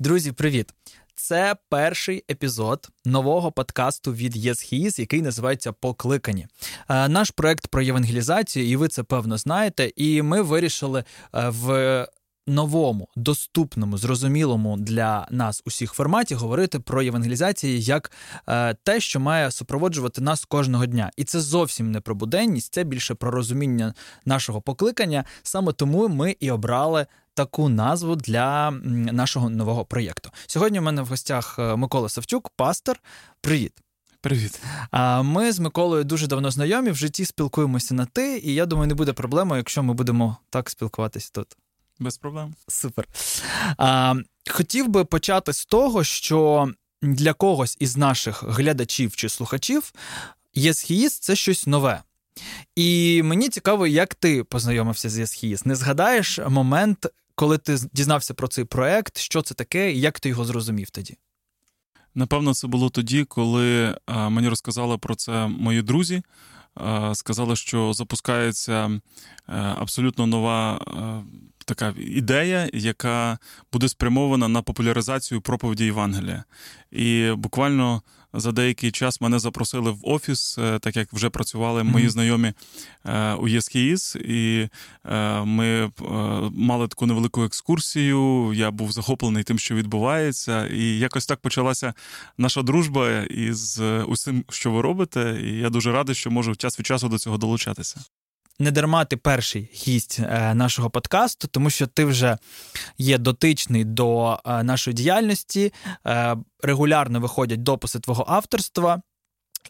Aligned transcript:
Друзі, 0.00 0.32
привіт! 0.32 0.74
Це 1.14 1.56
перший 1.68 2.24
епізод 2.30 2.88
нового 3.04 3.52
подкасту 3.52 4.12
від 4.12 4.36
ЄСХІЗ, 4.36 4.98
який 4.98 5.22
називається 5.22 5.72
Покликані. 5.72 6.46
Е, 6.88 7.08
наш 7.08 7.30
проект 7.30 7.66
про 7.66 7.82
євангелізацію, 7.82 8.68
і 8.68 8.76
ви 8.76 8.88
це 8.88 9.02
певно 9.02 9.38
знаєте. 9.38 9.92
І 9.96 10.22
ми 10.22 10.42
вирішили 10.42 11.00
е, 11.00 11.48
в 11.48 12.06
новому, 12.48 13.08
доступному, 13.16 13.98
зрозумілому 13.98 14.76
для 14.76 15.26
нас 15.30 15.62
усіх 15.66 15.92
форматі 15.92 16.34
говорити 16.34 16.80
про 16.80 17.02
євангелізацію 17.02 17.78
як 17.78 18.12
е, 18.48 18.74
те, 18.74 19.00
що 19.00 19.20
має 19.20 19.50
супроводжувати 19.50 20.20
нас 20.20 20.44
кожного 20.44 20.86
дня. 20.86 21.10
І 21.16 21.24
це 21.24 21.40
зовсім 21.40 21.90
не 21.90 22.00
про 22.00 22.14
буденність, 22.14 22.74
це 22.74 22.84
більше 22.84 23.14
про 23.14 23.30
розуміння 23.30 23.94
нашого 24.24 24.60
покликання. 24.60 25.24
Саме 25.42 25.72
тому 25.72 26.08
ми 26.08 26.36
і 26.40 26.50
обрали. 26.50 27.06
Таку 27.34 27.68
назву 27.68 28.16
для 28.16 28.70
нашого 29.12 29.50
нового 29.50 29.84
проєкту. 29.84 30.30
Сьогодні 30.46 30.78
у 30.78 30.82
мене 30.82 31.02
в 31.02 31.06
гостях 31.06 31.56
е, 31.58 31.76
Микола 31.76 32.08
Савчук, 32.08 32.48
пастор. 32.56 33.00
Привіт. 33.40 33.72
Привіт. 34.20 34.60
А 34.90 35.22
ми 35.22 35.52
з 35.52 35.58
Миколою 35.58 36.04
дуже 36.04 36.26
давно 36.26 36.50
знайомі. 36.50 36.90
В 36.90 36.96
житті 36.96 37.24
спілкуємося 37.24 37.94
на 37.94 38.06
ти, 38.06 38.38
і 38.38 38.54
я 38.54 38.66
думаю, 38.66 38.88
не 38.88 38.94
буде 38.94 39.12
проблеми, 39.12 39.56
якщо 39.56 39.82
ми 39.82 39.94
будемо 39.94 40.36
так 40.50 40.70
спілкуватись 40.70 41.30
тут. 41.30 41.56
Без 41.98 42.18
проблем. 42.18 42.54
Супер. 42.68 43.08
А, 43.78 44.14
Хотів 44.50 44.88
би 44.88 45.04
почати 45.04 45.52
з 45.52 45.66
того, 45.66 46.04
що 46.04 46.68
для 47.02 47.32
когось 47.32 47.76
із 47.80 47.96
наших 47.96 48.42
глядачів 48.42 49.16
чи 49.16 49.28
слухачів 49.28 49.92
єсхіїз 50.54 51.18
це 51.18 51.36
щось 51.36 51.66
нове. 51.66 52.02
І 52.76 53.22
мені 53.24 53.48
цікаво, 53.48 53.86
як 53.86 54.14
ти 54.14 54.44
познайомився 54.44 55.08
з 55.08 55.18
єсхіїз. 55.18 55.66
Не 55.66 55.74
згадаєш 55.74 56.38
момент, 56.48 57.06
коли 57.34 57.58
ти 57.58 57.78
дізнався 57.92 58.34
про 58.34 58.48
цей 58.48 58.64
проект, 58.64 59.18
що 59.18 59.42
це 59.42 59.54
таке, 59.54 59.92
і 59.92 60.00
як 60.00 60.20
ти 60.20 60.28
його 60.28 60.44
зрозумів 60.44 60.90
тоді? 60.90 61.16
Напевно, 62.14 62.54
це 62.54 62.66
було 62.66 62.90
тоді, 62.90 63.24
коли 63.24 63.98
мені 64.08 64.48
розказали 64.48 64.98
про 64.98 65.14
це 65.14 65.46
мої 65.46 65.82
друзі. 65.82 66.22
Сказали, 67.14 67.56
що 67.56 67.92
запускається 67.92 69.00
е, 69.48 69.52
абсолютно 69.78 70.26
нова 70.26 70.76
е, 70.76 71.24
така 71.68 71.94
ідея, 71.98 72.68
яка 72.72 73.38
буде 73.72 73.88
спрямована 73.88 74.48
на 74.48 74.62
популяризацію 74.62 75.40
проповіді 75.40 75.84
Євангелія. 75.84 76.44
І 76.92 77.32
буквально 77.36 78.02
за 78.32 78.52
деякий 78.52 78.90
час 78.90 79.20
мене 79.20 79.38
запросили 79.38 79.90
в 79.90 79.98
офіс, 80.02 80.58
е, 80.58 80.78
так 80.78 80.96
як 80.96 81.12
вже 81.12 81.30
працювали 81.30 81.82
мої 81.82 82.06
mm-hmm. 82.06 82.10
знайомі 82.10 82.52
е, 83.04 83.34
у 83.34 83.48
ЄСКІС, 83.48 84.16
і 84.16 84.68
е, 85.04 85.44
ми 85.44 85.90
мали 86.52 86.88
таку 86.88 87.06
невелику 87.06 87.44
екскурсію. 87.44 88.52
Я 88.54 88.70
був 88.70 88.92
захоплений 88.92 89.42
тим, 89.42 89.58
що 89.58 89.74
відбувається, 89.74 90.66
і 90.66 90.98
якось 90.98 91.26
так 91.26 91.40
почалася 91.40 91.94
наша 92.38 92.62
дружба 92.62 93.22
із 93.22 93.80
усім, 94.06 94.44
що 94.48 94.70
ви 94.70 94.82
робите. 94.82 95.40
І 95.44 95.58
я 95.58 95.70
дуже 95.70 95.92
радий, 95.92 96.14
що 96.14 96.30
можу 96.30 96.56
час 96.56 96.78
від 96.78 96.86
часу 96.86 97.08
до 97.08 97.18
цього 97.18 97.38
долучатися 97.38 98.00
не 98.58 98.70
дарма 98.70 99.04
ти 99.04 99.16
перший 99.16 99.70
гість 99.74 100.20
е, 100.20 100.54
нашого 100.54 100.90
подкасту, 100.90 101.48
тому 101.48 101.70
що 101.70 101.86
ти 101.86 102.04
вже 102.04 102.38
є 102.98 103.18
дотичний 103.18 103.84
до 103.84 104.38
е, 104.46 104.62
нашої 104.62 104.94
діяльності, 104.94 105.72
е, 106.06 106.36
регулярно 106.62 107.20
виходять 107.20 107.62
дописи 107.62 108.00
твого 108.00 108.24
авторства. 108.28 109.02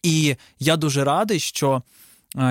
І 0.03 0.37
я 0.59 0.77
дуже 0.77 1.05
радий, 1.05 1.41
що 1.41 1.83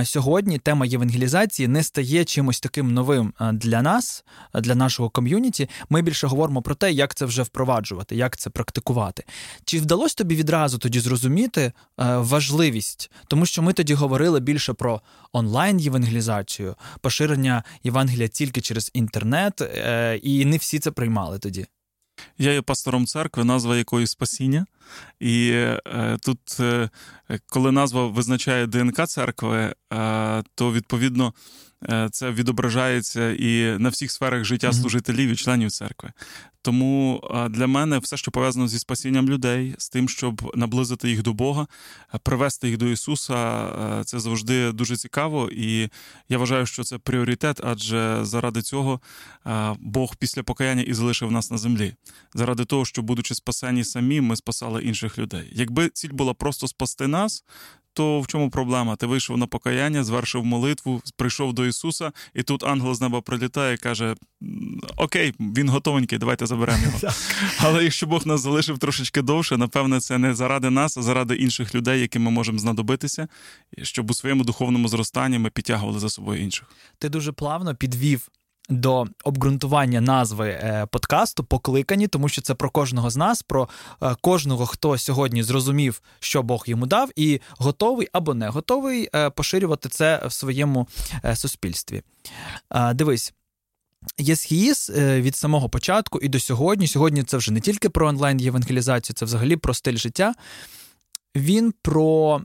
сьогодні 0.04 0.58
тема 0.58 0.86
євангелізації 0.86 1.68
не 1.68 1.84
стає 1.84 2.26
чимось 2.26 2.60
таким 2.60 2.94
новим 2.94 3.34
для 3.54 3.82
нас, 3.82 4.26
для 4.54 4.76
нашого 4.76 5.10
ком'юніті. 5.10 5.70
Ми 5.90 6.02
більше 6.02 6.28
говоримо 6.28 6.62
про 6.62 6.76
те, 6.76 6.92
як 6.92 7.16
це 7.16 7.26
вже 7.26 7.44
впроваджувати, 7.44 8.16
як 8.16 8.38
це 8.38 8.50
практикувати. 8.50 9.24
Чи 9.66 9.80
вдалося 9.80 10.16
тобі 10.16 10.36
відразу 10.36 10.78
тоді 10.78 11.00
зрозуміти 11.00 11.72
важливість, 12.18 13.12
тому 13.28 13.46
що 13.46 13.62
ми 13.62 13.74
тоді 13.74 13.94
говорили 13.94 14.40
більше 14.40 14.74
про 14.74 15.02
онлайн-євангелізацію, 15.34 16.76
поширення 17.02 17.64
Євангелія 17.84 18.28
тільки 18.28 18.62
через 18.62 18.92
інтернет, 18.94 19.62
е, 19.62 20.20
і 20.24 20.46
не 20.46 20.58
всі 20.58 20.80
це 20.80 20.92
приймали 20.92 21.40
тоді. 21.40 21.68
Я 22.38 22.54
є 22.54 22.62
пастором 22.62 23.06
церкви, 23.06 23.44
назва 23.44 23.78
якої 23.78 24.08
спасіння. 24.08 24.66
І 25.20 25.50
е, 25.54 26.18
тут, 26.22 26.60
е, 26.60 26.90
коли 27.50 27.72
назва 27.72 28.08
визначає 28.08 28.68
ДНК 28.68 29.08
церкви, 29.08 29.74
е, 29.94 30.44
то 30.56 30.72
відповідно 30.72 31.34
це 32.12 32.32
відображається 32.32 33.32
і 33.32 33.80
на 33.80 33.90
всіх 33.90 34.12
сферах 34.12 34.44
життя 34.44 34.74
служителів 34.74 35.30
і 35.30 35.36
членів 35.36 35.72
церкви. 35.72 36.12
Тому 36.62 37.24
для 37.50 37.68
мене 37.68 37.98
все, 37.98 38.18
що 38.18 38.32
пов'язано 38.32 38.68
зі 38.68 38.80
спасінням 38.80 39.30
людей, 39.30 39.76
з 39.78 39.90
тим, 39.90 40.10
щоб 40.10 40.52
наблизити 40.56 41.10
їх 41.10 41.24
до 41.24 41.34
Бога, 41.34 41.68
привести 42.24 42.68
їх 42.68 42.78
до 42.78 42.88
Ісуса, 42.88 43.66
е, 43.66 44.04
це 44.04 44.20
завжди 44.20 44.72
дуже 44.72 44.98
цікаво. 44.98 45.50
І 45.52 45.90
я 46.30 46.38
вважаю, 46.38 46.66
що 46.66 46.84
це 46.84 46.98
пріоритет, 46.98 47.62
адже 47.64 48.20
заради 48.22 48.62
цього 48.62 49.02
Бог 49.80 50.16
після 50.16 50.44
покаяння 50.44 50.82
і 50.82 50.94
залишив 50.94 51.32
нас 51.32 51.52
на 51.52 51.58
землі. 51.58 51.94
Заради 52.34 52.66
того, 52.66 52.86
що, 52.86 53.02
будучи 53.02 53.36
спасені 53.36 53.84
самі, 53.84 54.22
ми 54.22 54.36
спасали 54.36 54.84
інших 54.84 55.18
людей. 55.18 55.52
Якби 55.52 55.90
ціль 55.90 56.12
була 56.12 56.34
просто 56.34 56.68
спасти 56.68 57.08
нас, 57.08 57.44
то 57.98 58.22
в 58.22 58.28
чому 58.28 58.50
проблема? 58.50 58.96
Ти 58.96 59.06
вийшов 59.06 59.38
на 59.38 59.48
покаяння, 59.48 60.04
звершив 60.04 60.46
молитву, 60.46 61.02
прийшов 61.16 61.54
до 61.54 61.66
Ісуса, 61.66 62.12
і 62.34 62.44
тут 62.44 62.64
ангел 62.64 62.94
з 62.94 63.02
неба 63.02 63.22
прилітає 63.22 63.74
і 63.74 63.78
каже: 63.78 64.16
Окей, 64.98 65.34
він 65.40 65.70
готовенький, 65.70 66.18
давайте 66.18 66.46
заберемо 66.46 66.84
його. 66.84 67.00
Але 67.60 67.84
якщо 67.84 68.08
Бог 68.08 68.28
нас 68.28 68.42
залишив 68.42 68.78
трошечки 68.78 69.22
довше, 69.22 69.58
напевне, 69.58 70.00
це 70.00 70.18
не 70.18 70.34
заради 70.34 70.70
нас, 70.70 70.98
а 70.98 71.02
заради 71.02 71.36
інших 71.36 71.76
людей, 71.76 72.02
яким 72.02 72.24
ми 72.24 72.32
можемо 72.32 72.60
знадобитися, 72.60 73.28
щоб 73.84 74.12
у 74.12 74.14
своєму 74.14 74.44
духовному 74.44 74.88
зростанні 74.88 75.40
ми 75.40 75.50
підтягували 75.50 76.00
за 76.00 76.10
собою 76.10 76.42
інших. 76.42 76.68
Ти 77.00 77.10
дуже 77.10 77.32
плавно 77.32 77.76
підвів 77.76 78.30
до 78.70 79.06
обґрунтування 79.24 80.02
назви 80.02 80.50
е, 80.50 80.88
подкасту 80.92 81.44
покликані, 81.44 82.08
тому 82.08 82.30
що 82.30 82.42
це 82.42 82.56
про 82.56 82.70
кожного 82.70 83.10
з 83.10 83.18
нас, 83.18 83.42
про 83.42 83.70
е, 84.04 84.16
кожного, 84.22 84.66
хто 84.66 84.98
сьогодні 84.98 85.44
зрозумів, 85.44 86.02
що 86.20 86.44
Бог 86.44 86.64
йому 86.68 86.86
дав, 86.86 87.10
і 87.16 87.42
готовий 87.58 88.08
або 88.12 88.34
не 88.34 88.50
готовий 88.50 89.10
е, 89.16 89.30
поширювати 89.30 89.90
це 89.90 90.28
в 90.28 90.32
своєму 90.32 90.88
суспільстві. 91.36 92.02
Дивись. 92.94 93.34
Єсхіїс 94.18 94.90
від 94.96 95.36
самого 95.36 95.70
початку 95.70 96.20
і 96.20 96.28
до 96.28 96.40
сьогодні. 96.40 96.88
Сьогодні 96.88 97.24
це 97.24 97.38
вже 97.38 97.54
не 97.54 97.60
тільки 97.60 97.90
про 97.90 98.08
онлайн-євангелізацію, 98.08 99.16
це 99.16 99.26
взагалі 99.26 99.56
про 99.58 99.74
стиль 99.74 99.98
життя. 99.98 100.34
Він 101.36 101.74
про 101.82 102.42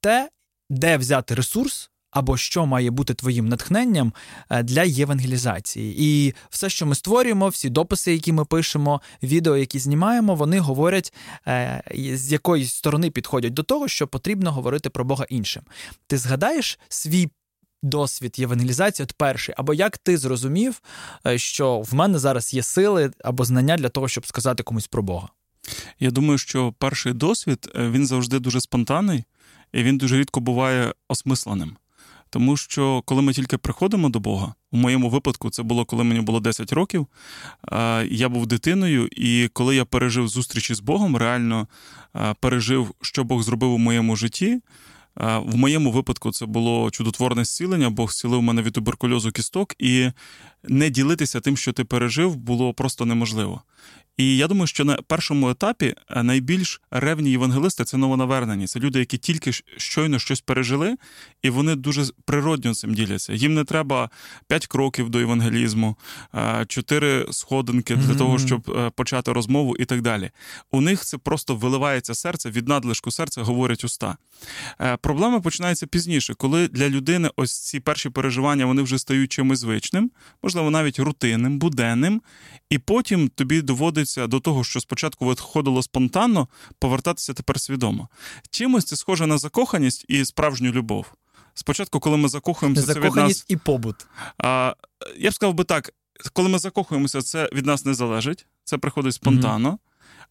те, 0.00 0.30
де 0.70 0.96
взяти 0.96 1.34
ресурс 1.34 1.90
або 2.10 2.36
що 2.36 2.66
має 2.66 2.90
бути 2.90 3.14
твоїм 3.14 3.48
натхненням 3.48 4.12
е, 4.50 4.62
для 4.62 4.82
євангелізації. 4.82 5.94
І 5.98 6.34
все, 6.50 6.68
що 6.68 6.86
ми 6.86 6.94
створюємо, 6.94 7.48
всі 7.48 7.68
дописи, 7.68 8.12
які 8.12 8.32
ми 8.32 8.44
пишемо, 8.44 9.00
відео, 9.22 9.56
які 9.56 9.78
знімаємо, 9.78 10.34
вони 10.34 10.58
говорять, 10.58 11.12
е, 11.46 11.82
з 12.14 12.32
якої 12.32 12.64
сторони 12.64 13.10
підходять 13.10 13.52
до 13.52 13.62
того, 13.62 13.88
що 13.88 14.06
потрібно 14.06 14.52
говорити 14.52 14.90
про 14.90 15.04
Бога 15.04 15.24
іншим. 15.28 15.62
Ти 16.06 16.18
згадаєш 16.18 16.78
свій. 16.88 17.28
Досвід 17.82 18.38
євангелізації 18.38 19.04
от 19.04 19.12
перший, 19.12 19.54
або 19.58 19.74
як 19.74 19.98
ти 19.98 20.18
зрозумів, 20.18 20.82
е, 21.26 21.38
що 21.38 21.80
в 21.80 21.94
мене 21.94 22.18
зараз 22.18 22.54
є 22.54 22.62
сили 22.62 23.10
або 23.24 23.44
знання 23.44 23.76
для 23.76 23.88
того, 23.88 24.08
щоб 24.08 24.26
сказати 24.26 24.62
комусь 24.62 24.86
про 24.86 25.02
Бога? 25.02 25.28
Я 26.00 26.10
думаю, 26.10 26.38
що 26.38 26.74
перший 26.78 27.12
досвід 27.12 27.70
він 27.74 28.06
завжди 28.06 28.38
дуже 28.38 28.60
спонтанний, 28.60 29.24
і 29.72 29.82
він 29.82 29.98
дуже 29.98 30.18
рідко 30.18 30.40
буває 30.40 30.94
осмисленим. 31.08 31.76
Тому 32.30 32.56
що 32.56 33.02
коли 33.04 33.22
ми 33.22 33.32
тільки 33.32 33.58
приходимо 33.58 34.08
до 34.08 34.20
Бога, 34.20 34.54
у 34.72 34.76
моєму 34.76 35.10
випадку 35.10 35.50
це 35.50 35.62
було 35.62 35.84
коли 35.84 36.04
мені 36.04 36.20
було 36.20 36.40
10 36.40 36.72
років. 36.72 37.06
Я 38.08 38.28
був 38.28 38.46
дитиною, 38.46 39.08
і 39.12 39.48
коли 39.52 39.76
я 39.76 39.84
пережив 39.84 40.28
зустрічі 40.28 40.74
з 40.74 40.80
Богом, 40.80 41.16
реально 41.16 41.68
пережив, 42.40 42.94
що 43.00 43.24
Бог 43.24 43.42
зробив 43.42 43.72
у 43.72 43.78
моєму 43.78 44.16
житті. 44.16 44.60
В 45.16 45.56
моєму 45.56 45.90
випадку 45.90 46.32
це 46.32 46.46
було 46.46 46.90
чудотворне 46.90 47.44
зцілення, 47.44 47.90
Бог 47.90 48.12
зцілив 48.12 48.42
мене 48.42 48.62
від 48.62 48.72
туберкульозу 48.72 49.32
кісток, 49.32 49.74
і 49.78 50.10
не 50.68 50.90
ділитися 50.90 51.40
тим, 51.40 51.56
що 51.56 51.72
ти 51.72 51.84
пережив, 51.84 52.36
було 52.36 52.74
просто 52.74 53.06
неможливо. 53.06 53.62
І 54.20 54.36
я 54.36 54.48
думаю, 54.48 54.66
що 54.66 54.84
на 54.84 54.96
першому 54.96 55.50
етапі 55.50 55.94
е, 56.10 56.22
найбільш 56.22 56.80
ревні 56.90 57.30
євангелисти 57.30 57.84
це 57.84 57.96
новонавернені. 57.96 58.66
Це 58.66 58.80
люди, 58.80 58.98
які 58.98 59.18
тільки 59.18 59.52
щойно 59.76 60.18
щось 60.18 60.40
пережили, 60.40 60.96
і 61.42 61.50
вони 61.50 61.74
дуже 61.74 62.04
природньо 62.24 62.74
цим 62.74 62.94
діляться. 62.94 63.32
Їм 63.32 63.54
не 63.54 63.64
треба 63.64 64.10
п'ять 64.48 64.66
кроків 64.66 65.10
до 65.10 65.20
євангелізму, 65.20 65.96
е, 66.34 66.64
чотири 66.68 67.26
сходинки 67.30 67.96
для 67.96 68.02
mm-hmm. 68.02 68.18
того, 68.18 68.38
щоб 68.38 68.70
е, 68.70 68.90
почати 68.90 69.32
розмову 69.32 69.76
і 69.76 69.84
так 69.84 70.02
далі. 70.02 70.30
У 70.70 70.80
них 70.80 71.04
це 71.04 71.18
просто 71.18 71.56
виливається 71.56 72.14
серце 72.14 72.50
від 72.50 72.68
надлишку 72.68 73.10
серця, 73.10 73.42
говорять 73.42 73.84
уста. 73.84 74.16
Проблема 75.00 75.40
починається 75.40 75.86
пізніше, 75.86 76.34
коли 76.34 76.68
для 76.68 76.88
людини 76.88 77.30
ось 77.36 77.58
ці 77.58 77.80
перші 77.80 78.10
переживання 78.10 78.66
вони 78.66 78.82
вже 78.82 78.98
стають 78.98 79.32
чимось 79.32 79.58
звичним. 79.58 80.10
Можливо, 80.50 80.70
навіть 80.70 80.98
рутинним, 80.98 81.58
буденним, 81.58 82.22
і 82.70 82.78
потім 82.78 83.28
тобі 83.28 83.62
доводиться 83.62 84.26
до 84.26 84.40
того, 84.40 84.64
що 84.64 84.80
спочатку 84.80 85.24
виходило 85.24 85.82
спонтанно, 85.82 86.48
повертатися 86.78 87.34
тепер 87.34 87.60
свідомо. 87.60 88.08
Чимось 88.50 88.84
це 88.84 88.96
схоже 88.96 89.26
на 89.26 89.38
закоханість 89.38 90.04
і 90.08 90.24
справжню 90.24 90.70
любов. 90.70 91.06
Спочатку, 91.54 92.00
коли 92.00 92.16
ми 92.16 92.28
закохуємося, 92.28 92.94
це 92.94 93.00
від 93.00 93.14
нас... 93.14 93.44
і 93.48 93.56
побут. 93.56 93.96
А, 94.38 94.74
Я 95.18 95.30
б 95.30 95.34
сказав 95.34 95.54
би 95.54 95.64
так: 95.64 95.90
коли 96.32 96.48
ми 96.48 96.58
закохуємося, 96.58 97.22
це 97.22 97.50
від 97.52 97.66
нас 97.66 97.84
не 97.84 97.94
залежить, 97.94 98.46
це 98.64 98.78
приходить 98.78 99.14
спонтанно. 99.14 99.70
Mm-hmm. 99.70 99.78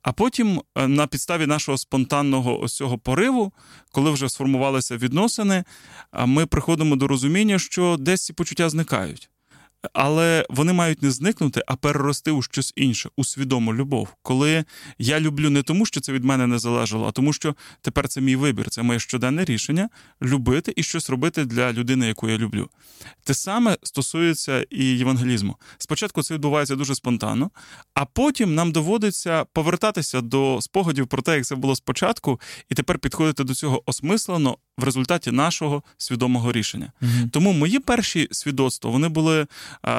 А 0.01 0.11
потім 0.11 0.61
е, 0.75 0.87
на 0.87 1.07
підставі 1.07 1.45
нашого 1.45 1.77
спонтанного 1.77 2.61
ось 2.61 2.75
цього 2.75 2.97
пориву, 2.97 3.53
коли 3.91 4.11
вже 4.11 4.29
сформувалися 4.29 4.97
відносини, 4.97 5.63
ми 6.25 6.45
приходимо 6.45 6.95
до 6.95 7.07
розуміння, 7.07 7.59
що 7.59 7.97
десь 7.99 8.25
ці 8.25 8.33
почуття 8.33 8.69
зникають. 8.69 9.29
Але 9.93 10.45
вони 10.49 10.73
мають 10.73 11.01
не 11.01 11.11
зникнути, 11.11 11.61
а 11.67 11.75
перерости 11.75 12.31
у 12.31 12.41
щось 12.41 12.73
інше, 12.75 13.09
у 13.17 13.23
свідому 13.23 13.73
любов. 13.73 14.09
Коли 14.21 14.65
я 14.99 15.19
люблю 15.19 15.49
не 15.49 15.63
тому, 15.63 15.85
що 15.85 16.01
це 16.01 16.11
від 16.13 16.23
мене 16.23 16.47
не 16.47 16.59
залежало, 16.59 17.07
а 17.07 17.11
тому, 17.11 17.33
що 17.33 17.55
тепер 17.81 18.07
це 18.07 18.21
мій 18.21 18.35
вибір, 18.35 18.69
це 18.69 18.81
моє 18.81 18.99
щоденне 18.99 19.45
рішення 19.45 19.89
любити 20.21 20.73
і 20.75 20.83
щось 20.83 21.09
робити 21.09 21.45
для 21.45 21.73
людини, 21.73 22.07
яку 22.07 22.29
я 22.29 22.37
люблю. 22.37 22.69
Те 23.23 23.33
саме 23.33 23.77
стосується 23.83 24.65
і 24.69 24.85
євангелізму. 24.85 25.55
Спочатку 25.77 26.23
це 26.23 26.33
відбувається 26.33 26.75
дуже 26.75 26.95
спонтанно, 26.95 27.51
а 27.93 28.05
потім 28.05 28.55
нам 28.55 28.71
доводиться 28.71 29.45
повертатися 29.53 30.21
до 30.21 30.61
спогадів 30.61 31.07
про 31.07 31.21
те, 31.21 31.35
як 31.35 31.45
це 31.45 31.55
було 31.55 31.75
спочатку, 31.75 32.41
і 32.69 32.75
тепер 32.75 32.99
підходити 32.99 33.43
до 33.43 33.55
цього 33.55 33.83
осмислено 33.85 34.57
в 34.77 34.83
результаті 34.83 35.31
нашого 35.31 35.83
свідомого 35.97 36.51
рішення. 36.51 36.91
mm 37.01 37.29
Тому 37.29 37.53
мої 37.53 37.79
перші 37.79 38.27
свідоцтва 38.31 38.91
вони 38.91 39.07
були 39.07 39.47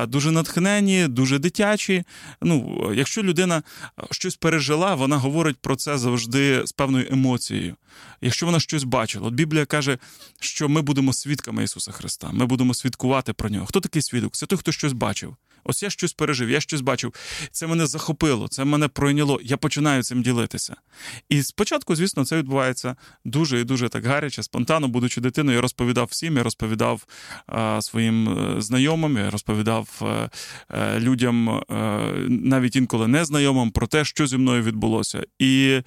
дуже 0.09 0.31
натхнені, 0.31 1.09
дуже 1.09 1.39
дитячі. 1.39 2.05
Ну, 2.43 2.81
Якщо 2.95 3.23
людина 3.23 3.63
щось 4.11 4.37
пережила, 4.37 4.95
вона 4.95 5.17
говорить 5.17 5.57
про 5.61 5.77
це 5.77 5.99
завжди 5.99 6.67
з 6.67 6.73
певною 6.73 7.07
емоцією. 7.11 7.77
Якщо 8.21 8.47
вона 8.47 8.61
щось 8.61 8.85
бачила, 8.85 9.29
от 9.29 9.35
Біблія 9.35 9.67
каже, 9.67 9.99
що 10.41 10.69
ми 10.69 10.83
будемо 10.83 11.13
свідками 11.13 11.65
Ісуса 11.65 11.93
Христа, 11.93 12.31
ми 12.33 12.47
будемо 12.47 12.75
свідкувати 12.75 13.33
про 13.33 13.49
нього. 13.49 13.67
Хто 13.67 13.81
такий 13.81 14.03
свідок? 14.03 14.37
Це 14.37 14.47
той, 14.47 14.59
хто 14.59 14.73
щось 14.73 14.93
бачив. 14.93 15.37
Ось 15.65 15.83
я 15.83 15.91
щось 15.91 16.12
пережив, 16.12 16.51
я 16.51 16.61
щось 16.61 16.81
бачив. 16.81 17.15
Це 17.53 17.67
мене 17.67 17.87
захопило, 17.87 18.49
це 18.49 18.65
мене 18.65 18.89
пройняло. 18.89 19.41
Я 19.43 19.57
починаю 19.57 20.03
цим 20.03 20.23
ділитися. 20.23 20.77
І 21.29 21.43
спочатку, 21.43 21.97
звісно, 21.97 22.25
це 22.25 22.37
відбувається 22.37 22.97
дуже 23.25 23.61
і 23.61 23.65
дуже 23.65 23.89
так 23.89 24.05
гаряче, 24.05 24.43
спонтанно, 24.43 24.89
будучи 24.89 25.21
дитиною, 25.21 25.57
я 25.57 25.62
розповідав 25.62 26.09
всім, 26.11 26.37
я 26.37 26.43
розповідав 26.43 27.07
а, 27.47 27.83
своїм 27.83 28.29
е, 28.29 28.61
знайомим, 28.61 29.17
я 29.17 29.31
розповідав 29.31 30.03
е, 30.03 30.31
е, 30.71 31.01
людям, 31.01 31.49
а, 31.49 31.62
навіть 32.29 32.77
інколи 32.77 33.09
незнайомим, 33.09 33.71
про 33.71 33.87
те, 33.87 34.05
що 34.05 34.27
зі 34.27 34.37
мною 34.37 34.62
відбулося. 34.62 35.23
І 35.39 35.81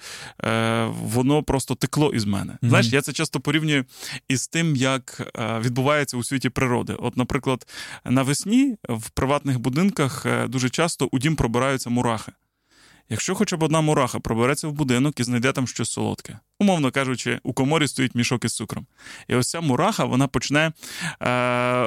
воно 0.88 1.42
просто 1.42 1.74
текло 1.74 2.12
із 2.14 2.24
мене. 2.24 2.52
Mm-hmm. 2.52 2.68
Знаєш, 2.68 2.92
я 2.92 3.02
це 3.02 3.12
часто 3.12 3.40
порівнюю 3.40 3.84
із 4.28 4.48
тим, 4.48 4.76
як 4.76 5.32
відбувається 5.60 6.16
у 6.16 6.24
світі 6.24 6.48
природи. 6.48 6.96
От, 6.98 7.16
наприклад, 7.16 7.66
навесні 8.04 8.76
в 8.88 9.10
приватних 9.10 9.58
будинках 9.64 10.26
е, 10.26 10.48
дуже 10.48 10.70
часто 10.70 11.08
у 11.12 11.18
дім 11.18 11.36
пробираються 11.36 11.90
мурахи. 11.90 12.32
Якщо 13.08 13.34
хоча 13.34 13.56
б 13.56 13.62
одна 13.62 13.80
мураха 13.80 14.20
пробереться 14.20 14.68
в 14.68 14.72
будинок 14.72 15.20
і 15.20 15.24
знайде 15.24 15.52
там 15.52 15.66
щось 15.66 15.90
солодке, 15.90 16.38
умовно 16.60 16.90
кажучи, 16.90 17.40
у 17.42 17.52
коморі 17.52 17.88
стоїть 17.88 18.14
мішок 18.14 18.44
із 18.44 18.54
цукром. 18.54 18.86
І 19.28 19.34
ось 19.34 19.50
ця 19.50 19.60
мураха 19.60 20.04
вона 20.04 20.26
почне 20.26 20.60
е, 20.66 20.72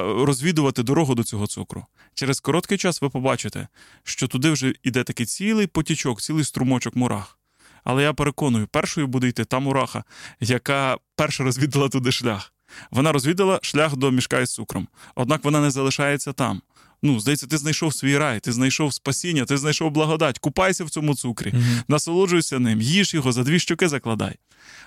розвідувати 0.02 0.82
дорогу 0.82 1.14
до 1.14 1.24
цього 1.24 1.46
цукру. 1.46 1.86
Через 2.14 2.40
короткий 2.40 2.78
час 2.78 3.02
ви 3.02 3.08
побачите, 3.08 3.68
що 4.02 4.28
туди 4.28 4.50
вже 4.50 4.74
йде 4.82 5.04
такий 5.04 5.26
цілий 5.26 5.66
потічок, 5.66 6.20
цілий 6.20 6.44
струмочок 6.44 6.96
мурах. 6.96 7.38
Але 7.84 8.02
я 8.02 8.12
переконую, 8.12 8.66
першою 8.66 9.06
буде 9.06 9.28
йти 9.28 9.44
та 9.44 9.58
мураха, 9.58 10.04
яка 10.40 10.96
перша 11.16 11.44
розвідала 11.44 11.88
туди 11.88 12.12
шлях. 12.12 12.52
Вона 12.90 13.12
розвідала 13.12 13.58
шлях 13.62 13.96
до 13.96 14.10
мішка 14.10 14.40
із 14.40 14.54
цукром. 14.54 14.88
Однак 15.14 15.44
вона 15.44 15.60
не 15.60 15.70
залишається 15.70 16.32
там. 16.32 16.62
Ну, 17.02 17.20
здається, 17.20 17.46
ти 17.46 17.58
знайшов 17.58 17.94
свій 17.94 18.18
рай, 18.18 18.40
ти 18.40 18.52
знайшов 18.52 18.94
спасіння, 18.94 19.44
ти 19.44 19.58
знайшов 19.58 19.90
благодать. 19.90 20.38
Купайся 20.38 20.84
в 20.84 20.90
цьому 20.90 21.14
цукрі, 21.14 21.50
mm-hmm. 21.50 21.82
насолоджуйся 21.88 22.58
ним, 22.58 22.80
їж 22.80 23.14
його, 23.14 23.32
за 23.32 23.42
дві 23.42 23.58
щоки 23.58 23.88
закладай. 23.88 24.34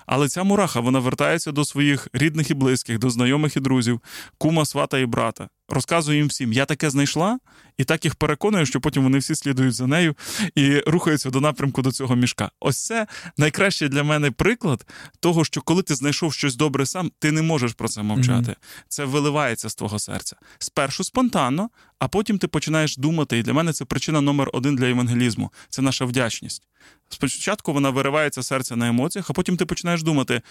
Але 0.06 0.28
ця 0.28 0.42
мураха 0.42 0.80
вона 0.80 0.98
вертається 0.98 1.52
до 1.52 1.64
своїх 1.64 2.08
рідних 2.12 2.50
і 2.50 2.54
близьких, 2.54 2.98
до 2.98 3.10
знайомих 3.10 3.56
і 3.56 3.60
друзів, 3.60 4.00
кума, 4.38 4.64
свата 4.64 4.98
і 4.98 5.06
брата. 5.06 5.48
Розказує 5.74 6.18
їм 6.18 6.28
всім, 6.28 6.52
я 6.52 6.64
таке 6.64 6.90
знайшла, 6.90 7.38
і 7.76 7.84
так 7.84 8.04
їх 8.04 8.14
переконую, 8.14 8.66
що 8.66 8.80
потім 8.80 9.02
вони 9.02 9.18
всі 9.18 9.34
слідують 9.34 9.74
за 9.74 9.86
нею 9.86 10.16
і 10.54 10.78
рухаються 10.78 11.30
до 11.30 11.40
напрямку 11.40 11.82
до 11.82 11.92
цього 11.92 12.16
мішка. 12.16 12.50
Ось 12.60 12.84
це 12.86 13.06
найкращий 13.36 13.88
для 13.88 14.02
мене 14.02 14.30
приклад 14.30 14.86
того, 15.20 15.44
що 15.44 15.60
коли 15.60 15.82
ти 15.82 15.94
знайшов 15.94 16.32
щось 16.32 16.56
добре 16.56 16.86
сам, 16.86 17.10
ти 17.18 17.32
не 17.32 17.42
можеш 17.42 17.72
про 17.72 17.88
це 17.88 18.02
мовчати. 18.02 18.50
Mm-hmm. 18.50 18.84
Це 18.88 19.04
виливається 19.04 19.68
з 19.68 19.74
твого 19.74 19.98
серця. 19.98 20.36
Спершу 20.58 21.04
спонтанно, 21.04 21.70
а 21.98 22.08
потім 22.08 22.38
ти 22.38 22.48
починаєш 22.48 22.96
думати. 22.96 23.38
І 23.38 23.42
для 23.42 23.52
мене 23.52 23.72
це 23.72 23.84
причина 23.84 24.20
номер 24.20 24.50
один 24.52 24.76
для 24.76 24.86
евангелізму 24.90 25.52
це 25.68 25.82
наша 25.82 26.04
вдячність. 26.04 26.68
Спочатку 27.08 27.72
вона 27.72 27.90
виривається 27.90 28.42
серце 28.42 28.76
на 28.76 28.88
емоціях, 28.88 29.30
а 29.30 29.32
потім 29.32 29.56
ти 29.56 29.66
починаєш 29.66 30.02
думати: 30.02 30.42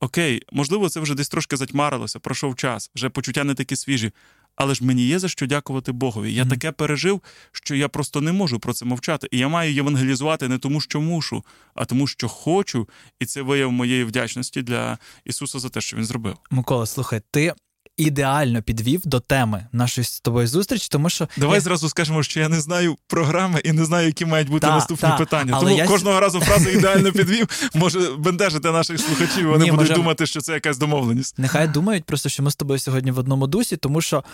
окей, 0.00 0.42
можливо, 0.52 0.88
це 0.88 1.00
вже 1.00 1.14
десь 1.14 1.28
трошки 1.28 1.56
затьмарилося, 1.56 2.18
пройшов 2.18 2.56
час, 2.56 2.90
вже 2.94 3.08
почуття 3.08 3.44
не 3.44 3.54
такі 3.54 3.76
свіжі. 3.76 4.12
Але 4.58 4.74
ж 4.74 4.84
мені 4.84 5.02
є 5.02 5.18
за 5.18 5.28
що 5.28 5.46
дякувати 5.46 5.92
Богові. 5.92 6.34
Я 6.34 6.42
mm-hmm. 6.42 6.50
таке 6.50 6.72
пережив, 6.72 7.20
що 7.52 7.74
я 7.74 7.88
просто 7.88 8.20
не 8.20 8.32
можу 8.32 8.58
про 8.58 8.72
це 8.72 8.84
мовчати. 8.84 9.28
І 9.30 9.38
я 9.38 9.48
маю 9.48 9.72
євангелізувати 9.72 10.48
не 10.48 10.58
тому, 10.58 10.80
що 10.80 11.00
мушу, 11.00 11.44
а 11.74 11.84
тому, 11.84 12.06
що 12.06 12.28
хочу, 12.28 12.88
і 13.20 13.26
це 13.26 13.42
вияв 13.42 13.72
моєї 13.72 14.04
вдячності 14.04 14.62
для 14.62 14.98
Ісуса 15.24 15.58
за 15.58 15.68
те, 15.68 15.80
що 15.80 15.96
він 15.96 16.04
зробив. 16.04 16.36
Микола, 16.50 16.86
слухай, 16.86 17.20
ти 17.30 17.54
ідеально 17.98 18.62
підвів 18.62 19.00
до 19.04 19.20
теми 19.20 19.66
нашої 19.72 20.04
з 20.04 20.20
тобою 20.20 20.46
зустрічі, 20.46 20.88
тому 20.90 21.10
що 21.10 21.28
давай 21.36 21.54
я... 21.54 21.60
зразу 21.60 21.88
скажемо, 21.88 22.22
що 22.22 22.40
я 22.40 22.48
не 22.48 22.60
знаю 22.60 22.96
програми 23.06 23.60
і 23.64 23.72
не 23.72 23.84
знаю, 23.84 24.06
які 24.06 24.26
мають 24.26 24.48
бути 24.48 24.66
та, 24.66 24.74
наступні 24.74 25.08
та, 25.08 25.16
питання. 25.16 25.52
Але 25.54 25.64
тому 25.64 25.78
я... 25.78 25.86
кожного 25.86 26.20
разу 26.20 26.40
фразу 26.40 26.68
ідеально 26.68 27.12
підвів 27.18 27.70
може 27.74 28.00
бендежити 28.18 28.70
наших 28.70 29.00
слухачів. 29.00 29.48
Вони 29.48 29.64
Ні, 29.64 29.70
будуть 29.70 29.88
може... 29.88 29.94
думати, 29.94 30.26
що 30.26 30.40
це 30.40 30.52
якась 30.52 30.78
домовленість. 30.78 31.38
Нехай 31.38 31.68
думають 31.68 32.04
просто, 32.04 32.28
що 32.28 32.42
ми 32.42 32.50
з 32.50 32.56
тобою 32.56 32.78
сьогодні 32.78 33.10
в 33.10 33.18
одному 33.18 33.46
дусі, 33.46 33.76
тому 33.76 34.00
що 34.00 34.24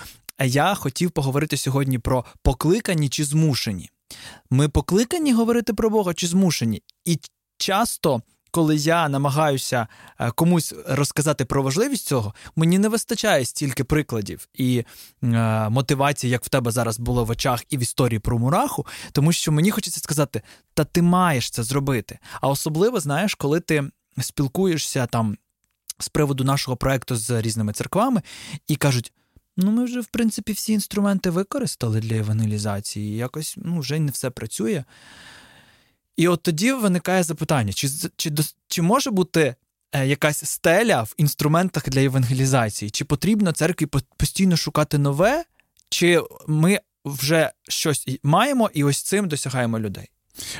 я 0.42 0.74
хотів 0.74 1.10
поговорити 1.10 1.56
сьогодні 1.56 1.98
про 1.98 2.24
покликані 2.42 3.08
чи 3.08 3.24
змушені. 3.24 3.90
Ми 4.50 4.68
покликані 4.68 5.32
говорити 5.32 5.74
про 5.74 5.90
Бога 5.90 6.14
чи 6.14 6.26
змушені, 6.26 6.82
і 7.04 7.18
часто 7.58 8.22
коли 8.54 8.76
я 8.76 9.08
намагаюся 9.08 9.86
е, 10.20 10.30
комусь 10.30 10.74
розказати 10.86 11.44
про 11.44 11.62
важливість 11.62 12.06
цього, 12.06 12.34
мені 12.56 12.78
не 12.78 12.88
вистачає 12.88 13.44
стільки 13.44 13.84
прикладів 13.84 14.48
і 14.54 14.84
е, 15.22 15.68
мотивації, 15.68 16.30
як 16.30 16.44
в 16.44 16.48
тебе 16.48 16.70
зараз 16.70 16.98
було 16.98 17.24
в 17.24 17.30
очах 17.30 17.62
і 17.70 17.76
в 17.76 17.82
історії 17.82 18.18
про 18.18 18.38
мураху, 18.38 18.86
тому 19.12 19.32
що 19.32 19.52
мені 19.52 19.70
хочеться 19.70 20.00
сказати, 20.00 20.42
та 20.74 20.84
ти 20.84 21.02
маєш 21.02 21.50
це 21.50 21.62
зробити. 21.62 22.18
А 22.40 22.48
особливо, 22.48 23.00
знаєш, 23.00 23.34
коли 23.34 23.60
ти 23.60 23.90
спілкуєшся 24.20 25.06
там 25.06 25.36
з 25.98 26.08
приводу 26.08 26.44
нашого 26.44 26.76
проекту 26.76 27.16
з 27.16 27.42
різними 27.42 27.72
церквами 27.72 28.22
і 28.68 28.76
кажуть. 28.76 29.12
Ну, 29.56 29.70
ми 29.70 29.84
вже, 29.84 30.00
в 30.00 30.06
принципі, 30.06 30.52
всі 30.52 30.72
інструменти 30.72 31.30
використали 31.30 32.00
для 32.00 32.16
евангелізації. 32.16 33.16
Якось 33.16 33.54
ну, 33.56 33.78
вже 33.78 33.98
не 33.98 34.10
все 34.10 34.30
працює. 34.30 34.84
І 36.16 36.28
от 36.28 36.42
тоді 36.42 36.72
виникає 36.72 37.22
запитання: 37.22 37.72
чи 37.72 37.88
чи, 38.16 38.32
чи 38.68 38.82
може 38.82 39.10
бути 39.10 39.54
е, 39.92 40.06
якась 40.06 40.44
стеля 40.44 41.02
в 41.02 41.14
інструментах 41.16 41.88
для 41.88 42.02
евангелізації? 42.02 42.90
Чи 42.90 43.04
потрібно 43.04 43.52
церкві 43.52 43.86
постійно 44.16 44.56
шукати 44.56 44.98
нове, 44.98 45.44
чи 45.88 46.22
ми 46.46 46.80
вже 47.04 47.52
щось 47.68 48.08
маємо 48.22 48.70
і 48.74 48.84
ось 48.84 49.02
цим 49.02 49.28
досягаємо 49.28 49.78
людей? 49.78 50.10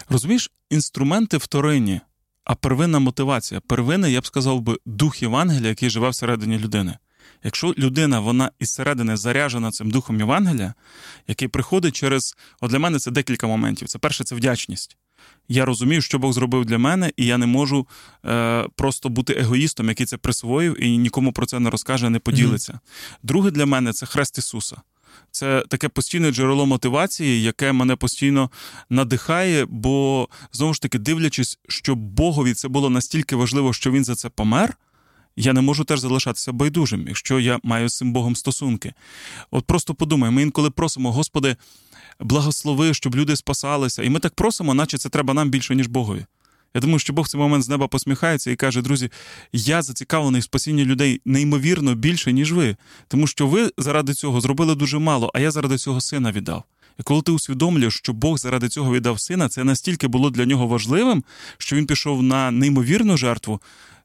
Розумієш, 0.09 0.51
інструменти 0.71 1.37
вторинні, 1.37 2.01
а 2.45 2.55
первинна 2.55 2.99
мотивація. 2.99 3.61
Первинна, 3.61 4.09
я 4.09 4.21
б 4.21 4.27
сказав 4.27 4.61
би, 4.61 4.79
дух 4.87 5.23
Євангелія, 5.23 5.69
який 5.69 5.91
живе 5.91 6.09
всередині 6.09 6.59
людини. 6.59 6.99
Якщо 7.45 7.75
людина 7.79 8.21
вона 8.21 8.51
із 8.59 8.75
середини 8.75 9.17
заряжена 9.17 9.71
цим 9.71 9.91
духом 9.91 10.19
Євангелія, 10.19 10.75
який 11.29 11.49
приходить 11.49 11.97
через, 11.97 12.37
от 12.61 12.71
для 12.71 12.79
мене 12.79 12.99
це 12.99 13.11
декілька 13.11 13.47
моментів. 13.47 13.89
Це 13.89 13.99
перше, 13.99 14.25
це 14.25 14.35
вдячність 14.35 14.97
я 15.49 15.65
розумію, 15.65 16.03
що 16.03 16.19
Бог 16.19 16.33
зробив 16.33 16.65
для 16.65 16.79
мене, 16.79 17.13
і 17.17 17.27
я 17.27 17.39
не 17.39 17.47
можу 17.47 17.87
е, 18.25 18.67
просто 18.77 19.09
бути 19.09 19.33
егоїстом, 19.33 19.89
який 19.89 20.07
це 20.07 20.17
присвоїв 20.17 20.85
і 20.85 20.99
нікому 20.99 21.33
про 21.33 21.47
це 21.47 21.61
не 21.61 21.71
розкаже, 21.71 22.11
не 22.11 22.19
поділиться. 22.19 22.73
Mm-hmm. 22.73 23.19
Друге 23.23 23.51
для 23.51 23.67
мене 23.67 23.93
це 23.93 24.07
хрест 24.07 24.39
Ісуса. 24.39 24.77
Це 25.31 25.65
таке 25.69 25.89
постійне 25.89 26.31
джерело 26.31 26.67
мотивації, 26.67 27.43
яке 27.43 27.73
мене 27.73 27.97
постійно 27.97 28.51
надихає, 28.91 29.67
бо 29.69 30.29
знову 30.53 30.75
ж 30.75 30.83
таки, 30.83 30.99
дивлячись, 30.99 31.59
що 31.69 31.95
Богові 31.95 32.55
це 32.55 32.69
було 32.69 32.91
настільки 32.91 33.37
важливо, 33.37 33.73
що 33.73 33.91
він 33.91 34.05
за 34.05 34.15
це 34.15 34.29
помер. 34.29 34.77
Я 35.37 35.53
не 35.53 35.61
можу 35.61 35.85
теж 35.85 36.01
залишатися 36.01 36.53
байдужим, 36.53 37.05
якщо 37.09 37.41
я 37.41 37.59
маю 37.63 37.89
з 37.89 37.97
цим 37.97 38.13
Богом 38.13 38.37
стосунки. 38.37 38.93
От 39.51 39.65
просто 39.65 39.95
подумай, 39.95 40.31
ми 40.31 40.43
інколи 40.43 40.71
просимо, 40.71 41.13
Господи, 41.13 41.57
благослови, 42.21 42.95
щоб 42.95 43.17
люди 43.17 43.37
спасалися. 43.37 44.03
І 44.03 44.11
ми 44.11 44.21
так 44.21 44.35
просимо, 44.35 44.75
наче 44.75 44.99
це 44.99 45.09
треба 45.09 45.35
нам 45.35 45.51
більше, 45.51 45.75
ніж 45.75 45.87
Богові. 45.87 46.25
Я 46.75 46.81
думаю, 46.81 46.99
що 46.99 47.13
Бог 47.13 47.25
в 47.25 47.29
цей 47.29 47.41
момент 47.41 47.65
з 47.65 47.69
неба 47.69 47.89
посміхається 47.89 48.51
і 48.51 48.57
каже: 48.57 48.83
друзі, 48.83 49.11
я 49.53 49.83
зацікавлений 49.83 50.41
в 50.41 50.45
спасінні 50.45 50.85
людей 50.85 51.21
неймовірно 51.25 51.95
більше, 51.95 52.33
ніж 52.33 52.53
ви, 52.53 52.77
тому 53.09 53.27
що 53.27 53.47
ви 53.47 53.71
заради 53.79 54.15
цього 54.15 54.41
зробили 54.41 54.75
дуже 54.75 54.99
мало, 54.99 55.31
а 55.35 55.41
я 55.41 55.51
заради 55.51 55.79
цього 55.79 56.01
сина 56.01 56.33
віддав. 56.33 56.65
І 57.01 57.03
коли 57.03 57.23
ти 57.23 57.33
усвідомлюєш, 57.33 57.97
що 57.97 58.13
Бог 58.13 58.39
заради 58.39 58.69
цього 58.69 58.93
віддав 58.93 59.21
сина, 59.21 59.49
це 59.49 59.65
настільки 59.65 60.09
було 60.09 60.31
для 60.31 60.45
нього 60.45 60.67
важливим, 60.67 61.25
що 61.59 61.77
він 61.77 61.87
пішов 61.87 62.23
на 62.23 62.51
неймовірну 62.51 63.17
жертву. 63.17 63.61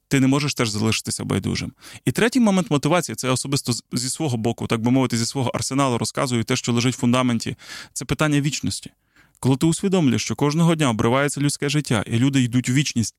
Ти 0.10 0.20
не 0.20 0.28
можеш 0.28 0.54
теж 0.54 0.70
залишитися 0.70 1.24
байдужим. 1.26 1.72
І 2.06 2.12
третій 2.12 2.40
момент 2.40 2.72
мотивації 2.72 3.16
це 3.16 3.30
особисто 3.30 3.74
зі 3.94 4.10
свого 4.10 4.38
боку, 4.38 4.68
так 4.68 4.82
би 4.82 4.92
мовити, 4.92 5.18
зі 5.18 5.26
свого 5.26 5.50
арсеналу 5.50 5.98
розказую 5.98 6.44
те, 6.44 6.56
що 6.56 6.74
лежить 6.74 6.96
в 6.96 7.00
фундаменті. 7.00 7.56
Це 7.94 8.06
питання 8.06 8.42
вічності. 8.42 8.92
Коли 9.40 9.58
ти 9.58 9.66
усвідомлюєш, 9.66 10.22
що 10.22 10.36
кожного 10.36 10.76
дня 10.76 10.90
обривається 10.90 11.42
людське 11.42 11.70
життя, 11.70 12.04
і 12.08 12.20
люди 12.20 12.42
йдуть 12.42 12.70
у 12.70 12.74
вічність, 12.74 13.16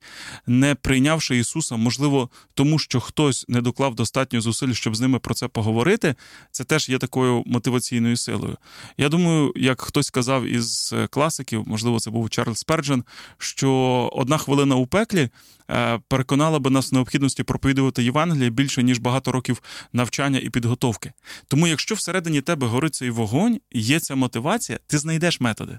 не 0.46 0.74
прийнявши 0.74 1.38
Ісуса, 1.38 1.76
можливо, 1.76 2.30
тому 2.54 2.78
що 2.78 3.00
хтось 3.00 3.44
не 3.48 3.60
доклав 3.60 3.94
достатньо 3.94 4.40
зусиль, 4.40 4.72
щоб 4.72 4.96
з 4.96 5.00
ними 5.00 5.18
про 5.18 5.34
це 5.34 5.48
поговорити, 5.48 6.14
це 6.50 6.64
теж 6.64 6.88
є 6.88 6.98
такою 6.98 7.42
мотиваційною 7.46 8.16
силою. 8.16 8.56
Я 8.98 9.08
думаю, 9.08 9.52
як 9.56 9.80
хтось 9.80 10.06
сказав 10.06 10.44
із 10.44 10.92
е, 10.92 11.06
класиків, 11.06 11.62
можливо, 11.66 12.00
це 12.00 12.10
був 12.10 12.30
Чарльз 12.30 12.64
Перджен, 12.64 13.04
що 13.38 13.70
одна 14.12 14.38
хвилина 14.38 14.76
у 14.76 14.86
пеклі. 14.86 15.28
Е, 15.70 16.00
переконала 16.08 16.58
би 16.58 16.70
нас 16.70 16.92
в 16.92 16.94
необхідності 16.94 17.42
проповідувати 17.42 18.04
Євангеліє 18.04 18.50
більше 18.50 18.82
ніж 18.82 18.98
багато 18.98 19.32
років 19.32 19.62
навчання 19.92 20.38
і 20.38 20.50
підготовки. 20.50 21.12
Тому, 21.48 21.66
якщо 21.66 21.94
всередині 21.94 22.40
тебе 22.40 22.66
горить 22.66 22.94
цей 22.94 23.10
вогонь, 23.10 23.60
є 23.72 24.00
ця 24.00 24.14
мотивація, 24.14 24.78
ти 24.86 24.98
знайдеш 24.98 25.40
методи 25.40 25.78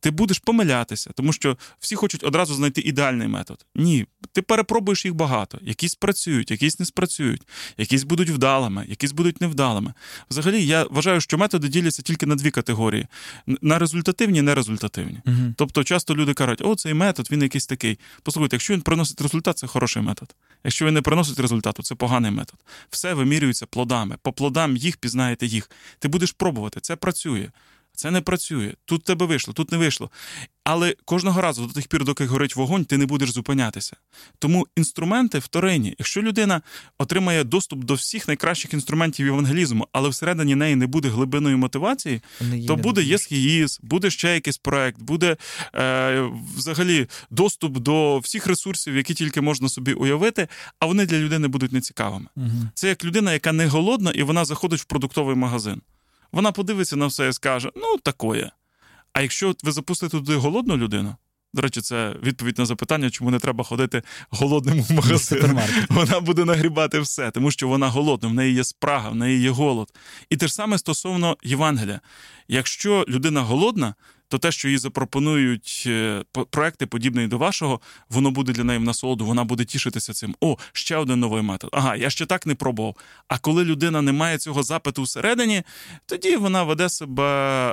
ти 0.00 0.10
будеш 0.10 0.38
помилятися, 0.38 1.10
тому 1.14 1.32
що 1.32 1.56
всі 1.78 1.96
хочуть 1.96 2.24
одразу 2.24 2.54
знайти 2.54 2.80
ідеальний 2.80 3.28
метод. 3.28 3.66
Ні, 3.74 4.06
ти 4.32 4.42
перепробуєш 4.42 5.04
їх 5.04 5.14
багато. 5.14 5.58
Якісь 5.62 5.94
працюють, 5.94 6.50
якісь 6.50 6.80
не 6.80 6.86
спрацюють, 6.86 7.42
якісь 7.78 8.02
будуть 8.02 8.30
вдалими, 8.30 8.86
якісь 8.88 9.12
будуть 9.12 9.40
невдалими. 9.40 9.94
Взагалі, 10.30 10.66
я 10.66 10.86
вважаю, 10.90 11.20
що 11.20 11.38
методи 11.38 11.68
діляться 11.68 12.02
тільки 12.02 12.26
на 12.26 12.34
дві 12.34 12.50
категорії: 12.50 13.06
на 13.46 13.78
результативні 13.78 14.38
і 14.38 14.42
нерезультативні. 14.42 15.20
Угу. 15.26 15.54
Тобто, 15.56 15.84
часто 15.84 16.14
люди 16.16 16.34
кажуть, 16.34 16.62
о, 16.64 16.74
цей 16.74 16.94
метод, 16.94 17.28
він 17.30 17.42
якийсь 17.42 17.66
такий. 17.66 17.98
Послухайте, 18.22 18.56
якщо 18.56 18.74
він 18.74 18.80
приносить 18.80 19.20
результат, 19.20 19.58
це 19.58 19.66
хороший 19.66 20.02
метод. 20.02 20.34
Якщо 20.64 20.86
він 20.86 20.94
не 20.94 21.02
приносить 21.02 21.40
результату, 21.40 21.82
це 21.82 21.94
поганий 21.94 22.30
метод. 22.30 22.56
Все 22.90 23.14
вимірюється 23.14 23.66
плодами. 23.66 24.16
По 24.22 24.32
плодам 24.32 24.76
їх 24.76 24.96
пізнаєте 24.96 25.46
їх. 25.46 25.70
Ти 25.98 26.08
будеш 26.08 26.32
пробувати, 26.32 26.80
це 26.80 26.96
працює. 26.96 27.48
Це 27.94 28.10
не 28.10 28.20
працює. 28.20 28.74
Тут 28.84 29.04
тебе 29.04 29.26
вийшло, 29.26 29.54
тут 29.54 29.72
не 29.72 29.78
вийшло. 29.78 30.10
Але 30.64 30.94
кожного 31.04 31.40
разу 31.40 31.66
до 31.66 31.72
тих 31.72 31.88
пір, 31.88 32.04
доки 32.04 32.26
горить 32.26 32.56
вогонь, 32.56 32.84
ти 32.84 32.98
не 32.98 33.06
будеш 33.06 33.32
зупинятися. 33.32 33.96
Тому 34.38 34.66
інструменти 34.76 35.38
вторинні. 35.38 35.94
Якщо 35.98 36.22
людина 36.22 36.62
отримає 36.98 37.44
доступ 37.44 37.84
до 37.84 37.94
всіх 37.94 38.28
найкращих 38.28 38.74
інструментів 38.74 39.26
евангелізму, 39.26 39.88
але 39.92 40.08
всередині 40.08 40.54
неї 40.54 40.76
не 40.76 40.86
буде 40.86 41.08
глибинної 41.08 41.56
мотивації, 41.56 42.20
то 42.66 42.76
буде 42.76 43.02
єсхіїз, 43.02 43.80
буде 43.82 44.10
ще 44.10 44.34
якийсь 44.34 44.58
проект, 44.58 45.02
буде 45.02 45.36
е, 45.74 46.30
взагалі 46.56 47.06
доступ 47.30 47.78
до 47.78 48.18
всіх 48.18 48.46
ресурсів, 48.46 48.96
які 48.96 49.14
тільки 49.14 49.40
можна 49.40 49.68
собі 49.68 49.92
уявити, 49.92 50.48
а 50.78 50.86
вони 50.86 51.06
для 51.06 51.18
людини 51.18 51.48
будуть 51.48 51.72
нецікавими. 51.72 52.26
Угу. 52.36 52.70
Це 52.74 52.88
як 52.88 53.04
людина, 53.04 53.32
яка 53.32 53.52
не 53.52 53.66
голодна, 53.66 54.10
і 54.10 54.22
вона 54.22 54.44
заходить 54.44 54.80
в 54.80 54.84
продуктовий 54.84 55.36
магазин 55.36 55.80
вона 56.32 56.52
подивиться 56.52 56.96
на 56.96 57.06
все 57.06 57.28
і 57.28 57.32
скаже: 57.32 57.70
ну, 57.76 57.98
такое. 58.02 58.50
А 59.12 59.22
якщо 59.22 59.54
ви 59.62 59.72
запустите 59.72 60.10
туди 60.10 60.34
голодну 60.36 60.76
людину, 60.76 61.16
до 61.54 61.62
речі, 61.62 61.80
це 61.80 62.16
відповідь 62.22 62.58
на 62.58 62.66
запитання, 62.66 63.10
чому 63.10 63.30
не 63.30 63.38
треба 63.38 63.64
ходити 63.64 64.02
голодним 64.30 64.82
в 64.82 64.92
магазин. 64.92 65.60
Вона 65.88 66.20
буде 66.20 66.44
нагрібати 66.44 67.00
все, 67.00 67.30
тому 67.30 67.50
що 67.50 67.68
вона 67.68 67.88
голодна, 67.88 68.28
в 68.28 68.34
неї 68.34 68.54
є 68.54 68.64
спрага, 68.64 69.10
в 69.10 69.14
неї 69.14 69.40
є 69.40 69.50
голод. 69.50 69.88
І 70.30 70.36
те 70.36 70.46
ж 70.46 70.54
саме 70.54 70.78
стосовно 70.78 71.36
Євангелія. 71.42 72.00
Якщо 72.48 73.04
людина 73.08 73.40
голодна, 73.40 73.94
то 74.32 74.38
те, 74.38 74.52
що 74.52 74.68
їй 74.68 74.78
запропонують 74.78 75.84
е, 75.86 76.24
проекти, 76.50 76.86
подібні 76.86 77.26
до 77.26 77.38
вашого, 77.38 77.80
воно 78.10 78.30
буде 78.30 78.52
для 78.52 78.64
неї 78.64 78.78
в 78.78 78.82
насолоду, 78.82 79.26
вона 79.26 79.44
буде 79.44 79.64
тішитися 79.64 80.12
цим. 80.12 80.34
О, 80.40 80.56
ще 80.72 80.96
один 80.96 81.20
новий 81.20 81.42
метод. 81.42 81.70
Ага, 81.72 81.96
я 81.96 82.10
ще 82.10 82.26
так 82.26 82.46
не 82.46 82.54
пробував. 82.54 82.96
А 83.28 83.38
коли 83.38 83.64
людина 83.64 84.02
не 84.02 84.12
має 84.12 84.38
цього 84.38 84.62
запиту 84.62 85.02
всередині, 85.02 85.62
тоді 86.06 86.36
вона 86.36 86.62
веде 86.62 86.88
себе, 86.88 87.24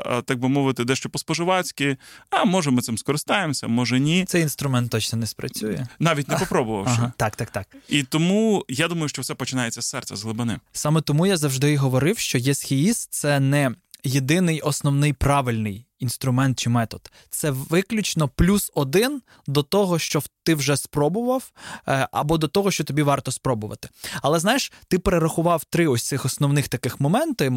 е, 0.06 0.22
так 0.22 0.40
би 0.40 0.50
мовити, 0.50 0.84
дещо 0.84 1.10
по-споживацьки. 1.10 1.98
А 2.30 2.46
може 2.46 2.72
ми 2.72 2.82
цим 2.82 2.98
скористаємося, 2.98 3.68
може 3.68 4.00
ні. 4.00 4.26
Цей 4.26 4.42
інструмент 4.42 4.92
точно 4.92 5.20
не 5.20 5.26
спрацює. 5.26 5.88
Навіть 6.00 6.30
не 6.30 6.38
попробувавши. 6.38 6.96
Ага, 6.98 7.14
Так, 7.18 7.36
так, 7.36 7.52
так. 7.52 7.68
І 7.90 8.04
тому 8.04 8.66
я 8.70 8.88
думаю, 8.88 9.10
що 9.10 9.22
все 9.22 9.36
починається 9.36 9.82
з 9.82 9.86
серця, 9.86 10.16
з 10.16 10.24
глибини. 10.24 10.60
Саме 10.72 11.02
тому 11.02 11.26
я 11.26 11.38
завжди 11.38 11.78
говорив, 11.78 12.18
що 12.18 12.38
єсхіїс 12.38 13.08
це 13.12 13.40
не 13.40 13.72
єдиний 14.04 14.62
основний 14.62 15.14
правильний 15.14 15.86
інструмент 16.00 16.60
чи 16.60 16.70
метод. 16.70 17.12
Це 17.30 17.52
виключно 17.52 18.28
плюс 18.28 18.72
один 18.76 19.22
до 19.48 19.64
того, 19.64 20.00
що 20.00 20.22
ти 20.44 20.56
вже 20.56 20.78
спробував, 20.78 21.52
е, 21.88 22.08
або 22.12 22.38
до 22.38 22.48
того, 22.48 22.72
що 22.72 22.84
тобі 22.84 23.02
варто 23.02 23.32
спробувати. 23.32 23.90
Але 24.22 24.40
знаєш, 24.40 24.72
ти 24.88 25.00
перерахував 25.00 25.64
три 25.64 25.88
ось 25.88 26.04
цих 26.04 26.26
основних 26.26 26.68
таких 26.68 27.00
моменти 27.00 27.52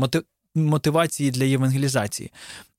мотивації 0.55 1.31
для 1.31 1.45
євангелізації. 1.45 2.33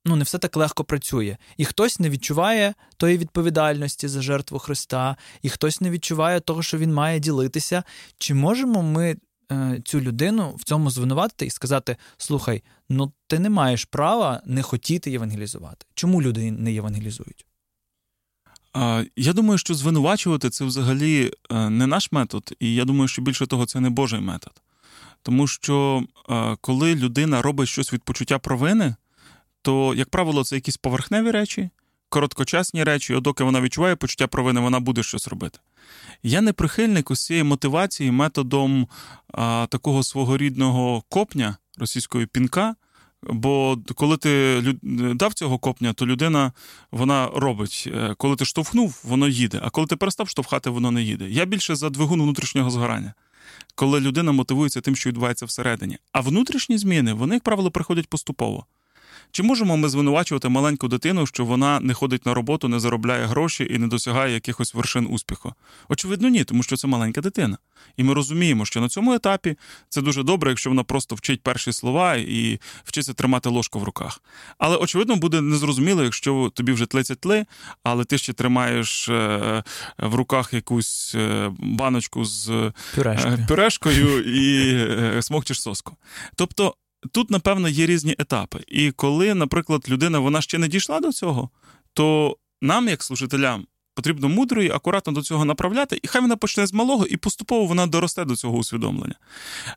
Ну, 0.06 0.16
не 0.16 0.24
все 0.24 0.38
так 0.38 0.58
легко 0.58 0.84
працює. 0.84 1.38
І 1.58 1.66
хтось 1.66 2.00
не 2.00 2.10
відчуває 2.10 2.74
тої 2.98 3.18
відповідальності 3.18 4.08
за 4.08 4.22
жертву 4.22 4.60
Христа, 4.60 5.18
і 5.42 5.50
хтось 5.50 5.82
не 5.82 5.90
відчуває 5.90 6.40
того, 6.40 6.64
що 6.64 6.78
він 6.78 6.94
має 6.94 7.20
ділитися. 7.20 7.84
Чи 8.18 8.34
можемо 8.34 8.84
ми 8.84 9.18
цю 9.86 10.02
людину 10.02 10.56
в 10.58 10.64
цьому 10.64 10.90
звинуватити 10.90 11.46
і 11.46 11.50
сказати: 11.50 11.98
слухай, 12.18 12.64
ну 12.90 13.12
ти 13.28 13.40
не 13.40 13.50
маєш 13.50 13.86
права 13.86 14.42
не 14.46 14.62
хотіти 14.62 15.12
євангелізувати. 15.12 15.86
Чому 15.94 16.22
люди 16.22 16.52
не 16.52 16.74
євангелізують? 16.74 17.46
Я 19.16 19.34
думаю, 19.34 19.58
що 19.58 19.74
звинувачувати 19.74 20.50
це 20.50 20.66
взагалі 20.66 21.32
е, 21.52 21.70
не 21.70 21.88
наш 21.88 22.12
метод, 22.12 22.54
і 22.60 22.76
я 22.76 22.86
думаю, 22.86 23.08
що 23.08 23.22
більше 23.22 23.48
того, 23.48 23.66
це 23.66 23.80
не 23.80 23.90
Божий 23.90 24.20
метод. 24.20 24.62
Тому 25.22 25.48
що 25.48 26.04
е, 26.30 26.58
коли 26.62 26.96
людина 26.96 27.42
робить 27.42 27.70
щось 27.70 27.94
від 27.94 28.04
почуття 28.04 28.40
провини, 28.40 28.96
то, 29.62 29.94
як 29.96 30.10
правило, 30.10 30.44
це 30.44 30.56
якісь 30.56 30.78
поверхневі 30.78 31.32
речі, 31.32 31.70
короткочасні 32.10 32.84
речі, 32.84 33.14
і 33.14 33.22
доки 33.22 33.44
вона 33.44 33.62
відчуває 33.62 33.96
почуття 33.96 34.28
провини, 34.28 34.62
вона 34.62 34.80
буде 34.80 35.04
щось 35.04 35.28
робити. 35.28 35.60
Я 36.24 36.42
не 36.42 36.54
прихильник 36.54 37.12
усієї 37.12 37.44
мотивації 37.44 38.12
методом 38.12 38.88
а, 39.34 39.68
такого 39.70 40.04
свого 40.04 40.38
рідного 40.38 41.04
копня 41.10 41.58
російської 41.78 42.26
пінка. 42.26 42.76
Бо 43.30 43.78
коли 43.96 44.18
ти 44.18 44.62
дав 45.16 45.34
цього 45.34 45.58
копня, 45.58 45.94
то 45.94 46.06
людина 46.06 46.52
вона 46.92 47.30
робить. 47.36 47.90
Е, 47.96 48.16
коли 48.18 48.36
ти 48.36 48.46
штовхнув, 48.46 49.02
воно 49.04 49.28
їде. 49.28 49.60
А 49.64 49.70
коли 49.70 49.88
ти 49.88 49.96
перестав 49.96 50.30
штовхати, 50.30 50.70
воно 50.70 50.92
не 50.92 51.02
їде. 51.02 51.30
Я 51.30 51.46
більше 51.46 51.76
за 51.76 51.90
двигун 51.90 52.22
внутрішнього 52.22 52.70
згорання, 52.70 53.14
коли 53.76 54.00
людина 54.00 54.32
мотивується 54.32 54.82
тим, 54.82 54.96
що 54.96 55.10
відбувається 55.10 55.46
всередині. 55.46 55.98
А 56.12 56.22
внутрішні 56.22 56.78
зміни, 56.78 57.14
вони, 57.14 57.36
як 57.36 57.44
правило, 57.44 57.72
приходять 57.72 58.08
поступово. 58.08 58.66
Чи 59.32 59.44
можемо 59.44 59.78
ми 59.78 59.90
звинувачувати 59.90 60.50
маленьку 60.50 60.88
дитину, 60.88 61.26
що 61.26 61.46
вона 61.46 61.80
не 61.80 61.94
ходить 61.94 62.26
на 62.26 62.34
роботу, 62.34 62.68
не 62.68 62.80
заробляє 62.80 63.26
гроші 63.26 63.68
і 63.70 63.78
не 63.78 63.88
досягає 63.88 64.34
якихось 64.34 64.74
вершин 64.74 65.08
успіху? 65.10 65.54
Очевидно, 65.90 66.30
ні, 66.30 66.44
тому 66.44 66.64
що 66.64 66.78
це 66.78 66.88
маленька 66.88 67.22
дитина. 67.22 67.58
І 67.98 68.04
ми 68.04 68.14
розуміємо, 68.14 68.66
що 68.66 68.82
на 68.82 68.90
цьому 68.90 69.14
етапі 69.14 69.58
це 69.90 70.02
дуже 70.02 70.24
добре, 70.24 70.50
якщо 70.50 70.70
вона 70.70 70.84
просто 70.84 71.16
вчить 71.16 71.42
перші 71.42 71.74
слова 71.74 72.16
і 72.16 72.60
вчиться 72.84 73.14
тримати 73.14 73.50
ложку 73.50 73.80
в 73.80 73.84
руках. 73.84 74.22
Але 74.58 74.78
очевидно 74.78 75.16
буде 75.16 75.42
незрозуміло, 75.42 76.04
якщо 76.04 76.52
тобі 76.54 76.72
вже 76.72 76.86
тлицять 76.86 77.20
тли, 77.20 77.46
але 77.84 78.06
ти 78.06 78.18
ще 78.18 78.34
тримаєш 78.34 79.10
е, 79.10 79.64
в 79.98 80.16
руках 80.16 80.54
якусь 80.54 81.16
е, 81.16 81.52
баночку 81.60 82.26
з 82.26 82.72
пюрешкою, 82.96 83.46
пюрешкою 83.48 84.22
і 84.22 84.76
е, 85.18 85.22
смокчеш 85.22 85.62
соску. 85.62 85.98
Тобто 86.36 86.76
тут, 87.12 87.32
напевно, 87.32 87.70
є 87.70 87.86
різні 87.86 88.16
етапи. 88.20 88.60
І 88.68 88.92
коли, 88.92 89.34
наприклад, 89.34 89.86
людина 89.90 90.20
вона 90.20 90.42
ще 90.42 90.58
не 90.58 90.68
дійшла 90.68 91.00
до 91.00 91.12
цього, 91.12 91.50
то 91.94 92.38
нам, 92.62 92.88
як 92.88 93.04
служителям, 93.04 93.66
потрібно 93.96 94.30
мудро 94.30 94.64
і 94.64 94.72
акуратно 94.72 95.14
до 95.14 95.22
цього 95.22 95.46
направляти, 95.46 96.00
і 96.04 96.08
хай 96.08 96.22
вона 96.22 96.36
почне 96.36 96.68
з 96.68 96.74
малого, 96.74 97.06
і 97.06 97.18
поступово 97.18 97.66
вона 97.66 97.88
доросте 97.88 98.26
до 98.26 98.36
цього 98.36 98.58
усвідомлення. 98.58 99.16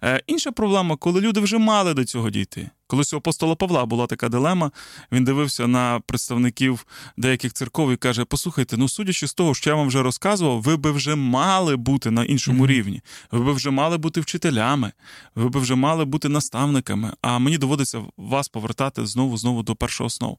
Е, 0.03 0.23
Інша 0.27 0.53
проблема, 0.53 0.97
коли 0.97 1.21
люди 1.21 1.41
вже 1.41 1.59
мали 1.59 1.95
до 1.95 2.05
цього 2.05 2.31
дійти. 2.31 2.71
Колись 2.87 3.13
у 3.13 3.17
апостола 3.17 3.55
Павла 3.55 3.87
була 3.87 4.07
така 4.07 4.29
дилема. 4.29 4.71
Він 5.13 5.25
дивився 5.25 5.67
на 5.67 6.01
представників 6.01 6.87
деяких 7.17 7.53
церков 7.53 7.93
і 7.93 7.97
каже: 7.97 8.25
Послухайте, 8.25 8.77
ну 8.77 8.89
судячи 8.89 9.27
з 9.27 9.35
того, 9.35 9.55
що 9.55 9.71
я 9.71 9.77
вам 9.77 9.89
вже 9.89 10.03
розказував, 10.03 10.63
ви 10.63 10.77
би 10.77 10.91
вже 10.91 11.15
мали 11.15 11.77
бути 11.77 12.11
на 12.11 12.25
іншому 12.25 12.65
mm-hmm. 12.65 12.67
рівні, 12.67 13.03
ви 13.31 13.45
би 13.45 13.53
вже 13.53 13.71
мали 13.71 13.99
бути 13.99 14.21
вчителями, 14.21 14.93
ви 15.35 15.49
би 15.49 15.61
вже 15.61 15.75
мали 15.75 16.05
бути 16.05 16.29
наставниками. 16.29 17.13
А 17.23 17.39
мені 17.39 17.59
доводиться 17.59 18.03
вас 18.17 18.49
повертати 18.49 19.07
знову 19.07 19.37
знову 19.37 19.63
до 19.63 19.75
першого 19.75 20.07
основ. 20.07 20.39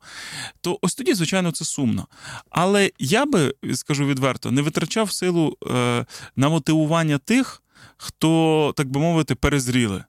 То 0.62 0.80
ось 0.82 0.96
тоді, 0.96 1.14
звичайно, 1.14 1.52
це 1.52 1.66
сумно. 1.66 2.08
Але 2.50 2.92
я 3.00 3.26
би 3.26 3.54
скажу 3.74 4.06
відверто, 4.06 4.52
не 4.52 4.62
витрачав 4.62 5.12
силу 5.12 5.58
е, 5.68 6.06
на 6.36 6.50
мотивування 6.50 7.18
тих, 7.18 7.64
хто, 7.98 8.74
так 8.78 8.90
би 8.90 9.00
мовити, 9.00 9.36
перезріли. 9.36 10.04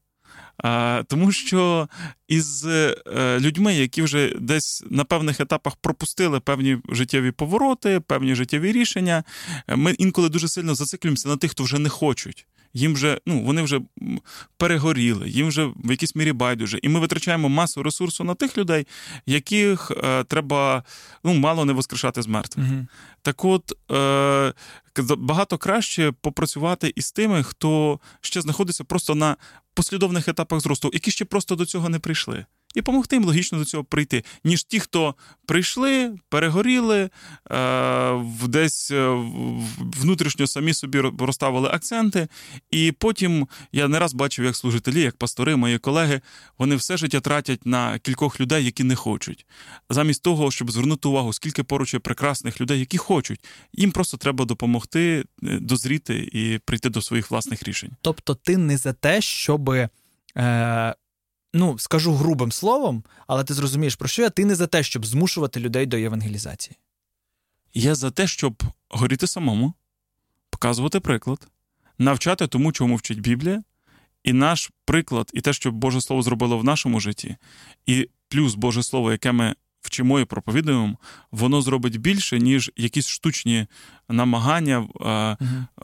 Тому 1.07 1.33
що 1.33 1.89
із 2.29 2.67
е, 2.67 2.97
людьми, 3.41 3.75
які 3.75 4.03
вже 4.03 4.35
десь 4.41 4.85
на 4.91 5.05
певних 5.05 5.41
етапах 5.41 5.77
пропустили 5.77 6.41
певні 6.41 6.79
життєві 6.89 7.31
повороти, 7.31 8.01
певні 8.01 8.35
життєві 8.35 8.73
рішення, 8.73 9.25
ми 9.69 9.93
інколи 9.93 10.29
дуже 10.29 10.49
сильно 10.49 10.75
зациклюємося 10.75 11.29
на 11.29 11.37
тих, 11.37 11.51
хто 11.51 11.65
вже 11.65 11.79
не 11.79 11.89
хочуть. 11.89 12.47
Їм 12.75 12.95
вже 12.95 13.19
ну 13.27 13.43
вони 13.43 13.63
вже 13.63 13.81
перегоріли, 14.57 15.29
їм 15.29 15.49
вже 15.49 15.65
в 15.65 15.91
якійсь 15.91 16.15
мірі 16.15 16.33
байдуже, 16.33 16.79
і 16.83 16.89
ми 16.89 17.01
витрачаємо 17.01 17.49
масу 17.49 17.83
ресурсу 17.83 18.25
на 18.25 18.35
тих 18.35 18.59
людей, 18.59 18.87
яких 19.27 19.93
е, 20.05 20.25
треба 20.25 20.83
ну 21.25 21.35
мало 21.35 21.65
не 21.65 21.73
воскрешати 21.73 22.23
з 22.23 22.27
мертвих. 22.27 22.67
Угу. 22.71 22.87
Так, 23.23 23.45
от 23.45 23.73
е, 23.91 24.53
багато 25.19 25.59
краще 25.59 26.13
попрацювати 26.21 26.93
із 26.97 27.13
тими, 27.13 27.43
хто 27.43 28.01
ще 28.21 28.41
знаходиться 28.41 28.85
просто 28.85 29.15
на 29.15 29.37
послідовних 29.75 30.29
етапах 30.29 30.61
зросту, 30.61 30.91
які 30.93 31.11
ще 31.11 31.25
просто 31.25 31.55
до 31.55 31.67
цього 31.67 31.89
не 31.89 31.99
прийшли. 31.99 32.47
І 32.75 32.81
допомогти 32.81 33.17
їм 33.17 33.25
логічно 33.25 33.59
до 33.59 33.65
цього 33.65 33.85
прийти, 33.85 34.25
ніж 34.45 34.65
ті, 34.65 34.81
хто 34.81 35.15
прийшли, 35.47 36.17
перегоріли, 36.29 37.11
е, 37.51 38.25
десь 38.49 38.91
е, 38.91 39.09
внутрішньо 39.79 40.47
самі 40.47 40.75
собі 40.75 41.01
розставили 41.01 41.69
акценти. 41.69 42.29
І 42.71 42.93
потім 42.93 43.49
я 43.73 43.89
не 43.89 43.99
раз 43.99 44.15
бачив, 44.15 44.45
як 44.45 44.57
служителі, 44.57 45.01
як 45.01 45.17
пастори, 45.17 45.57
мої 45.57 45.79
колеги, 45.79 46.21
вони 46.59 46.77
все 46.77 46.97
життя 46.97 47.21
тратять 47.21 47.67
на 47.67 47.99
кількох 47.99 48.41
людей, 48.41 48.65
які 48.65 48.85
не 48.85 48.95
хочуть. 48.95 49.47
Замість 49.91 50.23
того, 50.23 50.51
щоб 50.51 50.71
звернути 50.71 51.09
увагу, 51.09 51.33
скільки 51.33 51.63
поруч 51.63 51.95
є 51.95 52.01
прекрасних 52.01 52.61
людей, 52.61 52.81
які 52.81 52.99
хочуть, 52.99 53.45
їм 53.73 53.93
просто 53.93 54.17
треба 54.17 54.45
допомогти 54.45 55.25
е, 55.43 55.59
дозріти 55.61 56.29
і 56.33 56.59
прийти 56.65 56.91
до 56.91 57.03
своїх 57.03 57.31
власних 57.31 57.63
рішень. 57.63 57.91
Тобто, 58.03 58.35
ти 58.35 58.57
не 58.57 58.77
за 58.77 58.93
те, 58.93 59.21
щоб. 59.21 59.71
Е 60.37 60.95
ну, 61.53 61.79
скажу 61.79 62.15
грубим 62.15 62.53
словом, 62.53 63.05
але 63.27 63.45
ти 63.45 63.55
зрозумієш, 63.55 63.97
про 63.97 64.09
що 64.09 64.23
я 64.23 64.31
ти 64.31 64.45
не 64.45 64.55
за 64.55 64.67
те, 64.67 64.83
щоб 64.83 65.07
змушувати 65.07 65.61
людей 65.61 65.87
до 65.87 65.97
євангелізації. 65.97 66.77
Я 67.75 67.95
за 67.95 68.11
те, 68.11 68.27
щоб 68.27 68.63
горіти 68.89 69.27
самому, 69.27 69.75
показувати 70.51 71.01
приклад, 71.01 71.49
навчати 71.99 72.47
тому, 72.47 72.73
чому 72.73 72.97
вчить 72.97 73.21
Біблія, 73.21 73.63
і 74.25 74.33
наш 74.33 74.71
приклад, 74.85 75.31
і 75.35 75.41
те, 75.41 75.53
що 75.53 75.73
Боже 75.73 76.01
Слово 76.01 76.23
зробило 76.23 76.59
в 76.59 76.65
нашому 76.65 77.01
житті, 77.01 77.37
і 77.87 78.09
плюс 78.29 78.55
Боже 78.55 78.83
Слово, 78.83 79.13
яке 79.13 79.33
ми 79.33 79.55
вчимо 79.83 80.21
і 80.21 80.25
проповідуємо, 80.25 80.97
воно 81.33 81.63
зробить 81.63 81.97
більше, 81.97 82.39
ніж 82.39 82.71
якісь 82.77 83.09
штучні 83.09 83.67
намагання 84.09 84.89
uh 85.01 85.37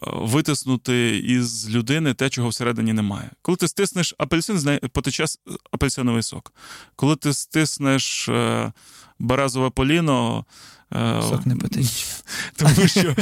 витиснути 0.03 1.19
із 1.19 1.71
людини 1.71 2.15
те, 2.15 2.31
чого 2.31 2.49
всередині 2.49 2.93
немає. 2.93 3.31
Коли 3.43 3.57
ти 3.57 3.69
стиснеш 3.69 4.15
апельсин, 4.19 4.79
потече 4.93 5.25
апельсиновий 5.73 6.23
сок. 6.23 6.53
Коли 6.97 7.17
ти 7.17 7.33
стиснеш 7.33 8.29
е, 8.29 8.73
березове 9.19 9.71
поліно, 9.71 10.45
Е, 10.84 10.84
Сок 11.29 11.47
не 11.47 11.57
потече. 11.57 12.07
Тому 12.57 12.89
що 12.89 13.15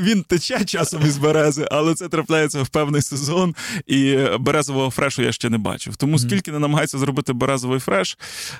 він 0.00 0.22
тече 0.22 0.64
часом 0.64 1.02
із 1.06 1.18
берези, 1.18 1.68
але 1.70 1.94
це 1.94 2.08
трапляється 2.08 2.62
в 2.62 2.68
певний 2.68 3.02
сезон, 3.02 3.54
і 3.86 4.16
березового 4.40 4.90
фрешу 4.90 5.22
я 5.22 5.32
ще 5.32 5.50
не 5.50 5.58
бачив. 5.58 5.96
Тому 5.96 6.18
скільки 6.18 6.52
не 6.52 6.58
намагається 6.58 6.98
зробити 6.98 7.32
березовий 7.32 7.80
фреш, 7.80 8.18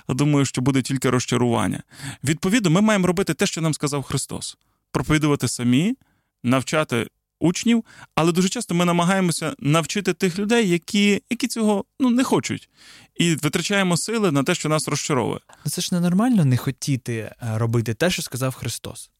думаю, 0.08 0.44
що 0.44 0.60
буде 0.60 0.82
тільки 0.82 1.10
розчарування. 1.10 1.82
Відповідно, 2.24 2.70
ми 2.70 2.80
маємо 2.80 3.06
робити 3.06 3.34
те, 3.34 3.46
що 3.46 3.60
нам 3.60 3.74
сказав 3.74 4.02
Христос: 4.02 4.56
проповідувати 4.90 5.48
самі, 5.48 5.94
навчати 6.42 7.06
учнів, 7.40 7.84
але 8.14 8.32
дуже 8.32 8.48
часто 8.48 8.74
ми 8.74 8.84
намагаємося 8.84 9.54
навчити 9.58 10.12
тих 10.12 10.38
людей, 10.38 10.68
які 10.68 11.22
які 11.30 11.46
цього 11.48 11.84
ну, 12.00 12.10
не 12.10 12.24
хочуть, 12.24 12.68
і 13.16 13.34
витрачаємо 13.34 13.96
сили 13.96 14.32
на 14.32 14.42
те, 14.42 14.54
що 14.54 14.68
нас 14.68 14.88
розчаровує. 14.88 15.40
Ну, 15.64 15.70
це 15.70 15.82
ж 15.82 15.94
ненормально 15.94 16.44
не 16.44 16.56
хотіти 16.56 17.14
е, 17.14 17.34
робити 17.40 17.94
те, 17.94 18.10
що 18.10 18.22
сказав 18.22 18.54
Христос. 18.54 19.10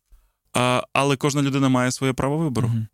А, 0.52 0.82
Але 0.92 1.16
кожна 1.16 1.42
людина 1.42 1.68
має 1.68 1.92
своє 1.92 2.12
право 2.12 2.36
вибору. 2.38 2.68
Угу. 2.68 2.86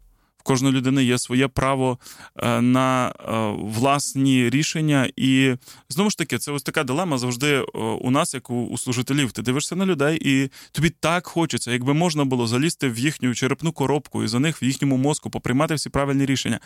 Кожної 0.43 0.75
людини 0.75 1.05
є 1.05 1.19
своє 1.19 1.49
право 1.49 1.99
е, 2.37 2.61
на 2.61 3.09
е, 3.09 3.13
власні 3.59 4.51
рішення. 4.51 5.11
І 5.17 5.57
знову 5.89 6.11
ж 6.11 6.19
таки, 6.19 6.39
це 6.39 6.53
ось 6.53 6.63
така 6.63 6.85
дилема 6.85 7.19
завжди 7.19 7.55
е, 7.55 7.65
у 7.79 8.11
нас, 8.11 8.35
як 8.35 8.51
у 8.51 8.79
служителів. 8.79 9.33
Ти 9.33 9.43
дивишся 9.43 9.77
на 9.77 9.87
людей, 9.87 10.19
і 10.25 10.51
тобі 10.73 10.91
так 10.91 11.27
хочеться, 11.27 11.73
якби 11.73 11.95
можна 11.95 12.25
було 12.25 12.47
залізти 12.47 12.89
в 12.89 12.99
їхню 12.99 13.35
черепну 13.35 13.73
коробку 13.73 14.25
і 14.25 14.29
за 14.29 14.39
них 14.39 14.63
в 14.63 14.65
їхньому 14.65 14.97
мозку 14.97 15.31
поприймати 15.31 15.75
всі 15.75 15.91
правильні 15.91 16.27
рішення. 16.27 16.61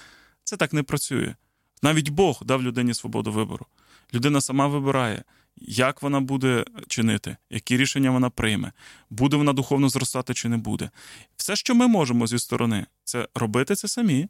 Це 0.44 0.56
так 0.56 0.72
не 0.72 0.82
працює. 0.82 1.34
Навіть 1.82 2.08
Бог 2.08 2.42
дав 2.44 2.62
людині 2.62 2.94
свободу 2.94 3.32
вибору. 3.32 3.66
Людина 4.14 4.40
сама 4.40 4.66
вибирає 4.66 5.22
як 5.56 6.02
вона 6.02 6.20
буде 6.20 6.64
чинити, 6.88 7.36
які 7.50 7.76
рішення 7.76 8.10
вона 8.10 8.30
прийме, 8.30 8.72
буде 9.10 9.36
вона 9.36 9.52
духовно 9.52 9.88
зростати 9.88 10.34
чи 10.34 10.48
не 10.48 10.56
буде. 10.56 10.90
Все, 11.36 11.56
що 11.56 11.74
ми 11.74 11.86
можемо 11.86 12.26
зі 12.26 12.38
сторони, 12.38 12.86
це 13.04 13.28
робити 13.34 13.74
це 13.74 13.88
самі, 13.88 14.28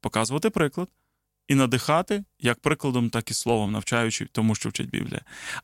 показувати 0.00 0.50
приклад 0.50 0.88
і 1.48 1.54
надихати 1.54 2.24
як 2.40 2.60
прикладом, 2.60 3.10
так 3.10 3.30
і 3.30 3.34
словом, 3.34 3.72
навчаючи 3.72 4.26
тому, 4.32 4.54
що 4.54 4.68
вчить 4.68 4.90
Біблія. 4.90 5.20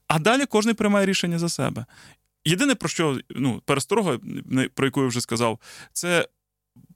А 0.07 0.19
далі 0.19 0.47
кожен 0.47 0.75
приймає 0.75 1.07
рішення 1.07 1.39
за 1.39 1.49
себе. 1.49 1.87
Єдине, 2.45 2.75
про 2.75 2.89
що 2.89 3.21
ну, 3.31 3.63
пересторога, 3.65 4.19
про 4.75 4.87
яку 4.87 5.01
я 5.03 5.07
вже 5.07 5.21
сказав, 5.21 5.59
це 5.93 6.29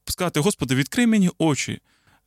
сказати: 0.05 0.41
Господи, 0.41 0.75
відкрий 0.75 1.07
мені 1.07 1.31
очі. 1.39 1.81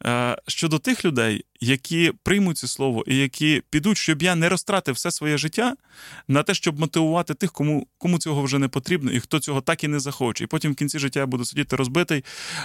Е, 0.06 0.38
щодо 0.48 0.80
тих 0.80 1.06
людей, 1.06 1.46
які 1.60 2.14
приймуть 2.24 2.58
це 2.58 2.68
слово 2.68 3.04
і 3.08 3.18
які 3.18 3.64
підуть, 3.70 3.98
щоб 3.98 4.22
я 4.22 4.36
не 4.36 4.50
розтратив 4.50 4.96
все 4.96 5.12
своє 5.12 5.38
життя 5.38 5.76
на 6.28 6.44
те, 6.44 6.54
щоб 6.54 6.80
мотивувати 6.80 7.34
тих, 7.34 7.52
кому 7.52 7.88
кому 7.98 8.20
цього 8.20 8.42
вже 8.42 8.60
не 8.60 8.68
потрібно, 8.68 9.12
і 9.12 9.20
хто 9.20 9.40
цього 9.40 9.62
так 9.62 9.84
і 9.84 9.88
не 9.88 10.00
захоче. 10.00 10.44
І 10.44 10.48
потім 10.48 10.72
в 10.72 10.76
кінці 10.76 11.00
життя 11.00 11.20
я 11.20 11.26
буду 11.26 11.46
сидіти 11.46 11.76
розбитий. 11.76 12.24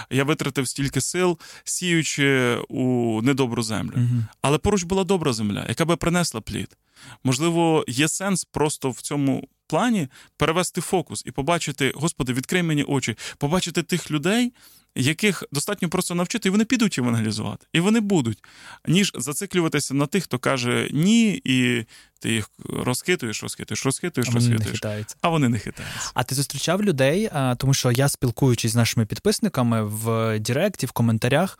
Я 0.09 0.23
витратив 0.23 0.67
стільки 0.67 1.01
сил, 1.01 1.37
сіючи 1.63 2.57
у 2.69 3.21
недобру 3.21 3.63
землю. 3.63 3.93
Угу. 3.95 4.23
Але 4.41 4.57
поруч 4.57 4.83
була 4.83 5.03
добра 5.03 5.33
земля, 5.33 5.65
яка 5.69 5.85
би 5.85 5.95
принесла 5.95 6.41
плід. 6.41 6.77
Можливо, 7.23 7.85
є 7.87 8.07
сенс 8.07 8.45
просто 8.45 8.89
в 8.89 9.01
цьому 9.01 9.47
плані 9.67 10.07
перевести 10.37 10.81
фокус 10.81 11.23
і 11.25 11.31
побачити, 11.31 11.93
Господи, 11.95 12.33
відкрий 12.33 12.63
мені 12.63 12.83
очі, 12.83 13.15
побачити 13.37 13.83
тих 13.83 14.11
людей, 14.11 14.53
яких 14.97 15.43
достатньо 15.51 15.89
просто 15.89 16.15
навчити, 16.15 16.49
і 16.49 16.51
вони 16.51 16.65
підуть 16.65 16.99
евангелізувати. 16.99 17.67
І 17.73 17.79
вони 17.79 17.99
будуть, 17.99 18.43
ніж 18.87 19.11
зациклюватися 19.15 19.93
на 19.93 20.05
тих, 20.05 20.23
хто 20.23 20.39
каже 20.39 20.89
ні, 20.93 21.41
і 21.43 21.85
ти 22.19 22.31
їх 22.31 22.49
розхитуєш, 22.69 23.43
розхитуєш, 23.43 23.85
розхитуєш, 23.85 24.29
а 24.29 24.31
розхитуєш. 24.31 24.81
Вони 24.83 25.05
а 25.21 25.29
вони 25.29 25.49
не 25.49 25.59
хитаються. 25.59 26.11
А 26.13 26.23
ти 26.23 26.35
зустрічав 26.35 26.83
людей, 26.83 27.29
тому 27.57 27.73
що 27.73 27.91
я 27.91 28.09
спілкуючись 28.09 28.71
з 28.71 28.75
нашими 28.75 29.05
підписниками 29.05 29.83
в 29.83 30.39
Директі, 30.39 30.85
в 30.85 30.91
коментарях. 30.91 31.59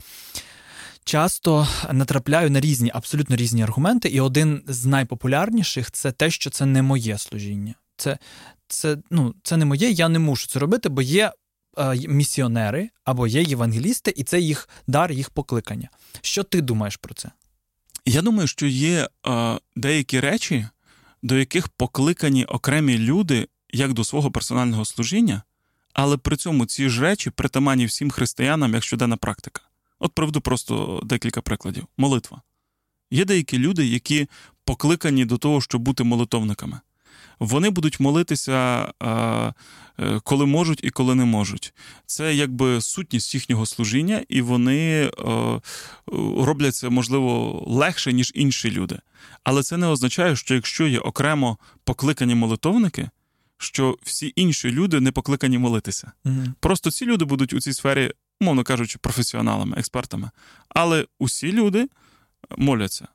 Часто 1.04 1.67
натрапляю 1.91 2.52
на 2.52 2.60
різні, 2.60 2.91
абсолютно 2.93 3.36
різні 3.36 3.63
аргументи, 3.63 4.10
і 4.10 4.19
один 4.19 4.63
з 4.67 4.86
найпопулярніших 4.86 5.91
це 5.91 6.12
те, 6.12 6.32
що 6.32 6.50
це 6.50 6.65
не 6.65 6.82
моє 6.82 7.17
служіння. 7.17 7.73
Це 7.97 8.17
це, 8.67 8.97
ну, 9.12 9.36
це 9.43 9.58
не 9.58 9.65
моє, 9.65 9.89
я 9.89 10.10
не 10.10 10.19
мушу 10.19 10.47
це 10.47 10.60
робити, 10.60 10.89
бо 10.89 11.02
є 11.02 11.32
місіонери 12.08 12.90
або 13.04 13.28
є 13.28 13.42
євангелісти, 13.42 14.13
і 14.18 14.24
це 14.24 14.40
їх 14.40 14.70
дар, 14.88 15.12
їх 15.12 15.30
покликання. 15.30 15.90
Що 16.22 16.44
ти 16.44 16.62
думаєш 16.62 16.98
про 16.98 17.13
це? 17.13 17.32
Я 18.06 18.22
думаю, 18.22 18.48
що 18.48 18.68
є 18.68 19.10
е, 19.28 19.60
деякі 19.76 20.20
речі, 20.20 20.68
до 21.24 21.38
яких 21.38 21.68
покликані 21.68 22.46
окремі 22.46 22.98
люди 22.98 23.48
як 23.74 23.94
до 23.94 24.04
свого 24.04 24.32
персонального 24.32 24.86
служіння, 24.86 25.42
але 25.94 26.18
при 26.18 26.38
цьому 26.38 26.66
ці 26.66 26.90
ж 26.90 27.02
речі 27.02 27.30
притаманні 27.30 27.86
всім 27.86 28.12
християнам 28.12 28.74
як 28.74 28.84
щоденна 28.84 29.18
практика. 29.18 29.62
От 30.00 30.13
приведу 30.13 30.42
просто 30.42 31.02
декілька 31.04 31.42
прикладів. 31.42 31.88
Молитва. 31.98 32.42
Є 33.12 33.26
деякі 33.26 33.58
люди, 33.58 33.86
які 33.86 34.28
покликані 34.66 35.26
до 35.26 35.38
того, 35.38 35.62
щоб 35.62 35.82
бути 35.82 36.04
молитовниками. 36.04 36.80
Вони 37.39 37.69
будуть 37.69 38.00
молитися, 38.00 38.88
е, 39.04 39.54
коли 40.23 40.45
можуть 40.45 40.80
і 40.84 40.89
коли 40.89 41.15
не 41.15 41.26
можуть. 41.26 41.73
Це 42.06 42.36
якби 42.36 42.82
сутність 42.82 43.34
їхнього 43.34 43.65
служіння, 43.65 44.23
і 44.30 44.41
вони 44.41 45.12
роблять 46.38 46.76
це, 46.76 46.89
можливо, 46.89 47.63
легше, 47.67 48.13
ніж 48.13 48.32
інші 48.36 48.71
люди. 48.71 49.00
Але 49.43 49.63
це 49.63 49.78
не 49.78 49.88
означає, 49.88 50.36
що 50.36 50.56
якщо 50.56 50.88
є 50.88 51.00
окремо 51.00 51.58
покликані 51.84 52.36
молитовники, 52.36 53.10
що 53.58 53.97
всі 54.04 54.34
інші 54.36 54.71
люди 54.71 55.00
не 55.00 55.12
покликані 55.12 55.58
молитися. 55.58 56.12
Угу. 56.26 56.43
Просто 56.60 56.91
ці 56.91 57.06
люди 57.06 57.26
будуть 57.26 57.54
у 57.54 57.60
цій 57.60 57.73
сфері, 57.73 58.12
мовно 58.41 58.63
кажучи, 58.63 59.00
професіоналами, 59.00 59.78
експертами. 59.78 60.30
Але 60.69 61.06
усі 61.19 61.52
люди 61.52 61.88
моляться. 62.58 63.08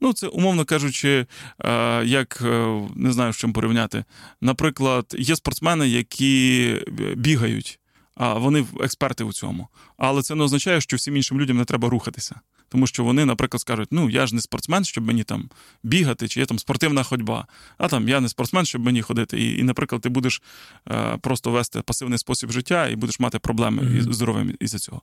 Ну, 0.00 0.12
це, 0.12 0.26
умовно 0.26 0.64
кажучи, 0.64 1.26
е, 1.64 2.04
як 2.04 2.42
е, 2.44 2.80
не 2.96 3.12
знаю, 3.12 3.32
з 3.32 3.36
чим 3.36 3.52
порівняти. 3.52 4.04
Наприклад, 4.40 5.14
є 5.18 5.36
спортсмени, 5.36 5.88
які 5.88 6.76
бігають, 7.16 7.80
а 8.14 8.34
вони 8.34 8.66
експерти 8.80 9.24
у 9.24 9.32
цьому. 9.32 9.68
Але 9.96 10.22
це 10.22 10.34
не 10.34 10.44
означає, 10.44 10.80
що 10.80 10.96
всім 10.96 11.16
іншим 11.16 11.40
людям 11.40 11.56
не 11.56 11.64
треба 11.64 11.88
рухатися 11.88 12.40
тому 12.70 12.86
що 12.86 13.04
вони, 13.04 13.24
наприклад, 13.24 13.60
скажуть: 13.60 13.88
ну 13.90 14.10
я 14.10 14.26
ж 14.26 14.34
не 14.34 14.40
спортсмен, 14.40 14.84
щоб 14.84 15.04
мені 15.04 15.24
там 15.24 15.50
бігати, 15.82 16.28
чи 16.28 16.40
є 16.40 16.46
там 16.46 16.58
спортивна 16.58 17.02
ходьба. 17.02 17.46
А 17.78 17.88
там 17.88 18.08
я 18.08 18.20
не 18.20 18.28
спортсмен, 18.28 18.66
щоб 18.66 18.82
мені 18.82 19.02
ходити. 19.02 19.40
І, 19.40 19.58
і 19.58 19.62
наприклад, 19.62 20.02
ти 20.02 20.08
будеш 20.08 20.42
е, 20.90 21.16
просто 21.20 21.50
вести 21.50 21.82
пасивний 21.82 22.18
спосіб 22.18 22.50
життя 22.50 22.88
і 22.88 22.96
будеш 22.96 23.20
мати 23.20 23.38
проблеми 23.38 23.82
mm-hmm. 23.82 23.98
із 23.98 24.14
здоров'ям 24.16 24.52
із-за 24.60 24.78
цього. 24.78 25.02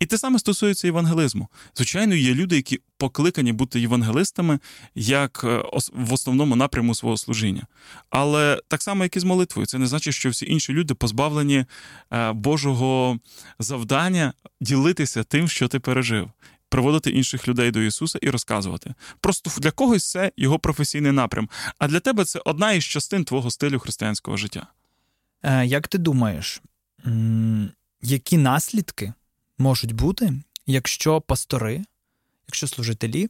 І 0.00 0.06
те 0.06 0.18
саме 0.18 0.38
стосується 0.38 0.86
євангелизму. 0.86 1.48
Звичайно, 1.76 2.14
є 2.14 2.34
люди, 2.34 2.56
які 2.56 2.80
покликані 2.98 3.52
бути 3.52 3.80
євангелистами 3.80 4.58
як 4.94 5.40
е, 5.44 5.62
в 5.92 6.12
основному 6.12 6.56
напряму 6.56 6.94
свого 6.94 7.16
служіння. 7.16 7.66
Але 8.10 8.60
так 8.68 8.82
само, 8.82 9.02
як 9.02 9.16
і 9.16 9.20
з 9.20 9.24
молитвою, 9.24 9.66
це 9.66 9.78
не 9.78 9.86
значить, 9.86 10.14
що 10.14 10.30
всі 10.30 10.46
інші 10.46 10.72
люди 10.72 10.94
позбавлені 10.94 11.64
е, 12.12 12.32
Божого 12.32 13.18
завдання 13.58 14.32
ділитися 14.60 15.22
тим, 15.24 15.48
що 15.48 15.68
ти 15.68 15.80
пережив 15.80 16.30
приводити 16.68 17.10
інших 17.10 17.48
людей 17.48 17.70
до 17.70 17.80
Ісуса 17.80 18.18
і 18.22 18.30
розказувати. 18.30 18.94
Просто 19.20 19.50
для 19.60 19.70
когось 19.70 20.10
це 20.10 20.32
його 20.36 20.58
професійний 20.58 21.12
напрям. 21.12 21.48
А 21.78 21.88
для 21.88 22.00
тебе 22.00 22.24
це 22.24 22.40
одна 22.44 22.72
із 22.72 22.84
частин 22.84 23.24
твого 23.24 23.50
стилю 23.50 23.78
християнського 23.78 24.36
життя. 24.36 24.66
Е, 25.42 25.66
як 25.66 25.88
ти 25.88 25.98
думаєш, 25.98 26.62
які 28.02 28.38
наслідки 28.38 29.12
можуть 29.58 29.92
бути, 29.92 30.32
якщо 30.66 31.20
пастори, 31.20 31.84
якщо 32.48 32.66
служителі 32.66 33.28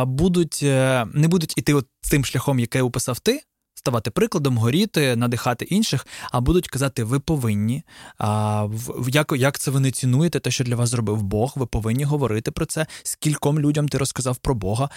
будуть, 0.00 0.60
е, 0.62 1.06
не 1.14 1.28
будуть 1.28 1.58
іти 1.58 1.74
от 1.74 1.86
тим 2.10 2.24
шляхом, 2.24 2.58
який 2.58 2.82
описав 2.82 3.20
ти? 3.20 3.42
Ставати 3.78 4.10
прикладом, 4.10 4.58
горіти, 4.58 5.16
надихати 5.16 5.64
інших, 5.64 6.06
а 6.30 6.40
будуть 6.40 6.68
казати, 6.68 7.04
ви 7.04 7.20
повинні. 7.20 7.82
А, 8.18 8.68
Як 9.08 9.32
як 9.36 9.58
це 9.58 9.70
ви 9.70 9.80
не 9.80 9.90
цінуєте, 9.90 10.40
те, 10.40 10.50
що 10.50 10.64
для 10.64 10.76
вас 10.76 10.88
зробив 10.88 11.22
Бог, 11.22 11.52
ви 11.56 11.66
повинні 11.66 12.04
говорити 12.04 12.50
про 12.50 12.66
це, 12.66 12.86
скільком 13.02 13.60
людям 13.60 13.88
ти 13.88 13.98
розказав 13.98 14.36
про 14.36 14.54
Бога. 14.54 14.90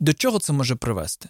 До 0.00 0.12
чого 0.12 0.38
це 0.38 0.52
може 0.52 0.74
привести? 0.74 1.28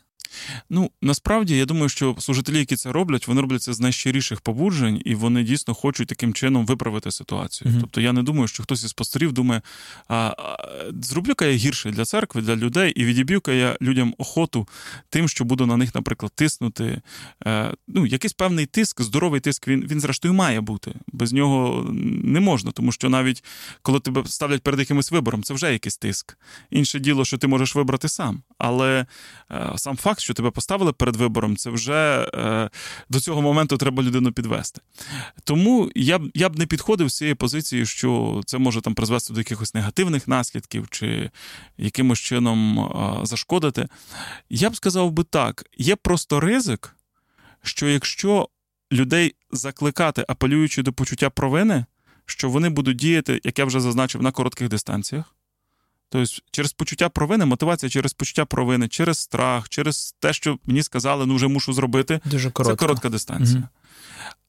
Ну 0.71 0.91
насправді 1.03 1.57
я 1.57 1.65
думаю, 1.65 1.89
що 1.89 2.17
служителі, 2.19 2.59
які 2.59 2.77
це 2.77 2.93
роблять, 2.93 3.29
вони 3.29 3.41
роблять 3.41 3.63
це 3.63 3.73
з 3.73 3.81
найщиріших 3.81 4.41
побуджень, 4.41 5.03
і 5.05 5.15
вони 5.15 5.43
дійсно 5.43 5.75
хочуть 5.75 6.09
таким 6.09 6.35
чином 6.35 6.67
виправити 6.67 7.11
ситуацію. 7.11 7.71
Mm-hmm. 7.71 7.81
Тобто 7.81 8.01
я 8.01 8.13
не 8.13 8.23
думаю, 8.23 8.49
що 8.49 8.63
хтось 8.63 8.85
із 8.85 8.93
пасторів 8.93 9.33
думає, 9.33 9.63
а, 10.09 10.15
а 10.15 10.57
зроблю-ка 11.03 11.47
я 11.47 11.57
гірше 11.57 11.91
для 11.91 12.05
церкви, 12.05 12.43
для 12.43 12.57
людей, 12.57 12.93
і 12.93 13.05
відіб'ю-ка 13.05 13.53
я 13.53 13.77
людям 13.83 14.15
охоту 14.19 14.69
тим, 15.09 15.29
що 15.29 15.45
буду 15.45 15.67
на 15.67 15.77
них, 15.77 15.95
наприклад, 15.95 16.33
тиснути. 16.35 17.03
Е, 17.47 17.75
ну, 17.89 18.07
Якийсь 18.07 18.33
певний 18.33 18.67
тиск, 18.67 19.03
здоровий 19.03 19.41
тиск, 19.41 19.69
він 19.69 19.87
він 19.91 20.01
зрештою 20.01 20.35
має 20.35 20.61
бути. 20.61 20.95
Без 21.07 21.33
нього 21.33 21.87
не 22.25 22.41
можна, 22.41 22.73
тому 22.73 22.93
що 22.93 23.09
навіть 23.09 23.45
коли 23.83 24.01
тебе 24.01 24.25
ставлять 24.27 24.63
перед 24.63 24.81
якимось 24.81 25.13
вибором, 25.13 25.43
це 25.43 25.55
вже 25.55 25.73
якийсь 25.73 25.97
тиск. 25.97 26.39
Інше 26.71 26.99
діло, 26.99 27.25
що 27.25 27.39
ти 27.39 27.47
можеш 27.47 27.75
вибрати 27.75 28.09
сам. 28.09 28.43
Але 28.59 29.07
е, 29.51 29.73
сам 29.77 29.97
факт, 29.97 30.16
що 30.21 30.35
тебе 30.35 30.51
поставили 30.51 30.93
перед 30.93 31.17
вибором, 31.17 31.57
це 31.57 31.71
вже 31.71 32.31
е, 32.35 32.71
до 33.09 33.21
цього 33.21 33.43
моменту 33.43 33.77
треба 33.77 34.03
людину 34.03 34.33
підвести. 34.33 34.81
Тому 35.45 35.91
я 35.95 36.19
б 36.19 36.31
я 36.35 36.49
б 36.49 36.59
не 36.59 36.67
підходив 36.67 37.09
з 37.09 37.17
цієї 37.17 37.35
позиції, 37.35 37.87
що 37.87 38.41
це 38.47 38.59
може 38.59 38.81
там 38.81 38.95
призвести 38.95 39.35
до 39.35 39.41
якихось 39.41 39.75
негативних 39.75 40.29
наслідків 40.29 40.89
чи 40.91 41.31
якимось 41.79 42.19
чином 42.19 42.79
е, 42.79 43.27
зашкодити. 43.27 43.89
Я 44.51 44.71
б 44.71 44.77
сказав 44.77 45.11
би 45.11 45.25
так: 45.25 45.65
є 45.79 45.97
просто 45.97 46.41
ризик, 46.41 46.97
що 47.63 47.89
якщо 47.89 48.49
людей 48.93 49.35
закликати, 49.51 50.25
апелюючи 50.29 50.83
до 50.83 50.93
почуття 50.93 51.31
провини, 51.31 51.85
що 52.27 52.51
вони 52.51 52.69
будуть 52.69 52.97
діяти, 52.97 53.41
як 53.45 53.59
я 53.59 53.65
вже 53.65 53.81
зазначив, 53.81 54.23
на 54.23 54.33
коротких 54.33 54.69
дистанціях. 54.69 55.36
Тобто, 56.09 56.35
через 56.51 56.73
почуття 56.73 57.09
провини, 57.09 57.45
мотивація 57.45 57.91
через 57.91 58.13
почуття 58.13 58.45
провини, 58.45 58.89
через 58.89 59.19
страх, 59.19 59.69
через 59.69 60.15
те, 60.21 60.33
що 60.33 60.59
мені 60.67 60.83
сказали, 60.83 61.27
ну 61.27 61.37
вже 61.37 61.49
мушу 61.49 61.73
зробити. 61.73 62.21
Дуже 62.25 62.51
коротко. 62.51 62.77
Це 62.77 62.87
коротка 62.87 63.09
дистанція. 63.09 63.59
Угу. 63.59 63.69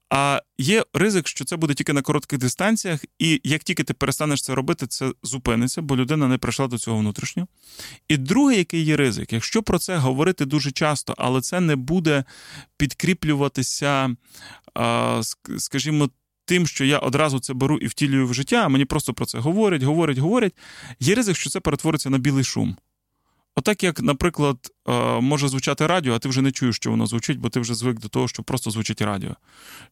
А 0.09 0.41
є 0.57 0.85
ризик, 0.93 1.27
що 1.27 1.45
це 1.45 1.55
буде 1.57 1.73
тільки 1.73 1.93
на 1.93 2.01
коротких 2.01 2.39
дистанціях, 2.39 3.05
і 3.19 3.41
як 3.43 3.63
тільки 3.63 3.83
ти 3.83 3.93
перестанеш 3.93 4.41
це 4.41 4.55
робити, 4.55 4.87
це 4.87 5.13
зупиниться, 5.23 5.81
бо 5.81 5.97
людина 5.97 6.27
не 6.27 6.37
прийшла 6.37 6.67
до 6.67 6.77
цього 6.77 6.97
внутрішнього. 6.97 7.47
І 8.07 8.17
другий, 8.17 8.57
який 8.57 8.83
є 8.83 8.97
ризик, 8.97 9.33
якщо 9.33 9.63
про 9.63 9.79
це 9.79 9.97
говорити 9.97 10.45
дуже 10.45 10.71
часто, 10.71 11.15
але 11.17 11.41
це 11.41 11.59
не 11.59 11.75
буде 11.75 12.23
підкріплюватися, 12.77 14.15
скажімо, 15.57 16.09
тим, 16.47 16.67
що 16.67 16.85
я 16.85 16.99
одразу 16.99 17.39
це 17.39 17.53
беру 17.53 17.77
і 17.77 17.87
втілюю 17.87 18.27
в 18.27 18.33
життя, 18.33 18.69
мені 18.69 18.85
просто 18.85 19.13
про 19.13 19.25
це 19.25 19.39
говорять, 19.39 19.83
говорять, 19.83 20.17
говорять, 20.17 20.53
є 20.99 21.15
ризик, 21.15 21.35
що 21.35 21.49
це 21.49 21.59
перетвориться 21.59 22.09
на 22.09 22.17
білий 22.17 22.43
шум. 22.43 22.75
Отак, 23.55 23.83
як, 23.83 24.01
наприклад, 24.01 24.57
е, 24.89 25.21
може 25.21 25.47
звучати 25.47 25.87
радіо, 25.87 26.13
а 26.13 26.19
ти 26.19 26.29
вже 26.29 26.41
не 26.41 26.51
чуєш, 26.51 26.75
що 26.75 26.91
воно 26.91 27.07
звучить, 27.07 27.39
бо 27.39 27.49
ти 27.49 27.59
вже 27.59 27.75
звик 27.75 27.99
до 27.99 28.07
того, 28.07 28.27
що 28.27 28.43
просто 28.43 28.71
звучить 28.71 29.01
радіо. 29.01 29.35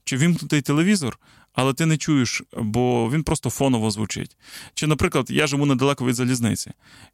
Чи 0.04 0.18
вімкнутий 0.18 0.62
телевізор, 0.62 1.20
але 1.54 1.74
ти 1.74 1.86
не 1.86 1.98
чуєш, 1.98 2.44
бо 2.58 3.10
він 3.10 3.24
просто 3.24 3.50
фоново 3.50 3.92
звучить. 3.92 4.38
Чи, 4.74 4.88
наприклад, 4.88 5.32
я 5.32 5.48
живу 5.48 5.66
недалеко 5.66 6.06
від 6.06 6.16
залізниці, 6.16 6.72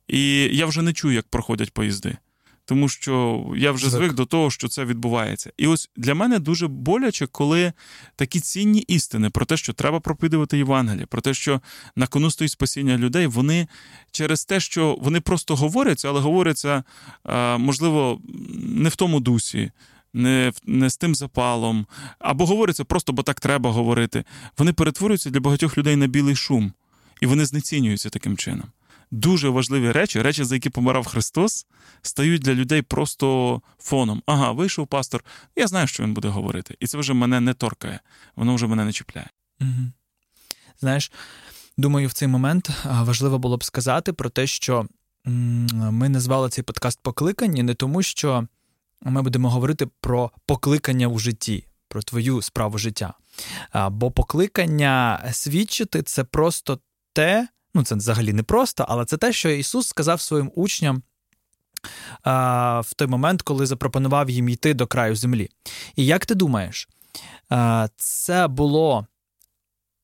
і 0.08 0.49
я 0.58 0.65
вже 0.65 0.82
не 0.82 0.93
чую, 0.93 1.13
як 1.13 1.27
проходять 1.27 1.73
поїзди 1.73 2.17
тому 2.65 2.89
що 2.89 3.45
я 3.56 3.71
вже 3.71 3.89
звик 3.89 4.13
до 4.13 4.26
того, 4.26 4.52
що 4.52 4.67
це 4.67 4.86
відбувається. 4.86 5.52
І 5.58 5.67
ось 5.67 5.89
для 5.95 6.15
мене 6.15 6.39
дуже 6.39 6.67
боляче, 6.67 7.28
коли 7.28 7.74
такі 8.15 8.39
цінні 8.39 8.80
істини 8.80 9.30
про 9.30 9.45
те, 9.45 9.58
що 9.58 9.74
треба 9.74 10.00
проповідувати 10.00 10.58
Євангеліє, 10.58 11.06
про 11.06 11.21
те, 11.21 11.34
що 11.34 11.62
на 11.95 12.08
кону 12.08 12.32
стоїть 12.32 12.52
спасіння 12.52 12.97
людей, 12.97 13.28
вони 13.28 13.67
через 14.12 14.45
те, 14.45 14.60
що 14.60 14.97
вони 15.02 15.21
просто 15.21 15.56
говоряться, 15.56 16.10
але 16.10 16.19
говоряться, 16.19 16.84
можливо, 17.58 18.21
не 18.60 18.89
в 18.89 18.95
тому 18.95 19.19
дусі. 19.19 19.71
Не 20.13 20.52
не 20.65 20.89
з 20.89 20.97
тим 20.97 21.15
запалом, 21.15 21.86
або 22.19 22.45
говориться 22.45 22.84
просто, 22.84 23.13
бо 23.13 23.24
так 23.24 23.39
треба 23.39 23.71
говорити. 23.71 24.24
Вони 24.58 24.74
перетворюються 24.74 25.30
для 25.30 25.39
багатьох 25.39 25.78
людей 25.78 25.95
на 25.95 26.08
білий 26.08 26.36
шум, 26.36 26.74
і 27.21 27.26
вони 27.26 27.45
знецінюються 27.45 28.10
таким 28.10 28.38
чином 28.38 28.65
дуже 29.12 29.50
важливі 29.50 29.91
речі, 29.91 30.21
речі, 30.21 30.43
за 30.43 30.56
які 30.56 30.69
помирав 30.69 31.06
Христос, 31.06 31.65
стають 32.02 32.41
для 32.41 32.54
людей 32.54 32.82
просто 32.82 33.62
фоном. 33.80 34.24
Ага, 34.26 34.52
вийшов 34.52 34.88
пастор, 34.88 35.24
я 35.56 35.67
знаю, 35.67 35.88
що 35.88 36.04
він 36.04 36.13
буде 36.13 36.28
говорити. 36.28 36.76
І 36.80 36.88
це 36.88 36.97
вже 36.97 37.13
мене 37.13 37.39
не 37.39 37.54
торкає, 37.54 38.00
воно 38.36 38.56
вже 38.56 38.67
мене 38.67 38.86
не 38.86 38.93
чіпляє. 38.93 39.30
Угу. 39.62 39.91
Знаєш, 40.80 41.12
думаю, 41.78 42.08
в 42.08 42.13
цей 42.13 42.28
момент 42.28 42.69
важливо 42.86 43.39
було 43.39 43.58
б 43.58 43.63
сказати 43.63 44.13
про 44.13 44.30
те, 44.30 44.47
що 44.47 44.88
ми 45.26 46.10
назвали 46.10 46.50
цей 46.50 46.63
подкаст 46.63 47.00
покликання 47.04 47.63
не 47.63 47.74
тому, 47.74 48.04
що 48.04 48.47
ми 49.02 49.21
будемо 49.21 49.50
говорити 49.50 49.88
про 50.02 50.32
покликання 50.45 51.08
у 51.08 51.19
житті. 51.19 51.65
Про 51.88 52.02
твою 52.02 52.41
справу 52.41 52.78
життя. 52.78 53.13
Бо 53.89 54.12
покликання 54.12 55.24
свідчити 55.32 56.04
це 56.04 56.24
просто 56.24 56.80
те, 57.13 57.47
ну 57.73 57.84
це 57.84 57.95
взагалі 57.95 58.34
не 58.34 58.43
просто, 58.43 58.86
але 58.88 59.05
це 59.05 59.17
те, 59.17 59.34
що 59.34 59.49
Ісус 59.49 59.88
сказав 59.88 60.21
своїм 60.21 60.51
учням 60.55 61.03
в 62.84 62.93
той 62.95 63.07
момент, 63.07 63.41
коли 63.41 63.65
запропонував 63.65 64.29
їм 64.29 64.49
йти 64.49 64.73
до 64.73 64.88
краю 64.88 65.15
землі. 65.15 65.49
І 65.95 66.05
як 66.05 66.25
ти 66.25 66.36
думаєш, 66.36 66.89
це 67.97 68.47
було 68.47 69.07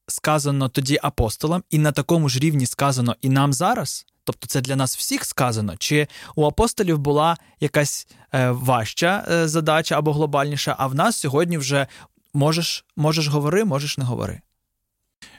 сказано 0.08 0.70
тоді 0.70 1.00
апостолам, 1.04 1.64
і 1.70 1.78
на 1.78 1.92
такому 1.92 2.30
ж 2.30 2.40
рівні 2.40 2.66
сказано 2.66 3.16
і 3.22 3.30
нам 3.30 3.54
зараз? 3.54 4.06
Тобто 4.24 4.48
це 4.48 4.62
для 4.62 4.76
нас 4.76 4.98
всіх 4.98 5.26
сказано, 5.26 5.74
чи 5.78 6.08
у 6.36 6.46
апостолів 6.46 6.98
була 6.98 7.38
якась 7.60 8.08
е, 8.34 8.50
важча 8.50 9.26
е, 9.32 9.48
задача 9.48 9.98
або 9.98 10.14
глобальніша, 10.14 10.76
а 10.80 10.88
в 10.88 10.96
нас 10.96 11.18
сьогодні 11.18 11.58
вже 11.58 11.88
можеш 12.34 12.86
можеш 12.96 13.28
говори, 13.28 13.66
можеш 13.66 13.98
не 13.98 14.06
говори. 14.06 14.42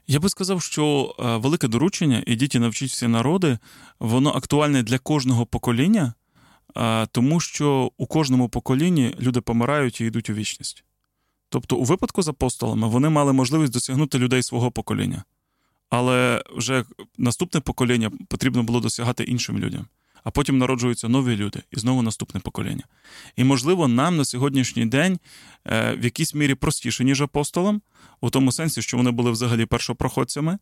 Я 0.06 0.20
би 0.20 0.28
сказав, 0.28 0.62
що 0.62 1.14
е, 1.18 1.36
велике 1.36 1.68
доручення 1.68 2.22
ідіть 2.26 2.54
і 2.54 2.58
навчіть 2.58 2.90
всі 2.90 3.08
народи, 3.08 3.58
воно 3.98 4.30
актуальне 4.30 4.82
для 4.82 4.98
кожного 4.98 5.46
покоління, 5.46 6.14
тому 7.12 7.40
що 7.40 7.92
у 7.96 8.06
кожному 8.06 8.48
поколінні 8.48 9.14
люди 9.20 9.40
помирають 9.40 10.00
і 10.00 10.04
йдуть 10.04 10.30
у 10.30 10.34
вічність. 10.34 10.84
Тобто, 11.48 11.76
у 11.76 11.84
випадку 11.84 12.22
з 12.22 12.28
апостолами 12.28 12.88
вони 12.88 13.08
мали 13.08 13.32
можливість 13.32 13.72
досягнути 13.72 14.18
людей 14.18 14.42
свого 14.42 14.70
покоління. 14.70 15.24
Але 15.90 16.42
вже 16.56 16.84
наступне 17.18 17.60
покоління 17.60 18.10
потрібно 18.28 18.62
було 18.62 18.80
досягати 18.80 19.24
іншим 19.24 19.58
людям. 19.58 19.86
А 20.24 20.30
потім 20.30 20.58
народжуються 20.58 21.08
нові 21.08 21.36
люди 21.36 21.62
і 21.70 21.80
знову 21.80 22.02
наступне 22.02 22.40
покоління. 22.40 22.84
І, 23.36 23.44
можливо, 23.44 23.88
нам 23.88 24.16
на 24.16 24.24
сьогоднішній 24.24 24.86
день 24.86 25.18
е, 25.66 25.94
в 25.94 26.04
якійсь 26.04 26.34
мірі 26.34 26.54
простіше, 26.54 27.04
ніж 27.04 27.22
апостолам, 27.22 27.80
у 28.20 28.30
тому 28.30 28.52
сенсі, 28.52 28.82
що 28.82 28.96
вони 28.96 29.10
були 29.10 29.30
взагалі 29.30 29.66
першопроходцями, 29.66 30.58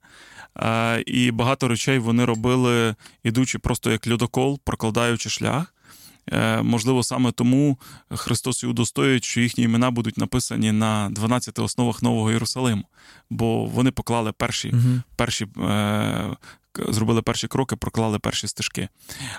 е, 0.56 1.02
і 1.06 1.30
багато 1.30 1.68
речей 1.68 1.98
вони 1.98 2.24
робили, 2.24 2.94
ідучи 3.24 3.58
просто 3.58 3.90
як 3.90 4.08
льодокол, 4.08 4.60
прокладаючи 4.64 5.30
шлях. 5.30 5.72
Е, 6.32 6.62
можливо, 6.62 7.02
саме 7.02 7.32
тому 7.32 7.78
Христос 8.10 8.62
і 8.62 8.66
удостоює, 8.66 9.20
що 9.22 9.40
їхні 9.40 9.64
імена 9.64 9.90
будуть 9.90 10.18
написані 10.18 10.72
на 10.72 11.08
12 11.10 11.58
основах 11.58 12.02
Нового 12.02 12.30
Єрусалиму, 12.30 12.84
бо 13.30 13.64
вони 13.64 13.90
поклали 13.90 14.32
перші 14.32 14.68
угу. 14.68 15.02
перші. 15.16 15.46
Е, 15.60 16.36
зробили 16.88 17.22
перші 17.22 17.48
кроки, 17.48 17.76
проклали 17.76 18.18
перші 18.18 18.48
стежки. 18.48 18.88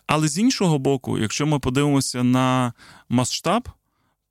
Але 0.08 0.28
з 0.28 0.38
іншого 0.38 0.80
боку, 0.80 1.18
якщо 1.18 1.48
ми 1.48 1.60
подивимося 1.60 2.24
на 2.24 2.74
масштаб, 3.10 3.70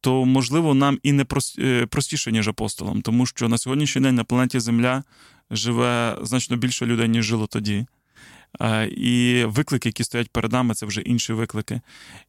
то 0.00 0.24
можливо 0.24 0.74
нам 0.74 0.98
і 1.02 1.12
не 1.12 1.26
е, 1.58 1.86
простіше, 1.86 2.32
ніж 2.32 2.48
апостолам, 2.48 3.02
тому 3.02 3.26
що 3.26 3.48
на 3.48 3.58
сьогоднішній 3.58 4.02
день 4.02 4.14
на 4.14 4.24
планеті 4.24 4.60
Земля 4.60 5.02
живе 5.50 6.18
значно 6.22 6.56
більше 6.56 6.86
людей, 6.86 7.08
ніж 7.08 7.24
жило 7.24 7.46
тоді. 7.46 7.86
І 8.96 9.44
виклики, 9.46 9.88
які 9.88 10.04
стоять 10.04 10.30
перед 10.30 10.52
нами, 10.52 10.74
це 10.74 10.86
вже 10.86 11.00
інші 11.00 11.32
виклики. 11.32 11.80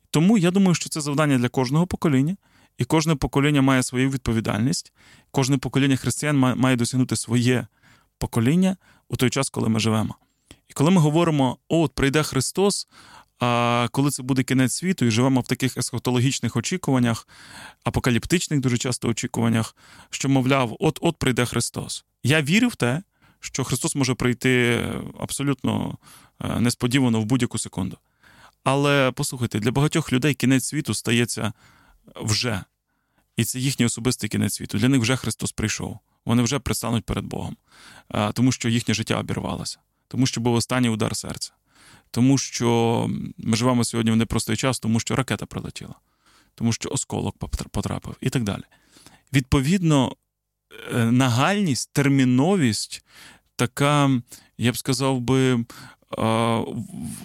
Тому 0.10 0.38
я 0.38 0.52
думаю, 0.52 0.76
що 0.76 0.90
це 0.90 1.02
завдання 1.02 1.38
для 1.38 1.50
кожного 1.50 1.88
покоління, 1.88 2.36
і 2.78 2.86
кожне 2.86 3.16
покоління 3.16 3.62
має 3.62 3.84
свою 3.84 4.10
відповідальність. 4.10 4.94
Кожне 5.32 5.58
покоління 5.58 5.96
християн 5.96 6.38
має 6.38 6.76
досягнути 6.76 7.16
своє 7.16 7.68
покоління 8.18 8.78
у 9.10 9.16
той 9.16 9.30
час, 9.30 9.50
коли 9.50 9.70
ми 9.70 9.80
живемо. 9.80 10.16
І 10.70 10.74
коли 10.74 10.92
ми 10.92 11.02
говоримо, 11.02 11.58
о, 11.68 11.82
от 11.82 11.94
прийде 11.94 12.24
Христос, 12.24 12.88
а 13.40 13.88
коли 13.92 14.12
це 14.12 14.24
буде 14.24 14.44
кінець 14.44 14.74
світу, 14.74 15.06
і 15.06 15.12
живемо 15.12 15.42
в 15.42 15.48
таких 15.48 15.78
есхотологічних 15.78 16.56
очікуваннях, 16.56 17.28
апокаліптичних 17.84 18.60
дуже 18.60 18.78
часто 18.78 19.10
очікуваннях, 19.10 19.76
що, 20.10 20.30
мовляв, 20.30 20.78
от-от 20.80 21.18
прийде 21.18 21.46
Христос. 21.46 22.06
Я 22.24 22.42
вірю 22.42 22.68
в 22.68 22.76
те, 22.76 23.04
що 23.40 23.64
Христос 23.64 23.96
може 23.96 24.14
прийти 24.14 24.84
абсолютно 25.20 25.98
е, 26.42 26.60
несподівано 26.60 27.22
в 27.22 27.26
будь-яку 27.26 27.58
секунду. 27.58 27.98
Але 28.64 29.12
послухайте, 29.12 29.60
для 29.60 29.72
багатьох 29.72 30.14
людей 30.14 30.34
кінець 30.34 30.66
світу 30.66 30.94
стається 30.94 31.54
вже. 32.16 32.64
І 33.38 33.44
це 33.44 33.60
їхній 33.60 33.86
особистий 33.86 34.30
кінець 34.30 34.54
світу. 34.54 34.78
Для 34.78 34.90
них 34.90 35.02
вже 35.02 35.16
Христос 35.16 35.52
прийшов. 35.52 36.00
Вони 36.26 36.44
вже 36.44 36.60
пристануть 36.60 37.06
перед 37.06 37.26
Богом, 37.26 37.58
тому 38.34 38.52
що 38.52 38.70
їхнє 38.70 38.94
життя 38.94 39.20
обірвалося, 39.20 39.80
тому 40.08 40.26
що 40.26 40.42
був 40.42 40.54
останній 40.54 40.90
удар 40.90 41.16
серця, 41.16 41.52
тому 42.12 42.38
що 42.38 43.10
ми 43.38 43.58
живемо 43.58 43.84
сьогодні 43.84 44.12
в 44.12 44.16
непростий 44.16 44.58
час, 44.58 44.80
тому 44.80 45.00
що 45.00 45.16
ракета 45.16 45.46
прилетіла, 45.46 45.96
тому 46.56 46.74
що 46.74 46.90
осколок 46.90 47.38
потрапив 47.72 48.16
і 48.22 48.30
так 48.30 48.44
далі. 48.44 48.64
Відповідно, 49.34 50.16
е, 50.96 51.12
нагальність, 51.12 51.90
терміновість, 51.94 53.06
така, 53.56 54.22
я 54.58 54.72
б 54.72 54.78
сказав 54.78 55.20
би, 55.22 55.66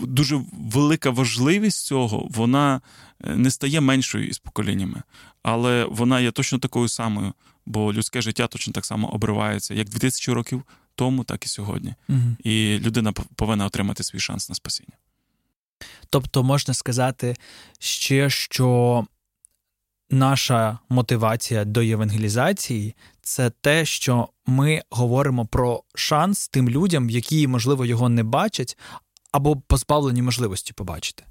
дуже 0.00 0.40
велика 0.52 1.10
важливість 1.10 1.86
цього, 1.86 2.28
вона 2.30 2.80
е, 3.24 3.36
не 3.36 3.50
стає 3.50 3.80
меншою 3.80 4.28
із 4.28 4.38
поколіннями, 4.38 5.02
але 5.42 5.84
вона 5.84 6.20
є 6.20 6.30
точно 6.30 6.58
такою 6.58 6.88
самою, 6.88 7.32
бо 7.66 7.92
людське 7.92 8.22
життя 8.22 8.46
точно 8.46 8.72
так 8.72 8.86
само 8.86 9.08
обривається, 9.08 9.74
як 9.74 9.88
2000 9.88 10.32
років 10.32 10.62
тому, 10.94 11.24
так 11.24 11.44
і 11.44 11.48
сьогодні. 11.48 11.94
Угу. 12.08 12.36
І 12.44 12.78
людина 12.78 13.12
повинна 13.12 13.66
отримати 13.66 14.04
свій 14.04 14.20
шанс 14.20 14.48
на 14.48 14.54
спасіння. 14.54 14.96
Тобто 16.10 16.42
можна 16.42 16.74
сказати 16.74 17.36
ще, 17.78 18.30
що 18.30 19.06
наша 20.10 20.78
мотивація 20.88 21.64
до 21.64 21.82
євангелізації 21.82 22.94
це 23.22 23.50
те, 23.50 23.84
що 23.84 24.28
ми 24.46 24.82
говоримо 24.90 25.46
про 25.46 25.82
шанс 25.94 26.48
тим 26.48 26.68
людям, 26.68 27.10
які, 27.10 27.46
можливо, 27.46 27.84
його 27.84 28.08
не 28.08 28.22
бачать, 28.22 28.78
або 29.32 29.56
позбавлені 29.56 30.22
можливості 30.22 30.72
побачити. 30.72 31.24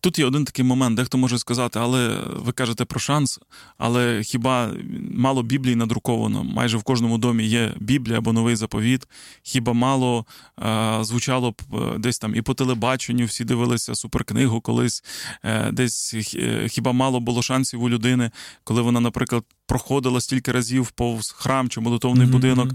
Тут 0.00 0.18
є 0.18 0.24
один 0.24 0.44
такий 0.44 0.64
момент, 0.64 0.96
дехто 0.96 1.18
може 1.18 1.38
сказати, 1.38 1.78
але 1.78 2.18
ви 2.36 2.52
кажете 2.52 2.84
про 2.84 3.00
шанс, 3.00 3.40
але 3.78 4.22
хіба 4.22 4.70
мало 5.14 5.42
Біблії 5.42 5.76
надруковано? 5.76 6.44
Майже 6.44 6.76
в 6.76 6.82
кожному 6.82 7.18
домі 7.18 7.44
є 7.44 7.74
Біблія 7.80 8.18
або 8.18 8.32
новий 8.32 8.56
заповіт. 8.56 9.08
Хіба 9.42 9.72
мало 9.72 10.26
е, 10.62 10.98
звучало 11.00 11.50
б 11.50 11.62
е, 11.72 11.98
десь 11.98 12.18
там 12.18 12.34
і 12.34 12.42
по 12.42 12.54
телебаченню, 12.54 13.24
всі 13.24 13.44
дивилися 13.44 13.94
суперкнигу 13.94 14.60
колись, 14.60 15.04
е, 15.44 15.72
десь 15.72 16.14
е, 16.34 16.68
хіба 16.68 16.92
мало 16.92 17.20
було 17.20 17.42
шансів 17.42 17.82
у 17.82 17.88
людини, 17.88 18.30
коли 18.64 18.82
вона, 18.82 19.00
наприклад, 19.00 19.44
проходила 19.66 20.20
стільки 20.20 20.52
разів 20.52 20.90
повз 20.90 21.30
храм 21.30 21.68
чи 21.68 21.80
молитовний 21.80 22.26
mm-hmm. 22.26 22.30
будинок. 22.30 22.70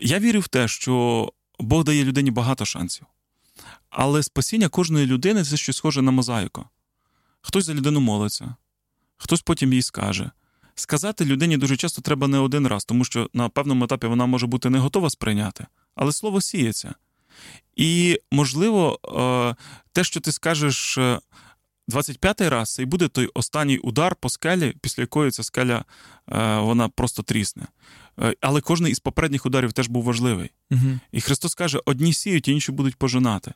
Я 0.00 0.18
вірю 0.18 0.40
в 0.40 0.48
те, 0.48 0.68
що 0.68 1.28
Бог 1.58 1.84
дає 1.84 2.04
людині 2.04 2.30
багато 2.30 2.64
шансів. 2.64 3.06
Але 3.90 4.22
спасіння 4.22 4.68
кожної 4.68 5.06
людини 5.06 5.44
це 5.44 5.56
щось 5.56 5.76
схоже 5.76 6.02
на 6.02 6.10
мозаїку. 6.10 6.64
Хтось 7.40 7.64
за 7.64 7.74
людину 7.74 8.00
молиться, 8.00 8.54
хтось 9.16 9.42
потім 9.42 9.72
їй 9.72 9.82
скаже. 9.82 10.30
Сказати 10.74 11.24
людині 11.24 11.56
дуже 11.56 11.76
часто 11.76 12.02
треба 12.02 12.28
не 12.28 12.38
один 12.38 12.66
раз, 12.66 12.84
тому 12.84 13.04
що 13.04 13.30
на 13.34 13.48
певному 13.48 13.84
етапі 13.84 14.06
вона 14.06 14.26
може 14.26 14.46
бути 14.46 14.70
не 14.70 14.78
готова 14.78 15.10
сприйняти, 15.10 15.66
але 15.94 16.12
слово 16.12 16.40
сіється. 16.40 16.94
І, 17.76 18.20
можливо, 18.32 18.98
е, 19.04 19.54
те, 19.92 20.04
що 20.04 20.20
ти 20.20 20.32
скажеш 20.32 20.98
25-й 21.88 22.48
раз, 22.48 22.74
це 22.74 22.82
і 22.82 22.86
буде 22.86 23.08
той 23.08 23.26
останній 23.34 23.78
удар 23.78 24.16
по 24.16 24.28
скелі, 24.28 24.74
після 24.80 25.00
якої 25.00 25.30
ця 25.30 25.42
скеля 25.42 25.84
е, 26.32 26.58
вона 26.58 26.88
просто 26.88 27.22
трісне. 27.22 27.66
Е, 28.20 28.34
але 28.40 28.60
кожен 28.60 28.86
із 28.86 28.98
попередніх 28.98 29.46
ударів 29.46 29.72
теж 29.72 29.88
був 29.88 30.04
важливий. 30.04 30.50
Угу. 30.70 30.98
І 31.12 31.20
Христос 31.20 31.54
каже: 31.54 31.80
одні 31.84 32.12
сіють, 32.12 32.48
інші 32.48 32.72
будуть 32.72 32.96
пожинати. 32.96 33.52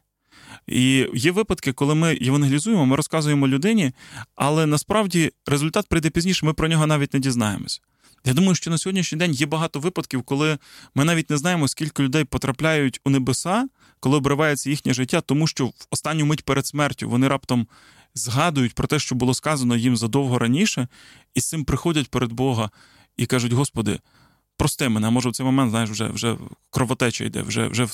І 0.67 1.07
є 1.15 1.33
випадки, 1.33 1.73
коли 1.73 1.95
ми 1.95 2.19
євангелізуємо, 2.21 2.87
ми 2.87 2.97
розказуємо 2.97 3.49
людині, 3.49 3.93
але 4.35 4.67
насправді 4.67 5.33
результат 5.47 5.87
прийде 5.89 6.11
пізніше, 6.11 6.47
ми 6.47 6.53
про 6.53 6.69
нього 6.69 6.87
навіть 6.87 7.15
не 7.15 7.21
дізнаємось. 7.21 7.83
Я 8.25 8.33
думаю, 8.33 8.55
що 8.55 8.71
на 8.71 8.79
сьогоднішній 8.79 9.19
день 9.19 9.33
є 9.33 9.47
багато 9.47 9.81
випадків, 9.81 10.23
коли 10.23 10.59
ми 10.95 11.05
навіть 11.05 11.31
не 11.31 11.37
знаємо, 11.37 11.69
скільки 11.69 12.03
людей 12.03 12.25
потрапляють 12.25 13.01
у 13.05 13.11
небеса, 13.11 13.69
коли 14.01 14.17
обривається 14.17 14.71
їхнє 14.71 14.95
життя, 14.95 15.21
тому 15.21 15.47
що 15.47 15.67
в 15.67 15.73
останню 15.91 16.27
мить 16.27 16.45
перед 16.45 16.67
смертю 16.67 17.11
вони 17.11 17.29
раптом 17.29 17.67
згадують 18.15 18.75
про 18.75 18.87
те, 18.87 18.99
що 18.99 19.15
було 19.15 19.35
сказано 19.35 19.77
їм 19.77 19.97
задовго 19.97 20.39
раніше, 20.39 20.89
і 21.35 21.41
з 21.41 21.49
цим 21.49 21.65
приходять 21.65 22.11
перед 22.11 22.33
Бога 22.33 22.71
і 23.17 23.27
кажуть: 23.27 23.53
Господи, 23.53 23.99
прости 24.57 24.89
мене, 24.89 25.07
а 25.07 25.11
може 25.11 25.29
в 25.29 25.33
цей 25.33 25.47
момент, 25.47 25.71
знаєш, 25.71 25.91
вже 25.91 26.09
вже 26.09 26.37
кровотеча 26.71 27.25
йде, 27.25 27.43
вже 27.43 27.69
вже 27.69 27.89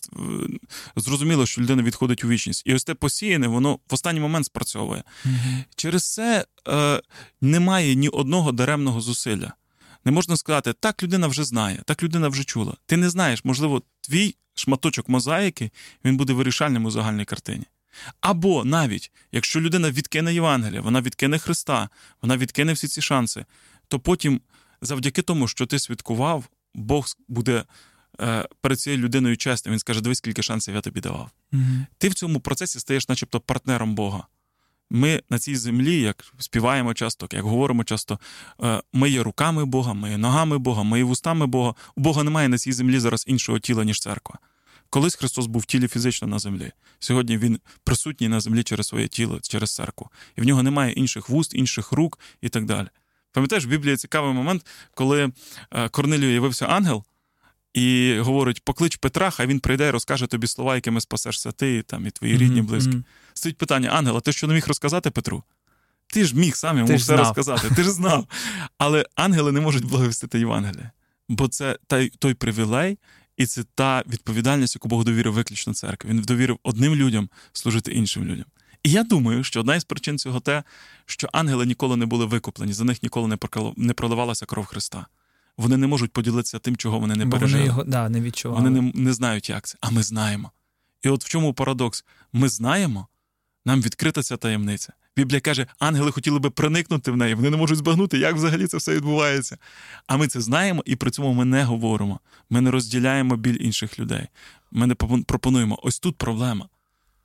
зрозуміло, 0.97 1.47
що 1.47 1.61
людина 1.61 1.83
відходить 1.83 2.25
у 2.25 2.29
вічність. 2.29 2.63
І 2.67 2.75
ось 2.75 2.85
те 2.85 2.95
посіяне, 2.95 3.47
воно 3.47 3.75
в 3.75 3.95
останній 3.95 4.21
момент 4.21 4.47
спрацьовує. 4.47 5.03
Mm-hmm. 5.27 5.65
Через 5.77 6.13
це 6.13 6.45
е, 6.69 7.01
немає 7.41 7.95
ні 7.95 8.09
одного 8.09 8.53
даремного 8.53 9.01
зусилля. 9.01 9.53
Не 10.05 10.13
можна 10.13 10.37
сказати, 10.37 10.73
так 10.73 11.03
людина 11.03 11.27
вже 11.27 11.45
знає, 11.45 11.83
так 11.85 12.03
людина 12.03 12.29
вже 12.29 12.45
чула. 12.45 12.75
Ти 12.87 12.97
не 12.97 13.11
знаєш, 13.11 13.45
можливо, 13.45 13.83
твій 14.01 14.35
шматочок 14.55 15.09
мозаїки 15.09 15.71
він 16.05 16.17
буде 16.17 16.33
вирішальним 16.33 16.85
у 16.85 16.91
загальній 16.91 17.25
картині. 17.25 17.65
Або 18.21 18.65
навіть 18.65 19.11
якщо 19.33 19.61
людина 19.61 19.91
відкине 19.91 20.35
Євангелія, 20.35 20.81
вона 20.81 21.01
відкине 21.01 21.39
Христа, 21.39 21.89
вона 22.23 22.37
відкине 22.37 22.73
всі 22.73 22.89
ці 22.89 23.03
шанси, 23.03 23.45
то 23.89 24.01
потім, 24.01 24.41
завдяки 24.83 25.23
тому, 25.23 25.49
що 25.49 25.67
ти 25.67 25.79
святкував, 25.79 26.45
Бог 26.75 27.07
буде 27.29 27.65
е, 28.21 28.49
перед 28.61 28.81
цією 28.81 29.03
людиною 29.03 29.37
чесним. 29.37 29.73
Він 29.73 29.79
скаже: 29.79 30.01
дивись, 30.01 30.19
скільки 30.19 30.43
шансів 30.43 30.75
я 30.75 30.81
тобі 30.81 31.01
давав. 31.01 31.31
Угу. 31.53 31.63
Ти 31.99 32.09
в 32.09 32.15
цьому 32.15 32.41
процесі 32.41 32.81
стаєш, 32.81 33.09
начебто, 33.09 33.41
партнером 33.41 33.95
Бога. 33.95 34.27
Ми 34.91 35.23
на 35.31 35.39
цій 35.39 35.57
землі, 35.57 36.01
як 36.01 36.25
співаємо 36.39 36.95
часто, 36.95 37.29
як 37.33 37.45
говоримо 37.45 37.85
часто, 37.85 38.19
е, 38.63 38.83
ми 38.93 39.11
є 39.11 39.23
руками 39.23 39.65
Бога, 39.65 39.95
ми 39.95 40.11
є 40.11 40.19
ногами 40.19 40.59
Бога, 40.59 40.83
ми 40.83 40.99
є 40.99 41.05
вустами 41.05 41.47
Бога. 41.47 41.75
У 41.97 42.01
Бога 42.01 42.23
немає 42.23 42.49
на 42.49 42.59
цій 42.59 42.73
землі 42.73 42.99
зараз 42.99 43.25
іншого 43.27 43.59
тіла, 43.59 43.85
ніж 43.85 44.01
церква. 44.01 44.39
Колись 44.91 45.15
Христос 45.15 45.47
був 45.47 45.63
в 45.63 45.65
тілі 45.65 45.89
фізично 45.89 46.29
на 46.29 46.39
землі. 46.39 46.73
Сьогодні 46.99 47.39
Він 47.39 47.61
присутній 47.85 48.29
на 48.29 48.41
землі 48.41 48.63
через 48.63 48.87
своє 48.87 49.09
тіло, 49.09 49.41
через 49.43 49.75
церкву. 49.75 50.11
І 50.37 50.41
в 50.41 50.45
нього 50.45 50.63
немає 50.63 50.93
інших 50.93 51.29
вуст, 51.29 51.55
інших 51.55 51.93
рук 51.93 52.19
і 52.41 52.49
так 52.49 52.65
далі. 52.65 52.89
Пам'ятаєш, 53.33 53.65
в 53.65 53.69
Біблії 53.69 53.97
цікавий 53.97 54.33
момент, 54.33 54.67
коли 54.95 55.33
е, 55.73 55.89
Корнилію 55.89 56.35
явився 56.35 56.67
ангел 56.67 57.05
і 57.75 58.19
говорить: 58.19 58.65
поклич 58.65 58.97
Петра, 58.97 59.31
хай 59.31 59.47
він 59.47 59.61
прийде 59.61 59.89
і 59.89 59.91
розкаже 59.91 60.27
тобі 60.27 60.47
слова, 60.47 60.75
якими 60.75 61.01
спасешся 61.01 61.53
ти 61.53 61.83
там, 61.83 62.07
і 62.07 62.11
твої 62.11 62.37
рідні, 62.37 62.63
близькі. 62.63 62.93
Mm-hmm. 62.93 63.05
Стоїть 63.35 63.59
питання: 63.59 63.89
Ангел, 63.89 64.17
а 64.17 64.21
ти 64.21 64.33
що 64.33 64.47
не 64.47 64.55
міг 64.55 64.65
розказати 64.69 65.11
Петру? 65.11 65.43
Ти 66.07 66.25
ж 66.25 66.37
міг 66.37 66.57
сам 66.57 66.77
йому 66.77 66.89
Ти 66.89 66.95
все 66.95 67.05
знав. 67.05 67.19
розказати, 67.19 67.75
ти 67.75 67.83
ж 67.83 67.91
знав. 67.91 68.27
Але 68.79 69.07
ангели 69.15 69.53
не 69.53 69.61
можуть 69.61 69.85
благовістити 69.85 70.39
Євангелія, 70.39 70.91
бо 71.29 71.49
це 71.49 71.79
той 72.19 72.35
привілей, 72.35 72.99
і 73.37 73.47
це 73.47 73.65
та 73.75 74.03
відповідальність, 74.07 74.75
яку 74.75 74.89
Бог 74.89 75.05
довірив 75.05 75.33
виключно 75.33 75.75
церкві. 75.75 76.09
Він 76.09 76.23
довірив 76.23 76.59
одним 76.63 76.95
людям 76.95 77.29
служити 77.53 77.93
іншим 77.93 78.25
людям. 78.25 78.47
І 78.83 78.91
я 78.91 79.03
думаю, 79.03 79.45
що 79.45 79.61
одна 79.61 79.77
із 79.77 79.85
причин 79.85 80.19
цього 80.19 80.41
те, 80.41 80.63
що 81.07 81.29
ангели 81.33 81.67
ніколи 81.67 81.97
не 81.97 82.07
були 82.07 82.27
викуплені, 82.27 82.73
за 82.73 82.85
них 82.85 83.03
ніколи 83.03 83.39
не 83.77 83.93
проливалася 83.93 84.47
кров 84.47 84.65
Христа. 84.65 85.07
Вони 85.57 85.77
не 85.77 85.87
можуть 85.87 86.13
поділитися 86.13 86.59
тим, 86.59 86.77
чого 86.77 86.99
вони 86.99 87.17
не 87.17 87.25
Бо 87.25 87.31
пережили. 87.31 87.63
вони 87.63 87.67
його 87.67 87.85
да, 87.85 88.09
не 88.09 88.21
відчували. 88.21 88.63
Вони 88.63 88.81
не, 88.81 88.93
не 88.95 89.13
знають, 89.13 89.51
як 89.51 89.67
це, 89.67 89.79
а 89.81 89.91
ми 89.91 90.03
знаємо. 90.03 90.51
І 91.03 91.09
от 91.09 91.25
в 91.25 91.29
чому 91.29 91.55
парадокс? 91.55 92.05
Ми 92.33 92.49
знаємо, 92.49 93.09
нам 93.67 93.83
відкрита 93.83 94.23
ця 94.23 94.37
таємниця. 94.37 94.93
Біблія 95.17 95.41
каже, 95.41 95.67
ангели 95.79 96.13
хотіли 96.13 96.39
би 96.39 96.51
проникнути 96.51 97.11
в 97.11 97.17
неї, 97.17 97.35
вони 97.35 97.51
не 97.51 97.57
можуть 97.57 97.79
збагнути, 97.79 98.19
як 98.19 98.35
взагалі 98.35 98.67
це 98.67 98.77
все 98.77 98.95
відбувається. 98.95 99.59
А 100.07 100.17
ми 100.17 100.29
це 100.29 100.41
знаємо, 100.41 100.83
і 100.87 100.97
при 100.97 101.11
цьому 101.11 101.33
ми 101.33 101.45
не 101.45 101.65
говоримо. 101.65 102.21
Ми 102.51 102.61
не 102.61 102.71
розділяємо 102.71 103.37
біль 103.37 103.57
інших 103.61 103.99
людей. 103.99 104.27
Ми 104.71 104.87
не 104.87 104.95
пропонуємо. 104.95 105.79
Ось 105.83 105.99
тут 105.99 106.17
проблема. 106.17 106.69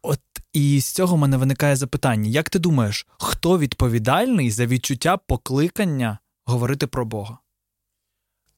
От 0.02 0.20
і 0.54 0.82
з 0.82 0.92
цього 0.92 1.16
в 1.16 1.20
мене 1.20 1.38
виникає 1.38 1.76
запитання: 1.76 2.30
як 2.30 2.50
ти 2.50 2.60
думаєш, 2.60 3.08
хто 3.20 3.60
відповідальний 3.60 4.52
за 4.52 4.66
відчуття 4.66 5.18
покликання 5.18 6.18
говорити 6.46 6.88
про 6.88 7.06
Бога? 7.06 7.38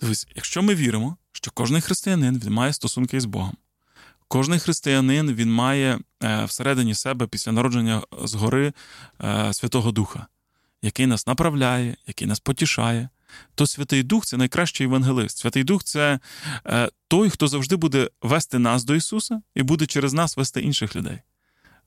Дивись, 0.02 0.28
якщо 0.36 0.64
ми 0.64 0.76
віримо, 0.76 1.18
що 1.32 1.52
кожен 1.52 1.82
християнин 1.82 2.42
він 2.46 2.54
має 2.54 2.74
стосунки 2.74 3.18
із 3.18 3.26
Богом, 3.26 3.58
кожен 4.28 4.60
християнин 4.60 5.34
він 5.34 5.54
має 5.54 6.00
е, 6.24 6.46
всередині 6.46 6.96
себе 6.96 7.28
після 7.28 7.52
народження 7.52 8.02
згори 8.24 8.74
е, 9.24 9.54
Святого 9.54 9.92
Духа, 9.92 10.28
який 10.82 11.06
нас 11.06 11.28
направляє, 11.28 11.98
який 12.08 12.28
нас 12.28 12.40
потішає, 12.40 13.10
то 13.56 13.68
Святий 13.68 14.04
Дух 14.04 14.26
це 14.26 14.38
найкращий 14.38 14.88
євангелист. 14.88 15.38
Святий 15.38 15.64
Дух 15.64 15.84
це 15.84 16.20
е, 16.66 16.90
той, 17.08 17.30
хто 17.30 17.48
завжди 17.48 17.76
буде 17.76 18.10
вести 18.22 18.60
нас 18.60 18.84
до 18.84 18.96
Ісуса 18.96 19.42
і 19.56 19.64
буде 19.64 19.86
через 19.86 20.14
нас 20.14 20.38
вести 20.38 20.62
інших 20.62 20.96
людей. 20.96 21.20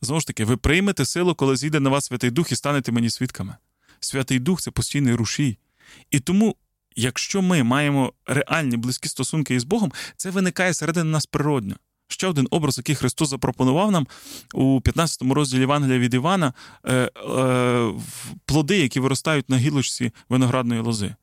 Знову 0.01 0.20
ж 0.20 0.27
таки, 0.27 0.44
ви 0.44 0.57
приймете 0.57 1.05
силу, 1.05 1.35
коли 1.35 1.57
зійде 1.57 1.81
на 1.81 1.90
вас 1.90 2.05
Святий 2.05 2.31
Дух 2.31 2.53
і 2.53 2.57
станете 2.57 2.92
мені 2.92 3.11
свідками. 3.11 3.57
Святий 4.01 4.38
Дух 4.38 4.61
це 4.61 4.70
постійний 4.70 5.14
рушій. 5.14 5.59
І 6.11 6.20
тому 6.20 6.57
якщо 6.96 7.42
ми 7.42 7.62
маємо 7.62 8.12
реальні 8.27 8.77
близькі 8.77 9.09
стосунки 9.09 9.55
із 9.55 9.64
Богом, 9.64 9.92
це 10.16 10.31
виникає 10.31 10.75
середини 10.75 11.11
нас 11.11 11.27
природньо. 11.27 11.77
Ще 12.09 12.27
один 12.27 12.49
образ, 12.51 12.79
який 12.79 12.95
Христос 12.95 13.29
запропонував 13.29 13.90
нам 13.90 14.07
у 14.55 14.81
15 14.81 15.23
розділі 15.23 15.61
Євангелія 15.61 15.99
від 15.99 16.14
Івана, 16.14 16.53
е, 16.85 16.95
е, 16.95 17.92
плоди, 18.45 18.79
які 18.79 19.01
виростають 19.01 19.51
на 19.51 19.57
гілочці 19.57 20.12
виноградної 20.29 20.81
лози. 20.81 21.14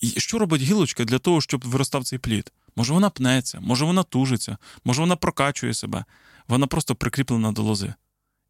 І 0.00 0.06
що 0.06 0.38
робить 0.38 0.62
гілочка 0.62 1.04
для 1.04 1.18
того, 1.18 1.40
щоб 1.40 1.64
виростав 1.64 2.04
цей 2.04 2.18
плід? 2.18 2.52
Може, 2.76 2.92
вона 2.92 3.10
пнеться, 3.10 3.60
може, 3.60 3.84
вона 3.84 4.02
тужиться, 4.02 4.58
може, 4.84 5.00
вона 5.00 5.16
прокачує 5.16 5.74
себе. 5.74 6.04
Вона 6.48 6.66
просто 6.66 6.94
прикріплена 6.94 7.52
до 7.52 7.62
лози. 7.62 7.94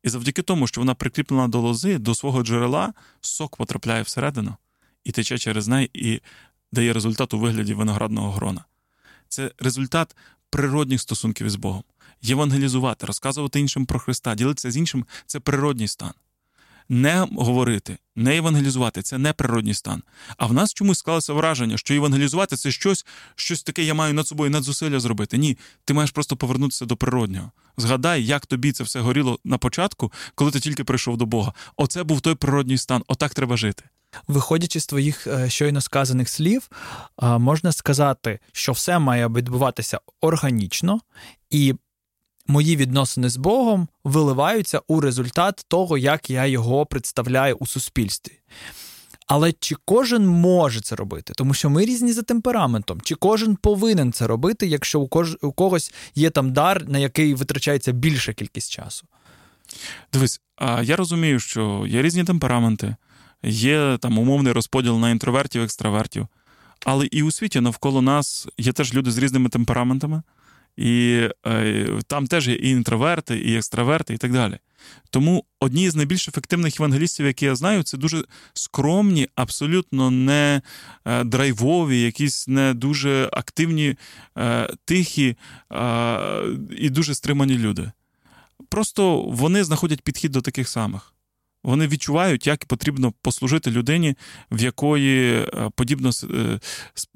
І 0.02 0.08
завдяки 0.08 0.42
тому, 0.42 0.66
що 0.66 0.80
вона 0.80 0.94
прикріплена 0.94 1.48
до 1.48 1.60
лози, 1.60 1.98
до 1.98 2.14
свого 2.14 2.42
джерела, 2.42 2.92
сок 3.20 3.56
потрапляє 3.56 4.02
всередину 4.02 4.56
і 5.04 5.12
тече 5.12 5.38
через 5.38 5.68
неї, 5.68 5.90
і 5.94 6.20
дає 6.72 6.92
результат 6.92 7.34
у 7.34 7.38
вигляді 7.38 7.74
виноградного 7.74 8.30
грона. 8.30 8.64
Це 9.28 9.50
результат 9.58 10.16
природних 10.54 11.00
стосунків 11.00 11.46
із 11.46 11.56
Богом. 11.56 11.82
Євангелізувати, 12.22 13.06
розказувати 13.06 13.60
іншим 13.60 13.86
про 13.86 13.98
Христа, 13.98 14.34
ділитися 14.34 14.70
з 14.70 14.76
іншим 14.76 15.06
це 15.26 15.40
природній 15.40 15.88
стан. 15.88 16.12
Не 16.88 17.26
говорити, 17.36 17.98
не 18.16 18.34
євангелізувати 18.34 19.02
це 19.02 19.18
не 19.18 19.32
природній 19.32 19.74
стан. 19.74 20.02
А 20.36 20.46
в 20.46 20.52
нас 20.52 20.74
чомусь 20.74 20.98
склалося 20.98 21.32
враження, 21.32 21.78
що 21.78 21.94
євангелізувати 21.94 22.56
це 22.56 22.70
щось, 22.70 23.06
щось 23.34 23.62
таке, 23.62 23.82
я 23.82 23.94
маю 23.94 24.14
над 24.14 24.26
собою 24.26 24.50
надзусилля 24.50 25.00
зробити. 25.00 25.38
Ні, 25.38 25.58
ти 25.84 25.94
маєш 25.94 26.10
просто 26.10 26.36
повернутися 26.36 26.86
до 26.86 26.96
природнього. 26.96 27.50
Згадай, 27.76 28.24
як 28.24 28.46
тобі 28.46 28.72
це 28.72 28.84
все 28.84 29.00
горіло 29.00 29.38
на 29.44 29.58
початку, 29.58 30.12
коли 30.34 30.50
ти 30.50 30.60
тільки 30.60 30.84
прийшов 30.84 31.16
до 31.16 31.26
Бога. 31.26 31.52
Оце 31.76 32.02
був 32.02 32.20
той 32.20 32.34
природній 32.34 32.78
стан. 32.78 33.02
Отак 33.06 33.34
треба 33.34 33.56
жити. 33.56 33.84
Виходячи 34.28 34.80
з 34.80 34.86
твоїх 34.86 35.26
е, 35.26 35.50
щойно 35.50 35.80
сказаних 35.80 36.28
слів, 36.28 36.70
е, 37.22 37.38
можна 37.38 37.72
сказати, 37.72 38.38
що 38.52 38.72
все 38.72 38.98
має 38.98 39.28
відбуватися 39.28 40.00
органічно, 40.20 41.00
і 41.50 41.74
мої 42.46 42.76
відносини 42.76 43.28
з 43.28 43.36
Богом 43.36 43.88
виливаються 44.04 44.80
у 44.88 45.00
результат 45.00 45.64
того, 45.68 45.98
як 45.98 46.30
я 46.30 46.46
його 46.46 46.86
представляю 46.86 47.56
у 47.60 47.66
суспільстві. 47.66 48.32
Але 49.26 49.52
чи 49.52 49.76
кожен 49.84 50.26
може 50.26 50.80
це 50.80 50.96
робити? 50.96 51.32
Тому 51.36 51.54
що 51.54 51.70
ми 51.70 51.84
різні 51.84 52.12
за 52.12 52.22
темпераментом. 52.22 53.00
Чи 53.00 53.14
кожен 53.14 53.56
повинен 53.56 54.12
це 54.12 54.26
робити, 54.26 54.66
якщо 54.66 55.00
у, 55.00 55.08
кож... 55.08 55.36
у 55.42 55.52
когось 55.52 55.92
є 56.14 56.30
там 56.30 56.52
дар, 56.52 56.88
на 56.88 56.98
який 56.98 57.34
витрачається 57.34 57.92
більша 57.92 58.32
кількість 58.32 58.72
часу? 58.72 59.06
Дивись, 60.12 60.40
а 60.56 60.82
я 60.82 60.96
розумію, 60.96 61.40
що 61.40 61.84
є 61.88 62.02
різні 62.02 62.24
темпераменти, 62.24 62.96
є 63.42 63.98
там 64.00 64.18
умовний 64.18 64.52
розподіл 64.52 64.98
на 64.98 65.10
інтровертів, 65.10 65.62
екстравертів. 65.62 66.26
Але 66.84 67.06
і 67.06 67.22
у 67.22 67.30
світі 67.30 67.60
навколо 67.60 68.02
нас 68.02 68.48
є 68.58 68.72
теж 68.72 68.94
люди 68.94 69.10
з 69.10 69.18
різними 69.18 69.48
темпераментами, 69.48 70.22
і 70.76 71.28
е, 71.46 71.86
там 72.06 72.26
теж 72.26 72.48
є 72.48 72.54
і 72.54 72.70
інтроверти, 72.70 73.38
і 73.38 73.56
екстраверти, 73.56 74.14
і 74.14 74.16
так 74.16 74.32
далі. 74.32 74.58
Тому 75.10 75.44
одні 75.60 75.90
з 75.90 75.94
найбільш 75.94 76.28
ефективних 76.28 76.80
евангелістів, 76.80 77.26
які 77.26 77.44
я 77.44 77.54
знаю, 77.54 77.82
це 77.82 77.96
дуже 77.96 78.24
скромні, 78.54 79.28
абсолютно 79.34 80.10
не 80.10 80.62
е, 81.04 81.24
драйвові, 81.24 82.00
якісь 82.00 82.48
не 82.48 82.74
дуже 82.74 83.28
активні, 83.32 83.96
е, 84.38 84.68
тихі 84.84 85.36
і 86.78 86.90
дуже 86.90 87.14
стримані 87.14 87.58
люди. 87.58 87.92
Просто 88.68 89.22
вони 89.22 89.64
знаходять 89.64 90.02
підхід 90.02 90.32
до 90.32 90.40
таких 90.40 90.68
самих. 90.68 91.14
Вони 91.64 91.88
відчувають, 91.88 92.46
як 92.46 92.64
потрібно 92.64 93.12
послужити 93.22 93.70
людині, 93.70 94.14
в 94.50 94.62
якої 94.62 95.48
подібно 95.74 96.10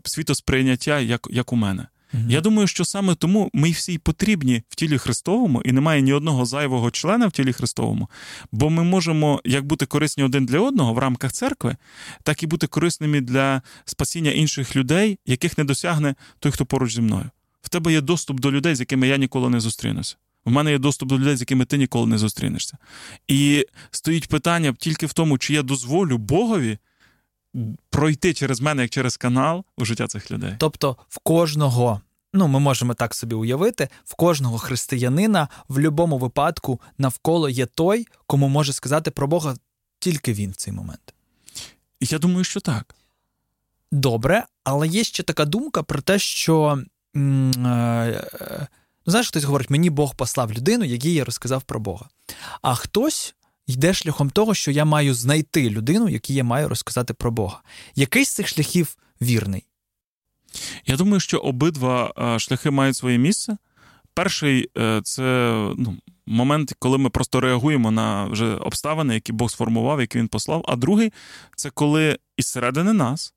світосприйняття, 0.04 1.00
як, 1.00 1.26
як 1.30 1.52
у 1.52 1.56
мене. 1.56 1.86
Мгм. 2.12 2.30
Я 2.30 2.40
думаю, 2.40 2.66
що 2.68 2.84
саме 2.84 3.14
тому 3.14 3.50
ми 3.52 3.70
всі 3.70 3.98
потрібні 3.98 4.62
в 4.68 4.74
тілі 4.74 4.98
Христовому, 4.98 5.62
і 5.62 5.72
немає 5.72 6.02
ні 6.02 6.12
одного 6.12 6.44
зайвого 6.44 6.90
члена 6.90 7.26
в 7.26 7.32
тілі 7.32 7.52
Христовому, 7.52 8.08
бо 8.52 8.70
ми 8.70 8.84
можемо 8.84 9.40
як 9.44 9.64
бути 9.64 9.86
корисні 9.86 10.24
один 10.24 10.46
для 10.46 10.60
одного 10.60 10.94
в 10.94 10.98
рамках 10.98 11.32
церкви, 11.32 11.76
так 12.22 12.42
і 12.42 12.46
бути 12.46 12.66
корисними 12.66 13.20
для 13.20 13.62
спасіння 13.84 14.30
інших 14.30 14.76
людей, 14.76 15.18
яких 15.26 15.58
не 15.58 15.64
досягне 15.64 16.14
той, 16.38 16.52
хто 16.52 16.66
поруч 16.66 16.94
зі 16.94 17.00
мною. 17.00 17.30
В 17.62 17.68
тебе 17.68 17.92
є 17.92 18.00
доступ 18.00 18.40
до 18.40 18.52
людей, 18.52 18.74
з 18.74 18.80
якими 18.80 19.08
я 19.08 19.16
ніколи 19.16 19.50
не 19.50 19.60
зустрінуся. 19.60 20.16
В 20.44 20.50
мене 20.50 20.70
є 20.70 20.78
доступ 20.78 21.08
до 21.08 21.18
людей, 21.18 21.36
з 21.36 21.40
якими 21.40 21.64
ти 21.64 21.78
ніколи 21.78 22.06
не 22.06 22.18
зустрінешся. 22.18 22.76
І 23.28 23.66
стоїть 23.90 24.28
питання 24.28 24.74
тільки 24.78 25.06
в 25.06 25.12
тому, 25.12 25.38
чи 25.38 25.54
я 25.54 25.62
дозволю 25.62 26.18
Богові 26.18 26.78
пройти 27.90 28.34
через 28.34 28.60
мене 28.60 28.82
як 28.82 28.90
через 28.90 29.16
канал 29.16 29.64
у 29.76 29.84
життя 29.84 30.06
цих 30.06 30.30
людей. 30.30 30.54
Тобто 30.58 30.96
в 31.08 31.18
кожного, 31.18 32.00
ну 32.32 32.48
ми 32.48 32.60
можемо 32.60 32.94
так 32.94 33.14
собі 33.14 33.34
уявити, 33.34 33.88
в 34.04 34.14
кожного 34.14 34.58
християнина 34.58 35.48
в 35.68 35.74
будь-якому 35.74 36.18
випадку 36.18 36.80
навколо 36.98 37.48
є 37.48 37.66
той, 37.66 38.06
кому 38.26 38.48
може 38.48 38.72
сказати 38.72 39.10
про 39.10 39.26
Бога 39.26 39.56
тільки 39.98 40.32
він 40.32 40.50
в 40.50 40.56
цей 40.56 40.72
момент. 40.72 41.14
Я 42.00 42.18
думаю, 42.18 42.44
що 42.44 42.60
так. 42.60 42.94
Добре, 43.92 44.44
але 44.64 44.88
є 44.88 45.04
ще 45.04 45.22
така 45.22 45.44
думка 45.44 45.82
про 45.82 46.00
те, 46.00 46.18
що 46.18 46.82
м, 47.16 47.66
е, 47.66 48.28
е, 48.40 48.66
ну, 49.06 49.10
знаєш, 49.10 49.28
хтось 49.28 49.44
говорить, 49.44 49.70
мені 49.70 49.90
Бог 49.90 50.14
послав 50.14 50.52
людину, 50.52 50.84
якій 50.84 51.14
я 51.14 51.24
розказав 51.24 51.62
про 51.62 51.80
Бога. 51.80 52.08
А 52.62 52.74
хтось 52.74 53.34
йде 53.68 53.94
шляхом 53.94 54.30
того, 54.30 54.54
що 54.54 54.70
я 54.70 54.84
маю 54.84 55.14
знайти 55.14 55.70
людину, 55.70 56.08
якій 56.08 56.34
я 56.34 56.44
маю 56.44 56.68
розказати 56.68 57.14
про 57.14 57.30
Бога. 57.30 57.60
Який 57.94 58.24
з 58.24 58.34
цих 58.34 58.48
шляхів 58.48 58.96
вірний? 59.22 59.64
Я 60.86 60.96
думаю, 60.96 61.20
що 61.20 61.38
обидва 61.38 62.12
е, 62.18 62.38
шляхи 62.38 62.70
мають 62.70 62.96
своє 62.96 63.18
місце. 63.18 63.56
Перший 64.14 64.70
е, 64.78 65.00
це 65.04 65.22
ну, 65.76 65.96
момент, 66.26 66.74
коли 66.78 66.98
ми 66.98 67.10
просто 67.10 67.40
реагуємо 67.40 67.90
на 67.90 68.24
вже 68.24 68.54
обставини, 68.54 69.14
які 69.14 69.32
Бог 69.32 69.50
сформував, 69.50 70.00
які 70.00 70.18
він 70.18 70.28
послав. 70.28 70.64
А 70.68 70.76
другий 70.76 71.12
це 71.56 71.70
коли 71.70 72.18
із 72.36 72.46
середини 72.46 72.92
нас 72.92 73.34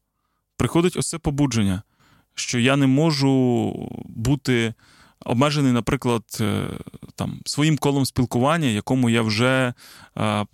приходить 0.58 0.98
ось 0.98 1.10
це 1.10 1.18
побудження, 1.18 1.82
що 2.36 2.60
я 2.60 2.76
не 2.76 2.88
можу 2.88 3.74
бути 4.06 4.74
обмежений, 5.26 5.72
наприклад, 5.72 6.24
е, 6.42 6.68
там, 7.16 7.40
своїм 7.46 7.78
колом 7.78 8.06
спілкування, 8.06 8.68
якому 8.68 9.10
я 9.10 9.22
вже 9.22 9.74
е, 10.18 10.46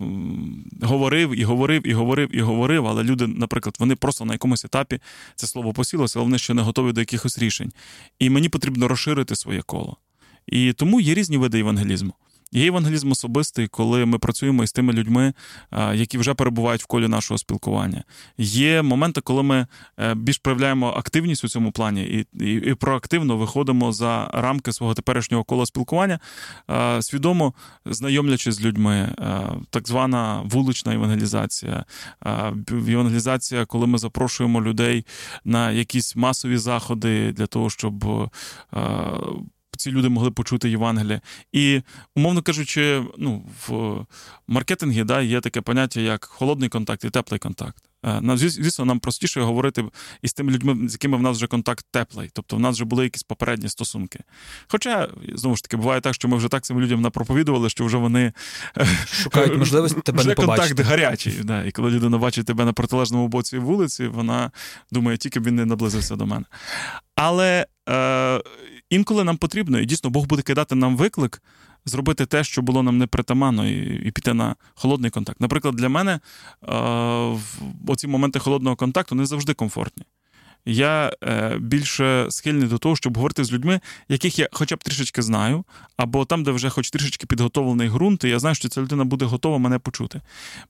говорив 0.82 1.40
і 1.40 1.44
говорив, 1.44 1.86
і 1.86 1.92
говорив, 1.92 2.36
і 2.36 2.40
говорив. 2.40 2.86
Але 2.86 3.02
люди, 3.02 3.26
наприклад, 3.26 3.76
вони 3.78 3.96
просто 3.96 4.24
на 4.24 4.32
якомусь 4.32 4.64
етапі 4.64 5.00
це 5.36 5.46
слово 5.46 5.72
посілося, 5.72 6.18
але 6.18 6.24
вони 6.24 6.38
ще 6.38 6.54
не 6.54 6.62
готові 6.62 6.92
до 6.92 7.00
якихось 7.00 7.38
рішень. 7.38 7.72
І 8.18 8.30
мені 8.30 8.48
потрібно 8.48 8.88
розширити 8.88 9.36
своє 9.36 9.62
коло. 9.62 9.96
І 10.46 10.72
тому 10.72 11.00
є 11.00 11.14
різні 11.14 11.36
види 11.36 11.58
євангелізму. 11.58 12.14
Є 12.52 12.66
евангелізм 12.66 13.10
особистий, 13.10 13.68
коли 13.68 14.06
ми 14.06 14.18
працюємо 14.18 14.64
із 14.64 14.72
тими 14.72 14.92
людьми, 14.92 15.32
які 15.94 16.18
вже 16.18 16.34
перебувають 16.34 16.82
в 16.82 16.86
колі 16.86 17.08
нашого 17.08 17.38
спілкування. 17.38 18.04
Є 18.38 18.82
моменти, 18.82 19.20
коли 19.20 19.42
ми 19.42 19.66
е, 19.98 20.14
більш 20.14 20.38
проявляємо 20.38 20.88
активність 20.88 21.44
у 21.44 21.48
цьому 21.48 21.72
плані 21.72 22.02
і 22.02 22.26
і, 22.44 22.54
і 22.54 22.74
проактивно 22.74 23.36
виходимо 23.36 23.92
за 23.92 24.30
рамки 24.32 24.72
свого 24.72 24.94
теперішнього 24.94 25.44
кола 25.44 25.66
спілкування, 25.66 26.18
свідомо 27.00 27.54
знайомлячись 27.86 28.54
з 28.54 28.62
людьми, 28.62 29.14
так 29.70 29.88
звана 29.88 30.42
вулична 30.44 30.94
евангелізація, 30.94 31.84
евангелізація, 32.78 33.66
коли 33.66 33.86
ми 33.86 33.98
запрошуємо 33.98 34.62
людей 34.62 35.06
на 35.44 35.70
якісь 35.70 36.16
масові 36.16 36.56
заходи 36.56 37.32
для 37.32 37.46
того, 37.46 37.70
щоб 37.70 38.04
ці 39.78 39.90
люди 39.90 40.08
могли 40.08 40.30
почути 40.30 40.70
Євангеліє. 40.70 41.20
І, 41.52 41.82
умовно 42.16 42.42
кажучи, 42.42 43.02
ну, 43.18 43.44
в 43.66 44.06
маркетингі 44.48 45.04
да, 45.04 45.20
є 45.20 45.40
таке 45.40 45.60
поняття, 45.60 46.00
як 46.00 46.24
холодний 46.24 46.68
контакт 46.68 47.04
і 47.04 47.10
теплий 47.10 47.38
контакт. 47.38 47.88
Е, 48.06 48.20
звісно, 48.36 48.84
нам 48.84 49.00
простіше 49.00 49.40
говорити 49.40 49.84
із 50.22 50.32
тими 50.32 50.52
людьми, 50.52 50.88
з 50.88 50.92
якими 50.92 51.16
в 51.16 51.22
нас 51.22 51.36
вже 51.36 51.46
контакт 51.46 51.86
теплий, 51.90 52.30
тобто 52.32 52.56
в 52.56 52.60
нас 52.60 52.74
вже 52.74 52.84
були 52.84 53.04
якісь 53.04 53.22
попередні 53.22 53.68
стосунки. 53.68 54.20
Хоча, 54.68 55.08
знову 55.34 55.56
ж 55.56 55.62
таки, 55.62 55.76
буває 55.76 56.00
так, 56.00 56.14
що 56.14 56.28
ми 56.28 56.36
вже 56.36 56.48
так 56.48 56.62
цим 56.62 56.80
людям 56.80 57.00
напроповідували, 57.00 57.70
що 57.70 57.84
вже 57.84 57.96
вони 57.96 58.32
е, 58.78 58.86
шукають 59.06 59.58
можливості 59.58 60.00
тебе 60.00 60.24
не 60.24 60.34
побачити. 60.34 60.74
контакт 60.74 60.90
гарячий. 60.90 61.32
Да. 61.44 61.64
І 61.64 61.70
коли 61.70 61.90
людина 61.90 62.18
бачить 62.18 62.46
тебе 62.46 62.64
на 62.64 62.72
протилежному 62.72 63.28
боці 63.28 63.58
вулиці, 63.58 64.06
вона 64.06 64.50
думає, 64.90 65.16
тільки 65.16 65.40
б 65.40 65.44
він 65.44 65.54
не 65.54 65.64
наблизився 65.64 66.16
до 66.16 66.26
мене. 66.26 66.44
Але 67.14 67.66
е, 67.88 68.40
інколи 68.90 69.24
нам 69.24 69.36
потрібно, 69.36 69.78
і 69.78 69.86
дійсно 69.86 70.10
Бог 70.10 70.26
буде 70.26 70.42
кидати 70.42 70.74
нам 70.74 70.96
виклик 70.96 71.42
зробити 71.84 72.26
те, 72.26 72.44
що 72.44 72.62
було 72.62 72.82
нам 72.82 72.98
непритаманно, 72.98 73.68
і 73.68 74.08
і 74.08 74.10
піти 74.10 74.34
на 74.34 74.56
холодний 74.74 75.10
контакт. 75.10 75.40
Наприклад, 75.40 75.74
для 75.74 75.88
мене 75.88 76.20
е, 76.68 76.72
оці 77.86 78.06
моменти 78.06 78.38
холодного 78.38 78.76
контакту 78.76 79.14
не 79.14 79.26
завжди 79.26 79.54
комфортні 79.54 80.04
я 80.64 81.12
е, 81.24 81.58
більше 81.58 82.26
схильний 82.30 82.68
до 82.68 82.78
того, 82.78 82.96
щоб 82.96 83.16
говорити 83.16 83.44
з 83.44 83.52
людьми, 83.52 83.80
яких 84.08 84.38
я 84.38 84.48
хоча 84.52 84.76
б 84.76 84.84
трішечки 84.84 85.22
знаю, 85.22 85.64
або 85.96 86.24
там, 86.24 86.44
де 86.44 86.50
вже 86.50 86.70
хоч 86.70 86.90
трішечки 86.90 87.26
підготовлений 87.26 87.88
ґрунт, 87.88 88.24
і 88.24 88.28
я 88.28 88.38
знаю, 88.38 88.54
що 88.54 88.68
ця 88.68 88.80
людина 88.80 89.04
буде 89.04 89.24
готова 89.24 89.58
мене 89.58 89.78
почути. 89.78 90.20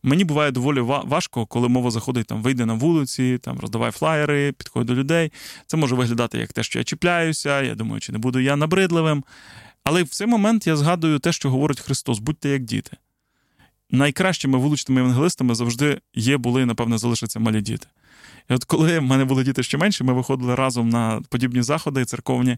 Мені 0.02 0.24
буває 0.24 0.50
доволі 0.50 0.80
важко, 0.80 1.46
коли 1.46 1.68
мова 1.68 1.90
заходить 1.90 2.26
там, 2.26 2.42
вийде 2.42 2.66
на 2.66 2.74
вулиці, 2.74 3.38
там 3.42 3.58
роздавай 3.58 3.90
флаєри, 3.90 4.52
підходь 4.52 4.86
до 4.86 4.94
людей. 4.94 5.32
Це 5.66 5.76
може 5.76 5.94
виглядати 5.94 6.38
як 6.38 6.52
те, 6.52 6.62
що 6.62 6.78
я 6.78 6.84
чіпляюся, 6.84 7.62
я 7.62 7.74
думаю, 7.74 8.00
чи 8.00 8.12
не 8.12 8.18
буду 8.18 8.40
я 8.40 8.56
набридливим. 8.56 9.24
Але 9.84 10.02
в 10.02 10.08
цей 10.08 10.26
момент 10.26 10.66
я 10.66 10.76
згадую 10.76 11.18
те, 11.18 11.32
що 11.32 11.50
говорить 11.50 11.80
Христос: 11.80 12.18
будьте 12.18 12.48
як 12.48 12.64
діти. 12.64 12.96
Найкращими 13.90 14.58
вуличними 14.58 15.00
евангелистами 15.00 15.54
завжди 15.54 16.00
є, 16.14 16.36
були, 16.36 16.66
напевне, 16.66 16.98
залишаться 16.98 17.40
малі 17.40 17.60
діти. 17.60 17.86
І 18.50 18.54
от 18.54 18.64
коли 18.64 18.98
в 18.98 19.02
мене 19.02 19.24
були 19.24 19.44
діти 19.44 19.62
ще 19.62 19.78
менші, 19.78 20.04
ми 20.04 20.12
виходили 20.12 20.54
разом 20.54 20.88
на 20.88 21.22
подібні 21.28 21.62
заходи 21.62 22.04
церковні 22.04 22.56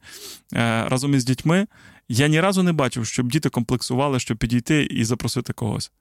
е, 0.55 0.89
разом 0.89 1.15
із 1.15 1.25
дітьми. 1.25 1.67
Я 2.13 2.29
ні 2.29 2.41
разу 2.41 2.63
не 2.63 2.73
бачив, 2.73 3.07
щоб 3.07 3.31
діти 3.31 3.49
комплексували, 3.49 4.21
щоб 4.21 4.39
підійти 4.39 4.83
і 4.83 5.05
запросити 5.05 5.53
когось. 5.53 5.93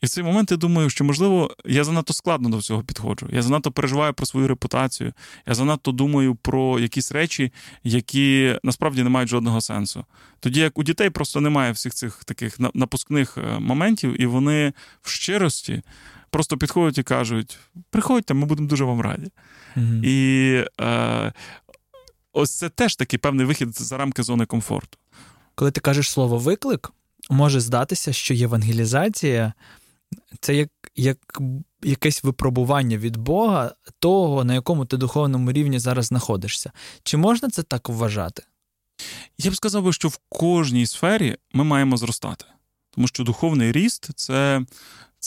І 0.00 0.06
в 0.06 0.08
цей 0.08 0.24
момент 0.24 0.50
я 0.50 0.56
думаю, 0.56 0.90
що, 0.90 1.04
можливо, 1.04 1.54
я 1.64 1.84
занадто 1.84 2.12
складно 2.12 2.48
до 2.48 2.56
всього 2.56 2.82
підходжу. 2.82 3.28
Я 3.32 3.42
занадто 3.42 3.72
переживаю 3.72 4.14
про 4.14 4.26
свою 4.26 4.48
репутацію, 4.48 5.12
я 5.46 5.54
занадто 5.54 5.92
думаю 5.92 6.34
про 6.34 6.78
якісь 6.78 7.12
речі, 7.12 7.52
які 7.84 8.58
насправді 8.62 9.02
не 9.02 9.10
мають 9.10 9.30
жодного 9.30 9.60
сенсу. 9.60 10.04
Тоді 10.40 10.60
як 10.60 10.78
у 10.78 10.82
дітей 10.82 11.10
просто 11.10 11.40
немає 11.40 11.72
всіх 11.72 11.94
цих 11.94 12.24
таких 12.24 12.60
напускних 12.74 13.38
е, 13.38 13.58
моментів, 13.58 14.22
і 14.22 14.26
вони 14.26 14.72
в 15.02 15.10
щирості 15.10 15.82
просто 16.30 16.56
підходять 16.56 16.98
і 16.98 17.02
кажуть: 17.02 17.58
приходьте, 17.90 18.34
ми 18.34 18.46
будемо 18.46 18.68
дуже 18.68 18.84
вам 18.84 19.00
раді. 19.00 19.27
Mm-hmm. 19.76 20.04
І 20.04 20.64
е, 20.80 21.32
ось 22.32 22.50
це 22.50 22.68
теж 22.68 22.96
такий 22.96 23.18
певний 23.18 23.46
вихід 23.46 23.80
за 23.80 23.96
рамки 23.96 24.22
зони 24.22 24.46
комфорту. 24.46 24.98
Коли 25.54 25.70
ти 25.70 25.80
кажеш 25.80 26.10
слово 26.10 26.38
виклик, 26.38 26.92
може 27.30 27.60
здатися, 27.60 28.12
що 28.12 28.34
євангелізація 28.34 29.52
це 30.40 30.54
як, 30.54 30.70
як 30.96 31.18
якесь 31.82 32.24
випробування 32.24 32.98
від 32.98 33.16
Бога, 33.16 33.74
того, 33.98 34.44
на 34.44 34.54
якому 34.54 34.84
ти 34.84 34.96
духовному 34.96 35.52
рівні 35.52 35.78
зараз 35.78 36.06
знаходишся. 36.06 36.72
Чи 37.02 37.16
можна 37.16 37.50
це 37.50 37.62
так 37.62 37.88
вважати? 37.88 38.42
Я 39.38 39.50
б 39.50 39.56
сказав, 39.56 39.94
що 39.94 40.08
в 40.08 40.18
кожній 40.28 40.86
сфері 40.86 41.36
ми 41.52 41.64
маємо 41.64 41.96
зростати. 41.96 42.44
Тому 42.90 43.08
що 43.08 43.24
духовний 43.24 43.72
ріст 43.72 44.10
це 44.14 44.62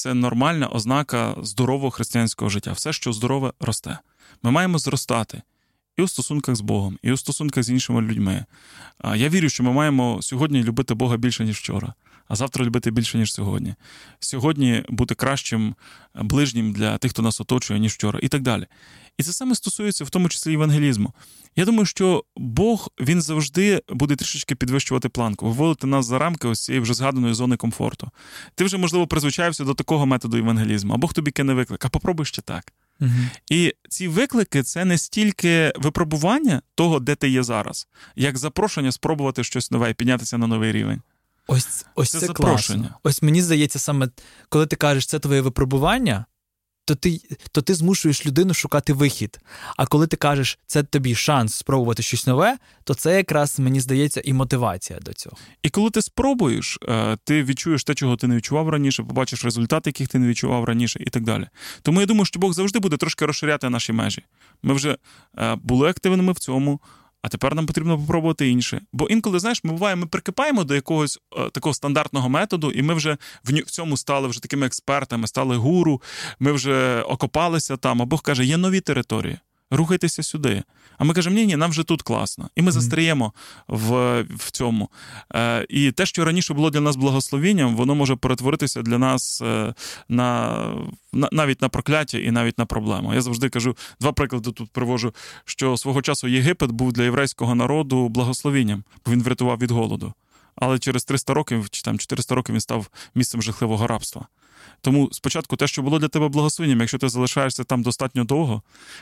це 0.01 0.13
нормальна 0.13 0.67
ознака 0.67 1.35
здорового 1.43 1.91
християнського 1.91 2.49
життя. 2.49 2.71
Все, 2.71 2.93
що 2.93 3.13
здорове, 3.13 3.51
росте. 3.59 3.97
Ми 4.43 4.51
маємо 4.51 4.77
зростати 4.77 5.41
і 5.97 6.01
у 6.01 6.07
стосунках 6.07 6.55
з 6.55 6.61
Богом, 6.61 6.99
і 7.03 7.11
у 7.11 7.17
стосунках 7.17 7.63
з 7.63 7.69
іншими 7.69 8.01
людьми. 8.01 8.45
Я 9.15 9.29
вірю, 9.29 9.49
що 9.49 9.63
ми 9.63 9.71
маємо 9.71 10.21
сьогодні 10.21 10.63
любити 10.63 10.93
Бога 10.93 11.17
більше, 11.17 11.45
ніж 11.45 11.57
вчора, 11.57 11.93
а 12.31 12.35
завтра 12.35 12.65
любити 12.65 12.91
більше, 12.91 13.17
ніж 13.17 13.33
сьогодні. 13.33 13.75
Сьогодні 14.19 14.83
бути 14.89 15.15
кращим 15.15 15.75
ближнім 16.15 16.73
для 16.73 16.97
тих, 16.97 17.11
хто 17.11 17.21
нас 17.21 17.41
оточує, 17.41 17.79
ніж 17.79 17.93
вчора, 17.93 18.19
і 18.23 18.27
так 18.27 18.41
далі. 18.41 18.67
І 19.17 19.23
це 19.23 19.33
саме 19.33 19.55
стосується 19.55 20.03
в 20.03 20.09
тому 20.09 20.29
числі 20.29 20.51
євангелізму. 20.51 21.13
Я 21.55 21.65
думаю, 21.65 21.85
що 21.85 22.23
Бог 22.35 22.89
він 22.99 23.21
завжди 23.21 23.81
буде 23.89 24.15
трішечки 24.15 24.55
підвищувати 24.55 25.09
планку, 25.09 25.45
виводити 25.45 25.87
нас 25.87 26.05
за 26.05 26.19
рамки 26.19 26.47
ось 26.47 26.63
цієї 26.63 26.81
вже 26.81 26.93
згаданої 26.93 27.33
зони 27.33 27.57
комфорту. 27.57 28.09
Ти 28.55 28.63
вже, 28.63 28.77
можливо, 28.77 29.07
призвичаєшся 29.07 29.63
до 29.63 29.73
такого 29.73 30.05
методу 30.05 30.37
евангелізму, 30.37 30.93
а 30.93 30.97
Бог 30.97 31.13
тобі 31.13 31.31
кине 31.31 31.53
виклик, 31.53 31.85
а 31.85 31.89
попробуй 31.89 32.25
ще 32.25 32.41
так. 32.41 32.73
Угу. 33.01 33.09
І 33.49 33.73
ці 33.89 34.07
виклики 34.07 34.63
це 34.63 34.85
не 34.85 34.97
стільки 34.97 35.73
випробування 35.75 36.61
того, 36.75 36.99
де 36.99 37.15
ти 37.15 37.29
є 37.29 37.43
зараз, 37.43 37.87
як 38.15 38.37
запрошення 38.37 38.91
спробувати 38.91 39.43
щось 39.43 39.71
нове 39.71 39.89
і 39.89 39.93
піднятися 39.93 40.37
на 40.37 40.47
новий 40.47 40.71
рівень. 40.71 41.01
Ось 41.51 41.85
ось 41.95 42.09
це, 42.09 42.19
це 42.19 42.25
запрошення. 42.25 42.95
Ось 43.03 43.21
мені 43.21 43.41
здається, 43.41 43.79
саме 43.79 44.09
коли 44.49 44.65
ти 44.65 44.75
кажеш, 44.75 45.05
це 45.05 45.19
твоє 45.19 45.41
випробування, 45.41 46.25
то 46.85 46.95
ти 46.95 47.21
то 47.51 47.61
ти 47.61 47.73
змушуєш 47.73 48.25
людину 48.25 48.53
шукати 48.53 48.93
вихід. 48.93 49.39
А 49.77 49.85
коли 49.85 50.07
ти 50.07 50.17
кажеш, 50.17 50.59
це 50.67 50.83
тобі 50.83 51.15
шанс 51.15 51.53
спробувати 51.53 52.03
щось 52.03 52.27
нове, 52.27 52.57
то 52.83 52.93
це 52.93 53.17
якраз 53.17 53.59
мені 53.59 53.79
здається 53.79 54.21
і 54.25 54.33
мотивація 54.33 54.99
до 54.99 55.13
цього. 55.13 55.37
І 55.63 55.69
коли 55.69 55.89
ти 55.89 56.01
спробуєш, 56.01 56.77
е, 56.89 57.17
ти 57.23 57.43
відчуєш 57.43 57.83
те, 57.83 57.93
чого 57.93 58.15
ти 58.15 58.27
не 58.27 58.35
відчував 58.35 58.69
раніше, 58.69 59.03
побачиш 59.03 59.45
результати, 59.45 59.89
яких 59.89 60.07
ти 60.07 60.19
не 60.19 60.27
відчував 60.27 60.63
раніше, 60.63 60.99
і 61.01 61.09
так 61.09 61.23
далі. 61.23 61.47
Тому 61.81 61.99
я 61.99 62.05
думаю, 62.05 62.25
що 62.25 62.39
Бог 62.39 62.53
завжди 62.53 62.79
буде 62.79 62.97
трошки 62.97 63.25
розширяти 63.25 63.69
наші 63.69 63.93
межі. 63.93 64.23
Ми 64.63 64.73
вже 64.73 64.97
е, 65.37 65.55
були 65.55 65.89
активними 65.89 66.33
в 66.33 66.39
цьому. 66.39 66.79
А 67.21 67.29
тепер 67.29 67.55
нам 67.55 67.65
потрібно 67.65 67.97
попробувати 67.97 68.49
інше. 68.49 68.81
Бо 68.93 69.07
інколи, 69.07 69.39
знаєш, 69.39 69.63
ми 69.63 69.71
буває, 69.71 69.95
ми 69.95 70.05
прикипаємо 70.05 70.63
до 70.63 70.75
якогось 70.75 71.19
е, 71.37 71.49
такого 71.49 71.73
стандартного 71.73 72.29
методу, 72.29 72.71
і 72.71 72.81
ми 72.81 72.93
вже 72.93 73.17
в, 73.43 73.53
в 73.53 73.71
цьому 73.71 73.97
стали 73.97 74.27
вже 74.27 74.41
такими 74.41 74.65
експертами, 74.65 75.27
стали 75.27 75.55
гуру, 75.55 76.01
ми 76.39 76.51
вже 76.51 77.01
окопалися 77.01 77.77
там. 77.77 78.01
А 78.01 78.05
Бог 78.05 78.21
каже, 78.21 78.45
є 78.45 78.57
нові 78.57 78.81
території 78.81 79.37
рухайтеся 79.71 80.23
сюди. 80.23 80.63
А 80.97 81.03
ми 81.03 81.13
кажемо, 81.13 81.35
ні, 81.35 81.45
ні, 81.45 81.55
нам 81.55 81.69
вже 81.69 81.83
тут 81.83 82.01
класно. 82.01 82.49
І 82.55 82.61
ми 82.61 82.71
застріємо 82.71 83.33
в 83.67 84.21
в 84.21 84.51
цьому. 84.51 84.89
Е, 85.35 85.65
І 85.69 85.91
те, 85.91 86.05
що 86.05 86.25
раніше 86.25 86.53
було 86.53 86.69
для 86.69 86.81
нас 86.81 86.95
благословенням, 86.95 87.75
воно 87.75 87.95
може 87.95 88.15
перетворитися 88.15 88.81
для 88.81 88.97
нас 88.97 89.41
е, 89.41 89.73
на, 90.09 90.57
на 91.13 91.29
навіть 91.31 91.61
на 91.61 91.69
прокляття 91.69 92.17
і 92.17 92.31
навіть 92.31 92.57
на 92.57 92.65
проблему. 92.65 93.13
Я 93.13 93.21
завжди 93.21 93.49
кажу, 93.49 93.77
два 93.99 94.11
приклади 94.11 94.51
тут 94.51 94.69
привожу, 94.71 95.13
що 95.45 95.77
свого 95.77 96.01
часу 96.01 96.27
Єгипет 96.27 96.71
був 96.71 96.93
для 96.93 97.03
єврейського 97.03 97.55
народу 97.55 98.09
благословенням, 98.09 98.83
бо 99.05 99.11
він 99.11 99.23
врятував 99.23 99.57
від 99.57 99.71
голоду. 99.71 100.13
Але 100.61 100.79
через 100.79 101.05
300 101.05 101.33
років 101.33 101.69
чи 101.69 101.81
там 101.81 101.99
400 101.99 102.35
років 102.35 102.53
він 102.55 102.61
став 102.61 102.89
місцем 103.15 103.41
жахливого 103.41 103.87
рабства. 103.87 104.27
Тому 104.81 105.09
спочатку 105.11 105.55
те, 105.55 105.67
що 105.67 105.81
було 105.81 105.99
для 105.99 106.07
тебе 106.07 106.27
благословенням, 106.27 106.79
якщо 106.79 106.97
ти 106.97 107.09
залишаєшся 107.09 107.63
там 107.63 107.83
достатньо 107.83 108.23
довго, 108.23 108.61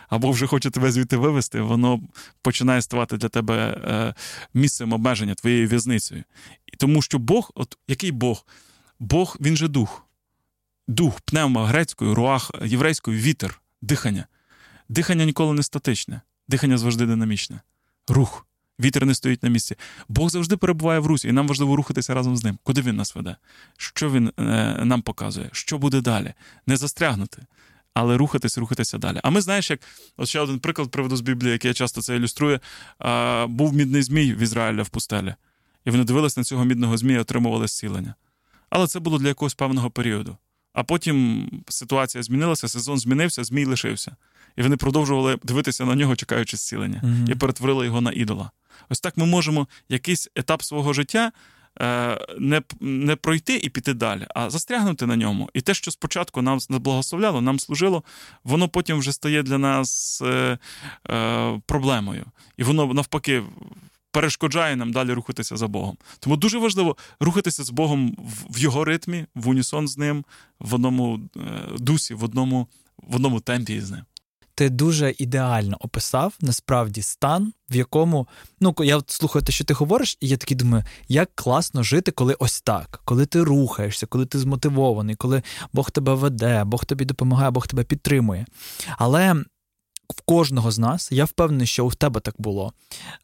або 0.10 0.32
вже 0.32 0.48
хоче 0.48 0.70
тебе 0.70 0.92
звідти 0.92 1.18
вивести, 1.18 1.62
воно 1.62 2.02
починає 2.42 2.82
ставати 2.82 3.18
для 3.18 3.30
тебе 3.30 3.56
е, 3.58 4.14
місцем 4.54 4.94
обмеження 4.94 5.36
твоєю 5.36 5.68
в'язницею. 5.68 6.24
І 6.68 6.78
тому 6.78 7.02
що 7.02 7.20
Бог, 7.20 7.52
от 7.56 7.78
який 7.88 8.12
Бог? 8.12 8.46
Бог 9.00 9.38
він 9.42 9.58
же 9.58 9.68
дух. 9.68 10.06
Дух, 10.88 11.22
пневма 11.22 11.68
грецькою, 11.68 12.16
руах 12.16 12.52
єврейською, 12.66 13.20
вітер, 13.20 13.62
дихання. 13.82 14.28
Дихання 14.90 15.26
ніколи 15.26 15.54
не 15.54 15.64
статичне, 15.64 16.22
дихання 16.48 16.78
завжди 16.78 17.06
динамічне. 17.06 17.60
Рух. 18.08 18.46
Вітер 18.80 19.06
не 19.06 19.16
стоїть 19.16 19.44
на 19.44 19.50
місці. 19.50 19.76
Бог 20.10 20.30
завжди 20.30 20.58
перебуває 20.58 21.00
в 21.00 21.06
русі, 21.06 21.28
і 21.28 21.32
нам 21.32 21.48
важливо 21.48 21.76
рухатися 21.76 22.14
разом 22.14 22.38
з 22.38 22.44
ним. 22.44 22.58
Куди 22.64 22.82
він 22.82 22.96
нас 22.96 23.16
веде? 23.16 23.36
Що 23.78 24.12
він 24.12 24.32
е, 24.40 24.42
нам 24.86 25.02
показує? 25.02 25.50
Що 25.52 25.78
буде 25.78 26.02
далі? 26.02 26.34
Не 26.68 26.78
застрягнути, 26.78 27.42
але 27.94 28.18
рухатись, 28.18 28.58
рухатися 28.58 28.98
далі. 28.98 29.20
А 29.24 29.30
ми 29.30 29.42
знаєш, 29.42 29.70
як 29.70 29.80
от 30.18 30.28
ще 30.28 30.40
один 30.40 30.60
приклад 30.60 30.92
приведу 30.92 31.16
з 31.16 31.22
Біблії, 31.22 31.52
який 31.52 31.70
я 31.70 31.74
часто 31.74 32.02
це 32.02 32.16
ілюструю. 32.16 32.60
Е, 33.02 33.46
був 33.46 33.74
мідний 33.74 34.02
змій 34.02 34.34
в 34.34 34.40
Ізраїля 34.40 34.84
в 34.84 34.90
пустелі. 34.90 35.36
І 35.86 35.92
вони 35.92 36.04
дивились 36.04 36.38
на 36.38 36.44
цього 36.44 36.66
мідного 36.66 36.98
змія 36.98 37.18
і 37.18 37.22
отримували 37.22 37.68
зцілення. 37.68 38.16
Але 38.70 38.88
це 38.88 39.00
було 39.00 39.18
для 39.18 39.28
якогось 39.28 39.54
певного 39.54 39.90
періоду. 39.90 40.38
А 40.74 40.84
потім 40.84 41.48
ситуація 41.70 42.24
змінилася, 42.24 42.68
сезон 42.68 42.98
змінився, 42.98 43.44
змій 43.44 43.66
лишився. 43.66 44.16
І 44.60 44.64
вони 44.64 44.78
продовжували 44.78 45.38
дивитися 45.44 45.86
на 45.86 45.96
нього, 45.96 46.16
чекаючи 46.16 46.58
зцілення, 46.58 47.02
mm-hmm. 47.04 47.32
і 47.32 47.36
перетворили 47.36 47.86
його 47.86 48.02
на 48.02 48.12
ідола. 48.12 48.52
Ось 48.90 49.00
так 49.00 49.18
ми 49.18 49.26
можемо 49.26 49.68
якийсь 49.90 50.30
етап 50.36 50.64
свого 50.64 50.94
життя 50.94 51.32
е, 51.82 52.18
не 52.40 52.62
не 52.80 53.16
пройти 53.16 53.56
і 53.58 53.70
піти 53.70 53.94
далі, 53.94 54.28
а 54.36 54.50
застрягнути 54.50 55.06
на 55.06 55.16
ньому. 55.16 55.50
І 55.54 55.62
те, 55.62 55.74
що 55.74 55.92
спочатку 55.92 56.42
нам 56.42 56.60
благословляло, 56.70 57.42
нам 57.42 57.60
служило, 57.60 58.04
воно 58.44 58.70
потім 58.70 59.00
вже 59.00 59.14
стає 59.14 59.44
для 59.44 59.58
нас 59.58 60.22
е, 60.22 60.58
е, 61.10 61.62
проблемою. 61.66 62.26
І 62.58 62.64
воно 62.64 62.94
навпаки. 62.94 63.44
Перешкоджає 64.12 64.76
нам 64.76 64.92
далі 64.92 65.14
рухатися 65.14 65.58
за 65.58 65.68
Богом. 65.68 65.98
Тому 66.20 66.38
дуже 66.38 66.58
важливо 66.58 66.98
рухатися 67.20 67.64
з 67.64 67.70
Богом 67.70 68.16
в 68.50 68.60
його 68.60 68.86
ритмі, 68.86 69.26
в 69.36 69.50
унісон 69.50 69.88
з 69.88 69.98
ним, 69.98 70.26
в 70.60 70.74
одному 70.74 71.20
е, 71.38 71.40
дусі, 71.80 72.14
в 72.14 72.24
одному 72.24 72.68
в 72.98 73.16
одному 73.16 73.40
темпі 73.40 73.82
з 73.82 73.92
ним 73.92 74.02
ти 74.60 74.70
дуже 74.70 75.14
ідеально 75.18 75.78
описав 75.80 76.34
насправді 76.42 77.02
стан, 77.02 77.54
в 77.70 77.76
якому 77.76 78.28
ну 78.60 78.76
я 78.80 79.02
слухаю 79.08 79.46
те, 79.46 79.52
що 79.52 79.64
ти 79.64 79.74
говориш, 79.74 80.18
і 80.22 80.28
я 80.28 80.38
такий 80.38 80.58
думаю, 80.58 80.84
як 81.08 81.30
класно 81.36 81.84
жити, 81.84 82.12
коли 82.12 82.36
ось 82.40 82.62
так, 82.62 83.02
коли 83.06 83.26
ти 83.26 83.44
рухаєшся, 83.44 84.06
коли 84.06 84.26
ти 84.26 84.40
змотивований, 84.40 85.16
коли 85.16 85.44
Бог 85.74 85.92
тебе 85.92 86.14
веде, 86.14 86.64
Бог 86.64 86.86
тобі 86.86 87.06
допомагає, 87.06 87.52
Бог 87.52 87.68
тебе 87.68 87.84
підтримує. 87.84 88.46
Але. 88.98 89.36
В 90.18 90.22
кожного 90.22 90.72
з 90.72 90.80
нас, 90.80 91.12
я 91.12 91.26
впевнений, 91.26 91.68
що 91.68 91.86
у 91.86 91.92
тебе 91.92 92.20
так 92.20 92.36
було 92.38 92.74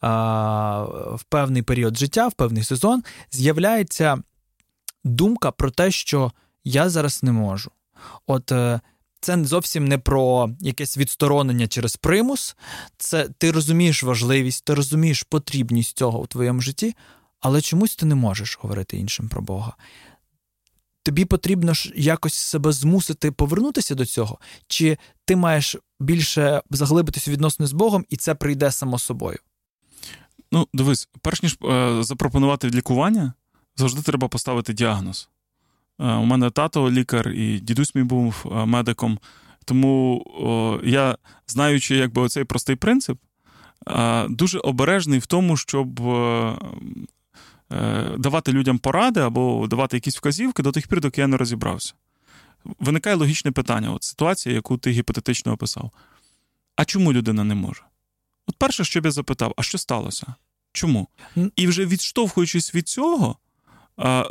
а, 0.02 0.84
в 1.16 1.24
певний 1.30 1.62
період 1.62 1.98
життя, 1.98 2.28
в 2.28 2.34
певний 2.34 2.64
сезон, 2.64 3.04
з'являється 3.32 4.18
думка 5.04 5.52
про 5.52 5.72
те, 5.72 5.92
що 5.92 6.32
я 6.64 6.90
зараз 6.90 7.24
не 7.24 7.32
можу. 7.32 7.72
От 8.28 8.52
е, 8.52 8.80
це 9.26 9.44
зовсім 9.44 9.88
не 9.88 9.98
про 9.98 10.50
якесь 10.60 10.98
відсторонення 10.98 11.68
через 11.68 11.96
примус. 11.96 12.56
Це 12.98 13.30
ти 13.38 13.52
розумієш 13.52 14.04
важливість, 14.04 14.66
ти 14.66 14.74
розумієш 14.74 15.24
потрібність 15.24 15.98
цього 15.98 16.22
у 16.22 16.28
твоєму 16.28 16.62
житті, 16.62 16.96
але 17.40 17.62
чомусь 17.62 17.96
ти 17.96 18.06
не 18.06 18.16
можеш 18.16 18.60
говорити 18.62 18.98
іншим 18.98 19.30
про 19.30 19.42
Бога. 19.42 19.76
Тобі 21.04 21.26
потрібно 21.26 21.74
ж 21.74 21.92
якось 21.96 22.34
себе 22.34 22.72
змусити 22.72 23.32
повернутися 23.32 23.96
до 23.96 24.06
цього, 24.06 24.40
чи 24.68 24.98
ти 25.26 25.36
маєш 25.36 25.76
більше 26.00 26.62
заглибитися 26.70 27.32
відносини 27.32 27.68
з 27.68 27.74
Богом, 27.74 28.06
і 28.10 28.18
це 28.18 28.36
прийде 28.36 28.72
само 28.72 29.00
собою? 29.00 29.38
Ну, 30.52 30.68
дивись, 30.74 31.10
перш 31.22 31.44
ніж 31.44 31.58
е, 31.64 31.98
запропонувати 32.04 32.70
лікування, 32.70 33.34
завжди 33.76 34.02
треба 34.02 34.28
поставити 34.28 34.74
діагноз. 34.74 35.30
Е, 36.00 36.14
у 36.14 36.26
мене 36.26 36.50
тато 36.50 36.92
лікар, 36.92 37.30
і 37.30 37.60
дідусь 37.60 37.96
мій 37.96 38.04
був 38.04 38.46
е, 38.46 38.66
медиком. 38.66 39.20
Тому 39.66 40.24
о, 40.40 40.80
я, 40.84 41.18
знаючи 41.48 41.96
якби 41.96 42.22
оцей 42.22 42.44
простий 42.44 42.76
принцип, 42.76 43.18
е, 43.88 44.28
дуже 44.30 44.60
обережний 44.60 45.20
в 45.20 45.26
тому, 45.26 45.58
щоб 45.58 46.02
давати 48.18 48.52
людям 48.52 48.78
поради 48.78 49.20
або 49.20 49.68
давати 49.68 49.98
якісь 49.98 50.18
вказівки 50.18 50.64
до 50.64 50.72
тих 50.72 50.88
пір, 50.88 51.02
доки 51.02 51.22
я 51.22 51.28
не 51.28 51.38
розібрався. 51.38 51.94
Виникає 52.80 53.16
логічне 53.16 53.52
питання: 53.52 53.92
от 53.92 54.04
ситуація, 54.04 54.56
яку 54.56 54.78
ти 54.78 54.92
гіпотетично 54.92 55.52
описав. 55.52 55.92
А 56.76 56.86
чому 56.86 57.14
людина 57.14 57.44
не 57.44 57.56
може? 57.56 57.82
От 58.48 58.56
перше, 58.58 58.84
що 58.84 59.02
б 59.02 59.06
я 59.06 59.12
запитав, 59.12 59.54
а 59.58 59.64
що 59.64 59.78
сталося? 59.78 60.36
Чому? 60.72 61.08
І 61.56 61.68
вже 61.68 61.86
відштовхуючись 61.86 62.76
від 62.76 62.88
цього, 62.88 63.38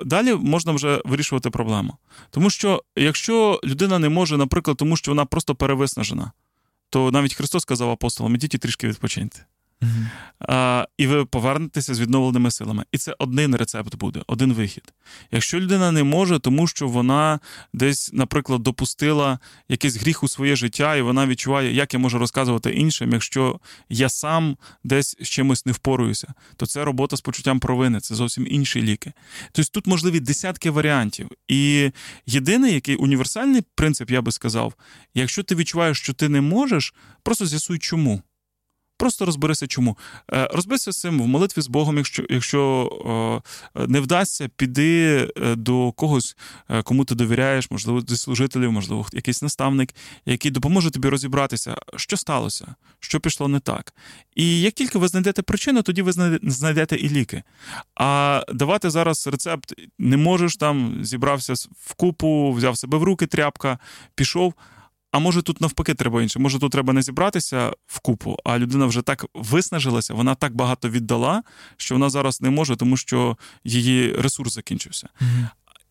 Далі 0.05 0.35
можна 0.35 0.73
вже 0.73 1.03
вирішувати 1.05 1.51
проблему. 1.51 1.97
Тому 2.31 2.51
що 2.51 2.83
якщо 2.97 3.61
людина 3.65 3.99
не 3.99 4.09
може, 4.09 4.37
наприклад, 4.37 4.77
тому 4.77 4.97
що 4.97 5.11
вона 5.11 5.25
просто 5.25 5.55
перевиснажена, 5.55 6.33
то 6.91 7.11
навіть 7.11 7.35
Христос 7.35 7.63
сказав 7.63 7.91
апостолам, 7.91 8.35
ідіть 8.35 8.55
і 8.55 8.59
трішки 8.59 8.89
відпочиньте. 8.89 9.45
Uh-huh. 9.83 10.07
А, 10.49 10.87
І 10.99 11.07
ви 11.07 11.25
повернетеся 11.25 11.95
з 11.95 12.01
відновленими 12.01 12.51
силами. 12.51 12.85
І 12.93 12.99
це 12.99 13.15
один 13.19 13.57
рецепт 13.57 13.97
буде, 13.97 14.23
один 14.27 14.53
вихід. 14.53 14.93
Якщо 15.31 15.61
людина 15.61 15.93
не 15.93 16.03
може, 16.03 16.39
тому 16.39 16.67
що 16.67 16.89
вона 16.89 17.41
десь, 17.73 18.11
наприклад, 18.13 18.63
допустила 18.63 19.39
якийсь 19.69 19.97
гріх 19.97 20.23
у 20.23 20.29
своє 20.29 20.57
життя, 20.57 20.97
і 20.97 21.03
вона 21.03 21.27
відчуває, 21.27 21.75
як 21.75 21.95
я 21.95 22.01
можу 22.01 22.19
розказувати 22.19 22.71
іншим, 22.71 23.13
якщо 23.13 23.61
я 23.89 24.09
сам 24.09 24.57
десь 24.85 25.17
з 25.21 25.29
чимось 25.29 25.67
не 25.67 25.73
впоруюся, 25.73 26.35
то 26.57 26.67
це 26.67 26.85
робота 26.85 27.17
з 27.17 27.21
почуттям 27.21 27.61
провини, 27.61 28.01
це 28.01 28.15
зовсім 28.15 28.47
інші 28.51 28.83
ліки. 28.83 29.13
Тобто 29.53 29.71
тут 29.71 29.87
можливі 29.87 30.21
десятки 30.21 30.71
варіантів. 30.71 31.29
І 31.49 31.91
єдиний, 32.27 32.75
який 32.75 32.97
універсальний 32.97 33.63
принцип, 33.75 34.11
я 34.11 34.23
би 34.23 34.33
сказав, 34.33 34.75
якщо 35.15 35.43
ти 35.43 35.55
відчуваєш, 35.55 35.99
що 35.99 36.13
ти 36.13 36.29
не 36.29 36.41
можеш, 36.41 36.95
просто 37.23 37.47
з'ясуй, 37.47 37.79
чому. 37.79 38.23
Просто 39.05 39.25
розберися, 39.25 39.67
чому. 39.67 39.99
Е, 40.33 40.49
розберися 40.53 40.93
з 40.93 41.01
цим 41.01 41.23
в 41.23 41.27
молитві 41.27 41.63
з 41.63 41.69
Богом, 41.69 41.97
якщо 41.97 42.25
якщо 42.31 43.43
не 43.75 44.01
вдасться, 44.01 44.49
піди 44.57 45.31
е, 45.37 45.55
до 45.55 45.93
когось, 45.93 46.37
е, 46.69 46.83
кому 46.83 47.05
ти 47.05 47.15
довіряєш, 47.15 47.71
можливо, 47.71 48.01
зі 48.09 48.17
служителів, 48.17 48.73
можливо, 48.73 49.07
якийсь 49.13 49.43
наставник, 49.43 49.95
який 50.27 50.51
допоможе 50.51 50.91
тобі 50.91 51.09
розібратися, 51.09 51.77
що 51.97 52.17
сталося, 52.17 52.75
що 53.01 53.21
пішло 53.21 53.49
не 53.49 53.61
так. 53.61 53.95
І 54.35 54.61
як 54.61 54.75
тільки 54.75 54.99
ви 54.99 55.09
знайдете 55.09 55.43
причину, 55.43 55.83
тоді 55.83 56.03
ви 56.03 56.13
знайдете 56.43 56.97
і 56.97 57.09
ліки. 57.09 57.43
А 57.95 58.43
давати 58.53 58.91
зараз 58.91 59.27
рецепт 59.27 59.75
не 59.99 60.17
можеш 60.17 60.57
там, 60.57 60.99
зібрався 61.03 61.55
в 61.81 61.95
купу, 61.95 62.53
взяв 62.53 62.79
себе 62.79 62.99
в 62.99 63.03
руки 63.03 63.27
тряпка, 63.27 63.79
пішов. 64.15 64.55
А 65.15 65.19
може 65.19 65.43
тут 65.43 65.61
навпаки 65.61 65.95
треба 65.95 66.23
інше. 66.23 66.39
Може, 66.39 66.59
тут 66.59 66.73
треба 66.73 66.93
не 66.93 67.03
зібратися 67.03 67.73
в 67.87 67.99
купу, 68.01 68.37
а 68.45 68.59
людина 68.59 68.87
вже 68.87 69.03
так 69.03 69.27
виснажилася, 69.35 70.15
вона 70.15 70.35
так 70.35 70.55
багато 70.55 70.89
віддала, 70.89 71.43
що 71.77 71.95
вона 71.95 72.11
зараз 72.11 72.41
не 72.41 72.51
може, 72.51 72.77
тому 72.77 72.97
що 72.97 73.37
її 73.65 74.13
ресурс 74.13 74.55
закінчився. 74.55 75.09
Mm-hmm. 75.21 75.49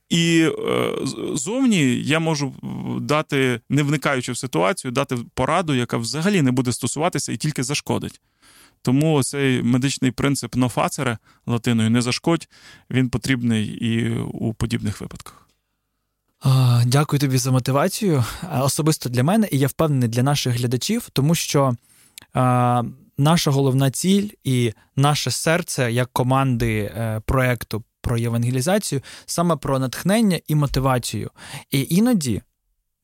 І 0.10 0.50
е, 0.70 0.92
зовні 1.34 2.02
я 2.02 2.20
можу 2.20 2.54
дати, 3.02 3.62
не 3.70 3.84
вникаючи 3.84 4.32
в 4.32 4.38
ситуацію, 4.38 4.92
дати 4.92 5.18
пораду, 5.34 5.76
яка 5.76 5.98
взагалі 5.98 6.42
не 6.42 6.52
буде 6.52 6.72
стосуватися 6.74 7.32
і 7.32 7.38
тільки 7.38 7.64
зашкодить. 7.64 8.22
Тому 8.82 9.24
цей 9.24 9.64
медичний 9.64 10.12
принцип 10.12 10.56
нофацере 10.56 11.18
латиною 11.46 11.90
не 11.90 12.02
зашкодь, 12.02 12.50
він 12.90 13.10
потрібний 13.10 13.66
і 13.66 14.18
у 14.20 14.54
подібних 14.54 15.02
випадках. 15.02 15.43
Дякую 16.86 17.20
тобі 17.20 17.38
за 17.38 17.52
мотивацію. 17.52 18.24
Особисто 18.62 19.10
для 19.10 19.24
мене, 19.24 19.48
і 19.52 19.58
я 19.58 19.68
впевнений 19.68 20.10
для 20.10 20.24
наших 20.24 20.56
глядачів, 20.56 21.10
тому 21.14 21.36
що 21.36 21.76
наша 23.18 23.52
головна 23.52 23.92
ціль 23.92 24.30
і 24.44 24.74
наше 24.96 25.32
серце 25.32 25.92
як 25.92 26.10
команди 26.14 26.80
е, 26.80 27.22
проекту 27.26 27.84
про 28.02 28.18
євангелізацію 28.18 29.02
саме 29.26 29.56
про 29.56 29.80
натхнення 29.80 30.40
і 30.48 30.56
мотивацію. 30.56 31.32
І 31.72 31.88
іноді 31.90 32.42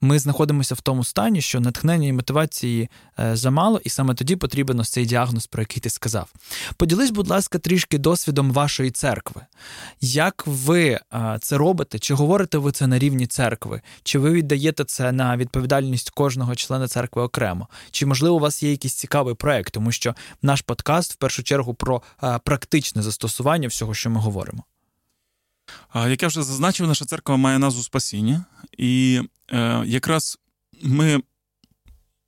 ми 0.02 0.20
знаходимося 0.20 0.76
в 0.76 0.82
тому 0.82 1.04
стані, 1.04 1.41
що 1.41 1.60
натхнення 1.60 2.08
і 2.08 2.14
мотивації 2.14 2.89
е, 3.20 3.36
замало, 3.36 3.82
і 3.84 3.89
саме 3.89 4.14
тоді 4.14 4.36
потрібен 4.36 4.80
ось 4.80 4.89
цей 4.89 5.06
діагноз, 5.06 5.47
про 5.47 5.62
який 5.62 5.82
ти 5.82 5.89
сказав. 5.89 6.34
Поділись, 6.78 7.10
будь 7.12 7.28
ласка, 7.28 7.60
трішки 7.60 7.97
досвідом 7.97 8.52
вашої 8.52 8.91
церкви. 8.91 9.41
Як 10.02 10.43
ви 10.47 11.00
е, 11.14 11.38
це 11.41 11.58
робите? 11.58 12.00
Чи 12.00 12.14
говорите 12.14 12.58
ви 12.58 12.72
це 12.72 12.88
на 12.88 13.00
рівні 13.00 13.28
церкви? 13.28 13.82
Чи 14.04 14.20
ви 14.20 14.32
віддаєте 14.32 14.84
це 14.84 15.12
на 15.12 15.38
відповідальність 15.38 16.10
кожного 16.10 16.56
члена 16.56 16.88
церкви 16.88 17.22
окремо? 17.22 17.68
Чи, 17.91 18.06
можливо, 18.06 18.36
у 18.36 18.39
вас 18.39 18.64
є 18.64 18.72
якийсь 18.72 18.93
цікавий 18.93 19.36
проект, 19.36 19.74
тому 19.74 19.91
що 19.91 20.16
наш 20.41 20.62
подкаст 20.62 21.14
в 21.14 21.16
першу 21.16 21.43
чергу 21.43 21.74
про 21.74 22.02
е, 22.24 22.39
практичне 22.43 23.02
застосування 23.02 23.68
всього, 23.68 23.93
що 23.93 24.10
ми 24.10 24.20
говоримо? 24.20 24.64
Як 25.95 26.22
я 26.22 26.28
вже 26.28 26.43
зазначив, 26.43 26.88
наша 26.88 27.05
церква 27.05 27.38
має 27.38 27.59
назву 27.59 27.84
спасіння, 27.84 28.45
і 28.78 29.22
е, 29.51 29.84
якраз 29.86 30.38
ми 30.84 31.22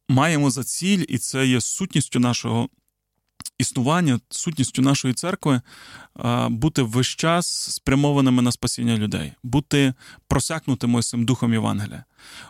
маємо 0.09 0.51
за 0.51 0.63
ціль, 0.63 1.05
і 1.07 1.17
це 1.17 1.47
є 1.47 1.61
сутністю 1.61 2.19
нашого 2.19 2.69
існування, 3.61 4.19
сутністю 4.29 4.81
нашої 4.81 5.13
церкви, 5.13 5.61
е, 6.25 6.47
бути 6.49 6.81
весь 6.81 7.07
час 7.07 7.47
спрямованими 7.47 8.41
на 8.41 8.51
спасіння 8.51 8.97
людей, 8.97 9.33
бути 9.43 9.93
просякнутими 10.27 11.01
цим 11.01 11.25
духом 11.25 11.53
Євангелія. 11.53 12.03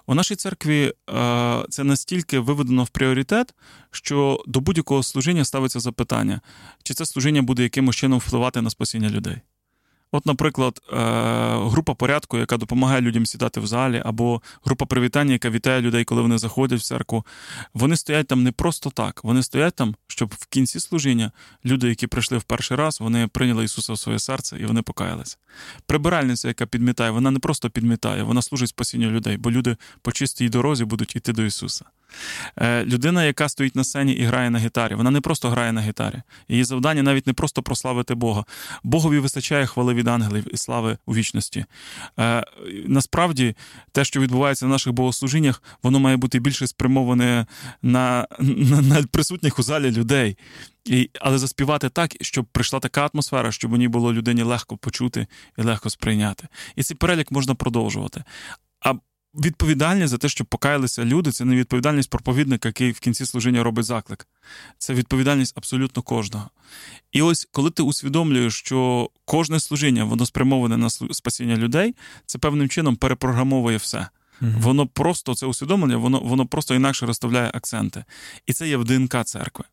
У 0.06 0.14
нашій 0.14 0.36
церкві 0.36 0.94
е, 1.10 1.66
це 1.70 1.84
настільки 1.84 2.40
виведено 2.40 2.84
в 2.84 2.90
пріоритет, 2.90 3.54
що 3.92 4.44
до 4.48 4.60
будь-якого 4.60 5.04
служіння 5.04 5.46
ставиться 5.46 5.80
запитання, 5.80 6.42
чи 6.84 6.94
це 6.94 7.06
служіння 7.06 7.42
буде 7.42 7.64
якимось 7.64 7.96
чином 7.96 8.20
впливати 8.20 8.62
на 8.62 8.70
спасіння 8.70 9.10
людей. 9.10 9.42
От, 10.12 10.26
наприклад, 10.26 10.82
е, 10.90 10.96
група 11.70 11.94
порядку, 11.94 12.38
яка 12.38 12.58
допомагає 12.58 13.02
людям 13.02 13.26
сідати 13.26 13.60
в 13.60 13.68
залі, 13.68 14.02
або 14.06 14.42
група 14.64 14.86
привітання, 14.86 15.34
яка 15.34 15.50
вітає 15.50 15.82
людей, 15.82 16.04
коли 16.04 16.22
вони 16.22 16.38
заходять 16.38 16.80
в 16.80 16.84
церкву. 16.84 17.26
Вони 17.74 17.96
стоять 17.96 18.28
там 18.28 18.44
не 18.44 18.52
просто 18.52 18.90
так. 18.90 19.24
Вони 19.24 19.44
стоять 19.44 19.76
там, 19.76 19.96
щоб 20.08 20.34
в 20.40 20.46
кінці 20.46 20.80
служіння 20.80 21.32
люди, 21.66 21.90
які 21.90 22.08
прийшли 22.08 22.38
в 22.38 22.44
перший 22.44 22.78
раз, 22.78 23.02
вони 23.02 23.28
прийняли 23.28 23.64
Ісуса 23.64 23.94
в 23.94 24.00
своє 24.00 24.20
серце 24.20 24.58
і 24.60 24.66
вони 24.66 24.82
покаялися. 24.82 25.38
Прибиральниця, 25.86 26.48
яка 26.48 26.66
підмітає, 26.66 27.12
вона 27.12 27.32
не 27.32 27.40
просто 27.40 27.70
підмітає, 27.70 28.24
вона 28.24 28.42
служить 28.42 28.70
спасінню 28.70 29.12
людей, 29.12 29.38
бо 29.38 29.52
люди 29.52 29.78
по 30.02 30.12
чистій 30.12 30.50
дорозі 30.50 30.86
будуть 30.86 31.16
йти 31.16 31.34
до 31.34 31.44
Ісуса. 31.44 31.86
Е, 32.58 32.86
людина, 32.86 33.26
яка 33.26 33.50
стоїть 33.50 33.76
на 33.76 33.84
сцені 33.84 34.14
і 34.14 34.24
грає 34.24 34.50
на 34.50 34.60
гітарі, 34.60 34.96
вона 34.96 35.12
не 35.12 35.22
просто 35.22 35.50
грає 35.50 35.72
на 35.72 35.82
гітарі. 35.82 36.22
Її 36.50 36.64
завдання 36.64 37.04
навіть 37.04 37.28
не 37.28 37.34
просто 37.34 37.64
прославити 37.64 38.16
Бога. 38.16 38.44
Богові 38.84 39.20
вистачає 39.20 39.66
хвали 39.66 39.94
від 39.94 40.08
ангелів 40.08 40.54
і 40.54 40.58
слави 40.58 40.98
у 41.06 41.16
вічності. 41.16 41.66
Е, 42.20 42.44
насправді, 42.86 43.56
те, 43.92 44.06
що 44.06 44.20
відбувається 44.20 44.66
на 44.66 44.72
наших 44.72 44.94
богослужіннях, 44.94 45.64
воно 45.84 46.00
має 46.00 46.18
бути 46.18 46.40
більше 46.40 46.68
спрямоване 46.68 47.46
на, 47.82 48.28
на, 48.40 48.82
на 48.82 49.04
присутніх 49.04 49.60
у 49.60 49.64
залі 49.64 49.92
людей. 49.92 50.38
І, 50.86 51.10
Але 51.20 51.38
заспівати 51.38 51.90
так, 51.90 52.16
щоб 52.22 52.46
прийшла 52.46 52.80
така 52.80 53.10
атмосфера, 53.14 53.52
щоб 53.52 53.74
у 53.74 53.78
ній 53.78 53.88
було 53.88 54.14
людині 54.14 54.44
легко 54.44 54.78
почути 54.78 55.28
і 55.58 55.62
легко 55.62 55.90
сприйняти. 55.90 56.48
І 56.76 56.84
цей 56.84 56.98
перелік 56.98 57.32
можна 57.32 57.56
продовжувати. 57.56 58.24
А 58.86 58.94
відповідальність 59.34 60.10
за 60.10 60.18
те, 60.18 60.30
щоб 60.30 60.48
покаялися 60.48 61.06
люди, 61.06 61.32
це 61.32 61.46
не 61.46 61.56
відповідальність 61.56 62.10
проповідника, 62.10 62.70
який 62.70 62.92
в 62.92 63.00
кінці 63.00 63.26
служіння 63.26 63.64
робить 63.64 63.86
заклик. 63.86 64.28
Це 64.78 64.94
відповідальність 64.94 65.58
абсолютно 65.58 66.02
кожного. 66.02 66.50
І 67.12 67.22
ось 67.22 67.48
коли 67.52 67.70
ти 67.70 67.84
усвідомлюєш, 67.84 68.56
що 68.56 69.10
кожне 69.26 69.60
служіння 69.60 70.04
воно 70.04 70.26
спрямоване 70.26 70.78
на 70.78 70.90
спасіння 70.90 71.56
людей, 71.56 71.96
це 72.26 72.40
певним 72.40 72.70
чином 72.70 72.96
перепрограмовує 72.96 73.78
все. 73.78 74.08
Mm-hmm. 74.42 74.60
Воно 74.60 74.88
просто 74.88 75.36
це 75.36 75.46
усвідомлення, 75.46 75.98
воно 75.98 76.20
воно 76.20 76.46
просто 76.46 76.76
інакше 76.76 77.06
розставляє 77.06 77.52
акценти. 77.54 78.04
І 78.46 78.54
це 78.54 78.68
є 78.68 78.78
в 78.78 78.86
ДНК 78.86 79.26
церкви. 79.26 79.66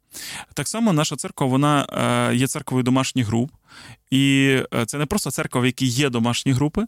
Так 0.55 0.69
само 0.69 0.93
наша 0.93 1.17
церква 1.17 1.47
вона 1.47 1.87
е, 2.31 2.37
є 2.37 2.47
церквою 2.47 2.83
домашніх 2.85 3.27
груп, 3.27 3.51
і 4.11 4.57
е, 4.75 4.87
це 4.87 4.99
не 4.99 5.07
просто 5.07 5.31
церква, 5.31 5.61
в 5.61 5.67
якій 5.67 5.87
є 5.87 6.11
домашні 6.11 6.53
групи, 6.53 6.87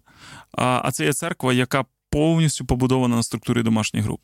а 0.52 0.90
це 0.92 1.04
є 1.04 1.12
церква, 1.12 1.52
яка 1.52 1.84
повністю 2.10 2.64
побудована 2.64 3.16
на 3.16 3.22
структурі 3.22 3.62
домашніх 3.62 4.04
груп. 4.04 4.20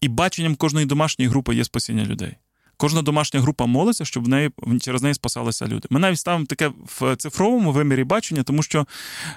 І 0.00 0.08
баченням 0.08 0.54
кожної 0.54 0.86
домашньої 0.86 1.28
групи 1.28 1.54
є 1.54 1.64
спасіння 1.64 2.04
людей. 2.04 2.36
Кожна 2.76 3.02
домашня 3.02 3.40
група 3.40 3.66
молиться, 3.66 4.04
щоб 4.04 4.24
в 4.24 4.28
неї 4.28 4.50
через 4.80 5.02
неї 5.02 5.14
спасалися 5.14 5.66
люди. 5.66 5.88
Ми 5.90 6.00
навіть 6.00 6.18
ставимо 6.18 6.46
таке 6.46 6.70
в 7.00 7.16
цифровому 7.16 7.72
вимірі 7.72 8.04
бачення, 8.04 8.42
тому 8.42 8.62
що 8.62 8.86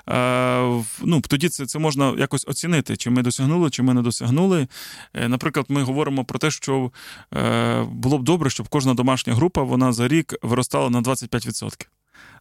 е, 0.09 0.83
ну, 1.01 1.21
тоді 1.21 1.49
це 1.49 1.65
це 1.65 1.79
можна 1.79 2.13
якось 2.17 2.47
оцінити, 2.47 2.97
чи 2.97 3.09
ми 3.09 3.21
досягнули, 3.21 3.69
чи 3.69 3.83
ми 3.83 3.93
не 3.93 4.01
досягнули. 4.01 4.67
Е, 5.13 5.27
наприклад, 5.27 5.65
ми 5.69 5.83
говоримо 5.83 6.25
про 6.25 6.39
те, 6.39 6.51
що 6.51 6.91
е, 7.33 7.83
було 7.83 8.17
б 8.17 8.23
добре, 8.23 8.49
щоб 8.49 8.67
кожна 8.67 8.93
домашня 8.93 9.33
група 9.33 9.63
вона 9.63 9.93
за 9.93 10.07
рік 10.07 10.35
виростала 10.41 10.89
на 10.89 11.01
25% 11.01 11.87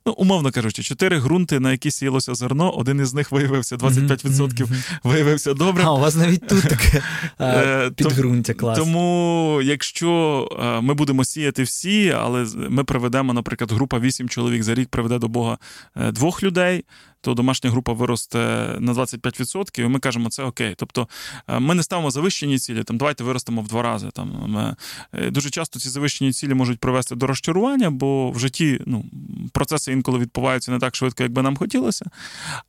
ну, 0.06 0.12
умовно 0.12 0.52
кажучи, 0.52 0.82
чотири 0.82 1.18
ґрунти, 1.18 1.60
на 1.60 1.72
які 1.72 1.90
сіялося 1.90 2.34
зерно, 2.34 2.70
один 2.70 3.00
із 3.00 3.14
них 3.14 3.32
виявився 3.32 3.76
25% 3.76 4.68
виявився 5.04 5.54
добре. 5.54 5.84
А 5.84 5.92
у 5.92 6.00
вас 6.00 6.16
навіть 6.16 6.48
тут 6.48 6.62
таке 6.68 7.02
е, 7.40 7.90
підґрунтя 7.90 8.54
клас. 8.54 8.78
Тому, 8.78 9.60
якщо 9.64 10.48
е, 10.60 10.80
ми 10.80 10.94
будемо 10.94 11.24
сіяти 11.24 11.62
всі, 11.62 12.10
але 12.10 12.46
ми 12.68 12.84
приведемо, 12.84 13.32
наприклад, 13.32 13.72
група 13.72 13.98
8 13.98 14.28
чоловік 14.28 14.62
за 14.62 14.74
рік 14.74 14.88
приведе 14.88 15.18
до 15.18 15.28
Бога 15.28 15.58
е, 15.96 16.12
двох 16.12 16.42
людей 16.42 16.84
то 17.26 17.34
домашня 17.34 17.70
група 17.70 17.92
виросте 17.92 18.38
на 18.80 18.92
25%, 18.92 19.80
і 19.80 19.88
ми 19.88 19.98
кажемо, 19.98 20.28
це 20.28 20.42
окей. 20.42 20.74
Тобто 20.76 21.08
е, 21.48 21.58
ми 21.58 21.74
не 21.74 21.82
ставимо 21.82 22.10
завищені 22.10 22.58
цілі, 22.58 22.84
там 22.84 22.98
давайте 22.98 23.24
виростемо 23.24 23.62
в 23.62 23.68
два 23.68 23.82
рази. 23.82 24.08
Там 24.12 24.44
ми, 24.46 24.76
е, 25.12 25.30
Дуже 25.30 25.50
часто 25.50 25.80
ці 25.80 25.88
завищені 25.88 26.32
цілі 26.32 26.54
можуть 26.54 26.78
привести 26.78 27.14
до 27.14 27.26
розчарування, 27.26 27.90
бо 27.90 28.30
в 28.30 28.38
житті 28.38 28.80
ну, 28.86 29.04
процеси 29.52 29.92
інколи 29.92 30.18
відбуваються 30.18 30.72
не 30.72 30.78
так 30.78 30.96
швидко, 30.96 31.22
як 31.22 31.32
би 31.32 31.42
нам 31.42 31.56
хотілося. 31.56 32.04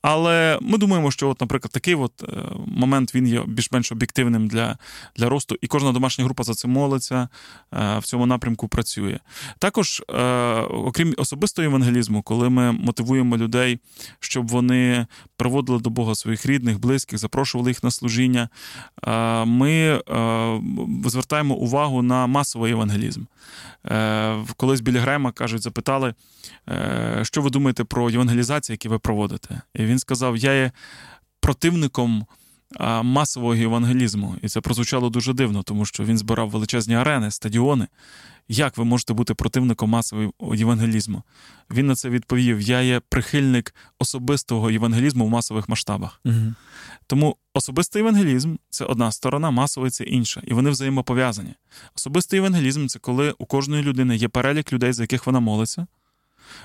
Але 0.02 0.60
ми 0.62 0.78
думаємо, 0.78 1.12
що, 1.12 1.30
от, 1.30 1.42
наприклад, 1.42 1.72
такий 1.72 1.96
от 1.96 2.24
е, 2.24 2.28
момент 2.66 3.16
він 3.16 3.28
є 3.28 3.44
більш-менш 3.48 3.92
об'єктивним 3.92 4.48
для 4.48 4.78
для 5.16 5.30
росту, 5.30 5.56
і 5.62 5.68
кожна 5.68 5.92
домашня 5.92 6.24
група 6.24 6.44
за 6.44 6.54
це 6.54 6.68
молиться, 6.68 7.30
в 7.72 8.02
цьому 8.04 8.26
напрямку 8.26 8.68
працює. 8.68 9.20
Також, 9.60 10.04
окрім 10.70 11.14
особистого 11.18 11.66
евангелізму, 11.66 12.22
коли 12.22 12.50
ми 12.50 12.72
мотивуємо 12.72 13.38
людей, 13.38 13.80
щоб 14.20 14.47
щоб 14.48 14.52
вони 14.52 15.08
приводили 15.38 15.80
до 15.80 15.90
Бога 15.90 16.16
своїх 16.16 16.46
рідних, 16.46 16.80
близьких, 16.80 17.20
запрошували 17.20 17.70
їх 17.70 17.84
на 17.84 17.92
служіння. 17.92 18.50
Ми 19.46 20.02
звертаємо 21.06 21.56
увагу 21.56 22.02
на 22.02 22.28
масовий 22.28 22.72
евангелізм. 22.72 23.24
Е, 23.86 24.38
колись 24.58 24.82
біля 24.82 25.00
Грема 25.00 25.32
кажуть, 25.32 25.62
запитали, 25.62 26.14
е, 26.70 27.20
що 27.24 27.42
ви 27.42 27.50
думаєте 27.50 27.84
про 27.84 28.10
євангелізацію, 28.10 28.74
які 28.74 28.90
ви 28.90 29.00
проводите? 29.00 29.62
І 29.74 29.86
він 29.86 30.00
сказав: 30.00 30.38
Я 30.38 30.54
є 30.54 30.72
противником. 31.40 32.26
Масового 33.04 33.56
євангелізму, 33.56 34.36
і 34.42 34.48
це 34.50 34.62
прозвучало 34.62 35.10
дуже 35.10 35.34
дивно, 35.34 35.64
тому 35.64 35.86
що 35.86 36.04
він 36.04 36.18
збирав 36.18 36.50
величезні 36.50 36.96
арени, 36.96 37.32
стадіони. 37.32 37.88
Як 38.50 38.78
ви 38.78 38.86
можете 38.86 39.14
бути 39.14 39.34
противником 39.34 39.90
масового 39.90 40.56
євангелізму? 40.56 41.24
Він 41.72 41.88
на 41.88 41.96
це 41.96 42.10
відповів: 42.10 42.62
Я 42.62 42.82
є 42.82 43.02
прихильник 43.10 43.76
особистого 44.00 44.72
євангелізму 44.72 45.26
в 45.26 45.30
масових 45.30 45.70
масштабах. 45.70 46.22
Угу. 46.26 46.54
Тому 47.08 47.36
особистий 47.54 48.00
євангелізм 48.00 48.56
це 48.70 48.86
одна 48.86 49.12
сторона, 49.12 49.52
масовий 49.52 49.92
це 49.92 50.04
інша, 50.04 50.42
і 50.48 50.54
вони 50.54 50.70
взаємопов'язані. 50.70 51.54
Особистий 51.96 52.38
євангелізм 52.38 52.88
це 52.88 53.00
коли 53.00 53.34
у 53.38 53.46
кожної 53.46 53.84
людини 53.84 54.16
є 54.16 54.28
перелік 54.28 54.74
людей, 54.74 54.94
за 54.94 55.04
яких 55.04 55.26
вона 55.26 55.40
молиться. 55.40 55.88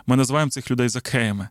Ми 0.06 0.16
називаємо 0.16 0.50
цих 0.50 0.70
людей 0.70 0.88
закеями. 0.88 1.48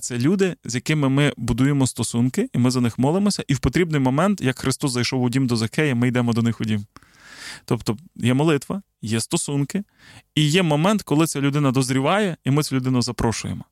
Це 0.00 0.18
люди, 0.18 0.56
з 0.64 0.74
якими 0.74 1.08
ми 1.08 1.32
будуємо 1.36 1.86
стосунки, 1.86 2.48
і 2.52 2.58
ми 2.58 2.70
за 2.70 2.80
них 2.80 2.98
молимося. 2.98 3.44
І 3.48 3.54
в 3.54 3.58
потрібний 3.58 4.00
момент, 4.00 4.40
як 4.40 4.58
Христос 4.58 4.92
зайшов 4.92 5.22
у 5.22 5.30
дім 5.30 5.46
до 5.46 5.56
Закея, 5.56 5.94
ми 5.94 6.08
йдемо 6.08 6.32
до 6.32 6.42
них 6.42 6.60
у 6.60 6.64
дім. 6.64 6.86
Тобто 7.64 7.96
є 8.16 8.34
молитва, 8.34 8.82
є 9.02 9.20
стосунки, 9.20 9.84
і 10.34 10.48
є 10.48 10.62
момент, 10.62 11.02
коли 11.02 11.26
ця 11.26 11.40
людина 11.40 11.70
дозріває, 11.70 12.36
і 12.44 12.50
ми 12.50 12.62
цю 12.62 12.76
людину 12.76 13.02
запрошуємо. 13.02 13.64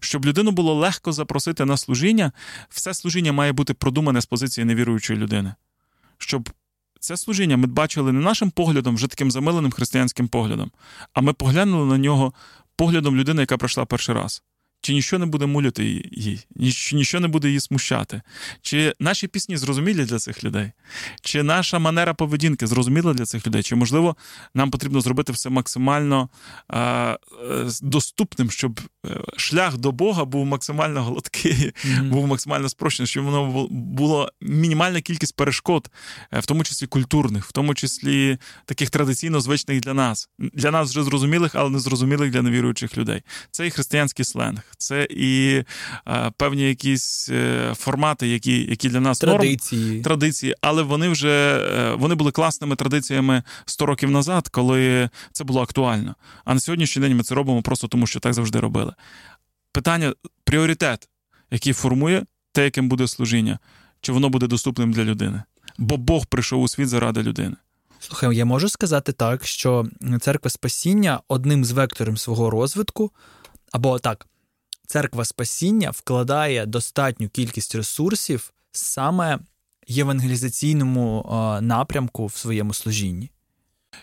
Щоб 0.00 0.26
людину 0.26 0.50
було 0.50 0.74
легко 0.74 1.12
запросити 1.12 1.64
на 1.64 1.76
служіння, 1.76 2.32
все 2.68 2.94
служіння 2.94 3.32
має 3.32 3.52
бути 3.52 3.74
продумане 3.74 4.20
з 4.20 4.26
позиції 4.26 4.64
невіруючої 4.64 5.18
людини. 5.18 5.54
Щоб 6.18 6.50
це 7.00 7.16
служіння 7.16 7.56
ми 7.56 7.66
бачили 7.66 8.12
не 8.12 8.20
нашим 8.20 8.50
поглядом, 8.50 8.94
вже 8.94 9.06
таким 9.06 9.30
замиленим 9.30 9.70
християнським 9.70 10.28
поглядом, 10.28 10.70
а 11.12 11.20
ми 11.20 11.32
поглянули 11.32 11.86
на 11.86 11.98
нього 11.98 12.32
поглядом 12.76 13.16
людини, 13.16 13.42
яка 13.42 13.56
прийшла 13.56 13.84
перший 13.84 14.14
раз. 14.14 14.42
Чи 14.84 14.94
нічого 14.94 15.20
не 15.20 15.26
буде 15.26 15.46
муляти 15.46 15.84
їй, 16.12 16.72
чи 16.72 16.96
нічого 16.96 17.20
не 17.20 17.28
буде 17.28 17.48
її 17.48 17.60
смущати? 17.60 18.22
Чи 18.62 18.94
наші 19.00 19.28
пісні 19.28 19.56
зрозумілі 19.56 20.04
для 20.04 20.18
цих 20.18 20.44
людей? 20.44 20.72
Чи 21.20 21.42
наша 21.42 21.78
манера 21.78 22.14
поведінки 22.14 22.66
зрозуміла 22.66 23.14
для 23.14 23.24
цих 23.24 23.46
людей? 23.46 23.62
Чи, 23.62 23.74
можливо, 23.74 24.16
нам 24.54 24.70
потрібно 24.70 25.00
зробити 25.00 25.32
все 25.32 25.50
максимально 25.50 26.28
е, 26.72 27.18
доступним, 27.82 28.50
щоб 28.50 28.80
е, 29.06 29.20
шлях 29.36 29.76
до 29.76 29.92
Бога 29.92 30.24
був 30.24 30.46
максимально 30.46 31.04
гладкий, 31.04 31.52
mm-hmm. 31.52 32.08
був 32.08 32.26
максимально 32.26 32.68
спрощений, 32.68 33.06
щоб 33.06 33.24
воно 33.24 33.68
було 33.70 34.32
мінімальна 34.40 35.00
кількість 35.00 35.36
перешкод, 35.36 35.90
е, 36.32 36.40
в 36.40 36.46
тому 36.46 36.64
числі 36.64 36.86
культурних, 36.86 37.46
в 37.46 37.52
тому 37.52 37.74
числі 37.74 38.38
таких 38.64 38.90
традиційно 38.90 39.40
звичних 39.40 39.80
для 39.80 39.94
нас, 39.94 40.28
для 40.38 40.70
нас 40.70 40.90
вже 40.90 41.02
зрозумілих, 41.02 41.54
але 41.54 41.70
не 41.70 41.78
зрозумілих 41.78 42.30
для 42.30 42.42
невіруючих 42.42 42.96
людей. 42.96 43.22
Це 43.50 43.66
і 43.66 43.70
християнський 43.70 44.24
сленг 44.24 44.71
це 44.78 45.06
і 45.10 45.62
е, 46.08 46.30
певні 46.36 46.62
якісь 46.68 47.28
е, 47.28 47.72
формати, 47.74 48.28
які 48.28 48.70
які 48.70 48.88
для 48.88 49.00
нас 49.00 49.18
традиції, 49.18 49.90
норм, 49.90 50.02
традиції, 50.02 50.54
але 50.60 50.82
вони 50.82 51.08
вже 51.08 51.66
е, 51.72 51.94
вони 51.94 52.14
були 52.14 52.30
класними 52.30 52.76
традиціями 52.76 53.42
100 53.64 53.86
років 53.86 54.10
назад, 54.10 54.48
коли 54.48 55.10
це 55.32 55.44
було 55.44 55.62
актуально. 55.62 56.14
А 56.44 56.54
на 56.54 56.60
сьогоднішній 56.60 57.02
день 57.02 57.16
ми 57.16 57.22
це 57.22 57.34
робимо 57.34 57.62
просто 57.62 57.88
тому, 57.88 58.06
що 58.06 58.20
так 58.20 58.34
завжди 58.34 58.60
робили. 58.60 58.92
Питання 59.72 60.14
пріоритет, 60.44 61.08
який 61.50 61.72
формує 61.72 62.24
те, 62.52 62.64
яким 62.64 62.88
буде 62.88 63.08
служіння, 63.08 63.58
чи 64.00 64.12
воно 64.12 64.28
буде 64.28 64.46
доступним 64.46 64.92
для 64.92 65.04
людини. 65.04 65.42
Бо 65.78 65.96
Бог 65.96 66.26
прийшов 66.26 66.62
у 66.62 66.68
світ 66.68 66.88
заради 66.88 67.22
людини. 67.22 67.56
Слухай, 67.98 68.36
я 68.36 68.44
можу 68.44 68.68
сказати 68.68 69.12
так, 69.12 69.46
що 69.46 69.86
церква 70.20 70.50
спасіння 70.50 71.20
одним 71.28 71.64
з 71.64 71.70
векторів 71.70 72.18
свого 72.18 72.50
розвитку, 72.50 73.10
або 73.72 73.98
так, 73.98 74.26
церква 74.92 75.24
спасіння 75.24 75.90
вкладає 75.90 76.66
достатню 76.66 77.28
кількість 77.28 77.74
ресурсів 77.74 78.52
саме 78.72 79.38
євангелізаційному 79.88 81.26
напрямку 81.62 82.26
в 82.26 82.36
своєму 82.36 82.74
служінні. 82.74 83.30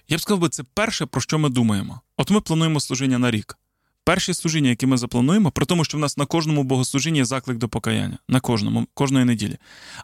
Я 0.07 0.17
б 0.17 0.21
сказав, 0.21 0.39
би, 0.39 0.49
це 0.49 0.63
перше, 0.73 1.05
про 1.05 1.21
що 1.21 1.39
ми 1.39 1.49
думаємо. 1.49 2.01
От 2.17 2.31
ми 2.31 2.41
плануємо 2.41 2.79
служіння 2.79 3.19
на 3.19 3.31
рік. 3.31 3.57
перші 4.03 4.33
служіння, 4.33 4.69
які 4.69 4.85
ми 4.85 4.97
заплануємо, 4.97 5.51
при 5.51 5.65
тому, 5.65 5.85
що 5.85 5.97
в 5.97 5.99
нас 5.99 6.17
на 6.17 6.25
кожному 6.25 6.63
богослужінні 6.63 7.17
є 7.17 7.25
заклик 7.25 7.57
до 7.57 7.69
покаяння, 7.69 8.17
на 8.27 8.39
кожному, 8.39 8.87
кожної 8.93 9.25
неділі. 9.25 9.57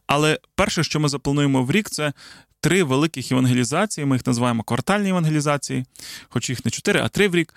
Але 0.07 0.39
перше, 0.55 0.83
що 0.83 0.99
ми 0.99 1.09
заплануємо 1.09 1.63
в 1.63 1.71
рік, 1.71 1.89
це 1.89 2.13
три 2.59 2.83
великих 2.83 3.31
евангелізації. 3.31 4.05
Ми 4.05 4.15
їх 4.15 4.27
називаємо 4.27 4.63
квартальні 4.63 5.09
евангелізації, 5.09 5.85
хоч 6.29 6.49
їх 6.49 6.65
не 6.65 6.71
чотири, 6.71 6.99
а 6.99 7.09
три 7.09 7.27
в 7.27 7.35
рік, 7.35 7.55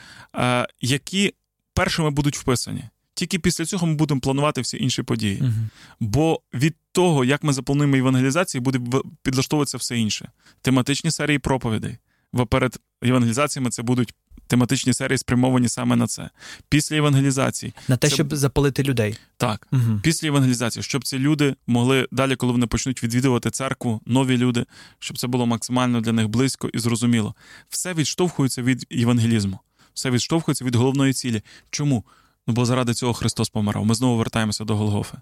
які 0.81 1.35
першими 1.75 2.11
будуть 2.11 2.37
вписані. 2.37 2.85
Тільки 3.19 3.39
після 3.39 3.65
цього 3.65 3.87
ми 3.87 3.95
будемо 3.95 4.21
планувати 4.21 4.61
всі 4.61 4.79
інші 4.79 5.03
події. 5.03 5.43
uh 5.43 5.53
Бо 6.01 6.41
від 6.55 6.77
того, 6.93 7.25
як 7.25 7.45
ми 7.45 7.53
заплануємо 7.53 7.97
евангелізації, 7.97 8.61
буде 8.61 8.81
підлаштовуватися 9.23 9.79
все 9.79 9.99
інше. 9.99 10.31
Тематичні 10.63 11.11
серії 11.11 11.39
проповідей. 11.39 11.97
Бо 12.33 12.47
перед 12.47 12.81
евангелізаціями 13.03 13.71
це 13.71 13.83
будуть 13.83 14.15
тематичні 14.47 14.95
серії, 14.95 15.19
спрямовані 15.19 15.69
саме 15.69 15.97
на 15.97 16.07
це. 16.07 16.31
Після 16.69 16.97
евангелізації. 16.97 17.73
На 17.89 17.97
те, 17.97 18.09
це... 18.09 18.15
щоб 18.15 18.35
запалити 18.35 18.83
людей. 18.83 19.19
Так. 19.37 19.69
uh 19.73 20.01
Після 20.01 20.29
евангелізації, 20.29 20.83
щоб 20.83 21.05
ці 21.05 21.19
люди 21.19 21.55
могли 21.67 22.09
далі, 22.11 22.37
коли 22.37 22.53
вони 22.53 22.67
почнуть 22.67 23.03
відвідувати 23.03 23.51
церкву, 23.51 24.01
нові 24.07 24.37
люди, 24.37 24.65
щоб 24.99 25.19
це 25.19 25.27
було 25.27 25.47
максимально 25.47 26.01
для 26.01 26.13
них 26.13 26.29
близько 26.29 26.69
і 26.69 26.79
зрозуміло. 26.79 27.35
Все 27.69 27.95
відштовхується 27.95 28.63
від 28.63 28.87
євангелізму. 28.91 29.59
Все 29.95 30.11
відштовхується 30.11 30.65
від 30.65 30.75
головної 30.75 31.13
цілі. 31.13 31.43
Чому? 31.71 32.05
Ну, 32.49 32.55
бо 32.55 32.65
заради 32.65 32.95
цього 32.95 33.15
Христос 33.15 33.49
помирав. 33.49 33.85
Ми 33.85 33.95
знову 33.95 34.17
вертаємося 34.17 34.65
до 34.65 34.77
Голгофи. 34.77 35.17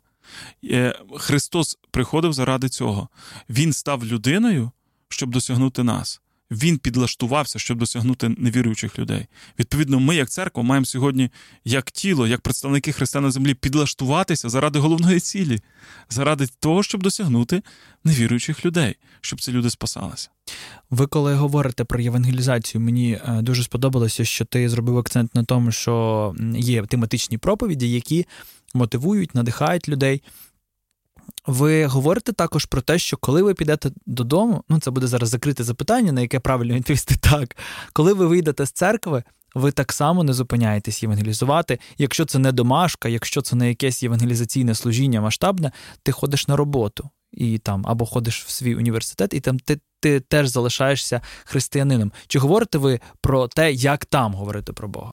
Е, 0.64 0.99
Христос 1.16 1.79
приходив 1.91 2.33
заради 2.33 2.68
цього. 2.68 3.09
Він 3.51 3.72
став 3.72 4.05
людиною, 4.05 4.70
щоб 5.09 5.31
досягнути 5.31 5.83
нас. 5.83 6.20
Він 6.51 6.78
підлаштувався, 6.78 7.59
щоб 7.59 7.78
досягнути 7.78 8.28
невіруючих 8.28 8.99
людей. 8.99 9.26
Відповідно, 9.59 10.01
ми, 10.01 10.16
як 10.16 10.30
церква, 10.30 10.62
маємо 10.62 10.86
сьогодні, 10.86 11.30
як 11.64 11.90
тіло, 11.90 12.26
як 12.26 12.40
представники 12.40 12.92
Христа 12.92 13.20
на 13.20 13.30
землі, 13.30 13.55
підлаштуватися 13.55 14.49
заради 14.49 14.78
головної 14.78 15.20
цілі, 15.20 15.61
заради 16.11 16.47
того, 16.61 16.82
щоб 16.82 17.03
досягнути 17.03 17.62
невіруючих 18.05 18.64
людей, 18.64 18.97
щоб 19.20 19.40
ці 19.40 19.53
люди 19.53 19.70
спасалися. 19.70 20.28
Ви, 20.90 21.07
коли 21.07 21.34
говорите 21.34 21.84
про 21.84 22.01
євангелізацію, 22.01 22.80
мені 22.80 23.12
е, 23.12 23.42
дуже 23.42 23.62
сподобалося, 23.62 24.24
що 24.24 24.44
ти 24.44 24.68
зробив 24.68 24.99
акцент 24.99 25.34
на 25.34 25.44
тому, 25.44 25.72
що 25.72 26.34
є 26.57 26.82
тематичні 26.82 27.38
проповіді, 27.38 27.90
які 27.90 28.26
мотивують, 28.74 29.34
надихають 29.34 29.88
людей. 29.88 30.22
Ви 31.47 31.87
говорите 31.87 32.33
також 32.33 32.64
про 32.64 32.81
те, 32.81 32.99
що 32.99 33.16
коли 33.16 33.43
ви 33.43 33.55
підете 33.55 33.91
додому, 34.07 34.64
ну 34.68 34.81
це 34.81 34.91
буде 34.91 35.07
зараз 35.07 35.29
закрите 35.29 35.64
запитання, 35.64 36.12
на 36.12 36.20
яке 36.20 36.41
правильно 36.41 36.74
відповісти 36.74 37.16
так. 37.20 37.57
Коли 37.93 38.12
ви 38.12 38.27
вийдете 38.27 38.66
з 38.66 38.72
церкви, 38.72 39.22
ви 39.55 39.72
так 39.72 39.93
само 39.93 40.24
не 40.24 40.33
зупиняєтесь 40.33 41.03
євангелізувати. 41.03 41.79
Якщо 41.99 42.24
це 42.24 42.39
не 42.39 42.53
домашка, 42.53 43.09
якщо 43.09 43.43
це 43.43 43.57
не 43.57 43.68
якесь 43.68 44.03
євангелізаційне 44.03 44.74
служіння 44.74 45.20
масштабне, 45.20 45.72
ти 46.03 46.12
ходиш 46.12 46.49
на 46.49 46.57
роботу 46.57 47.11
і 47.33 47.59
там 47.59 47.85
або 47.87 48.07
ходиш 48.07 48.45
в 48.45 48.51
свій 48.51 48.74
університет, 48.74 49.35
і 49.35 49.41
там 49.41 49.59
ти 49.59 49.81
ти 50.01 50.20
теж 50.20 50.49
залишаєшся 50.49 51.20
християнином. 51.45 52.12
Чи 52.27 52.39
говорите 52.39 52.79
ви 52.79 53.01
про 53.20 53.49
те, 53.49 53.72
як 53.72 54.05
там 54.05 54.35
говорити 54.35 54.72
про 54.72 54.89
Бога? 54.89 55.11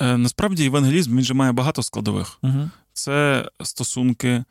Е, 0.00 0.16
Насправді 0.16 0.66
евангелізм 0.66 1.16
він 1.16 1.24
же 1.24 1.34
має 1.34 1.52
багато 1.52 1.82
складових. 1.82 2.38
Угу. 2.42 2.70
Це 2.96 3.48
стосунки, 3.62 4.44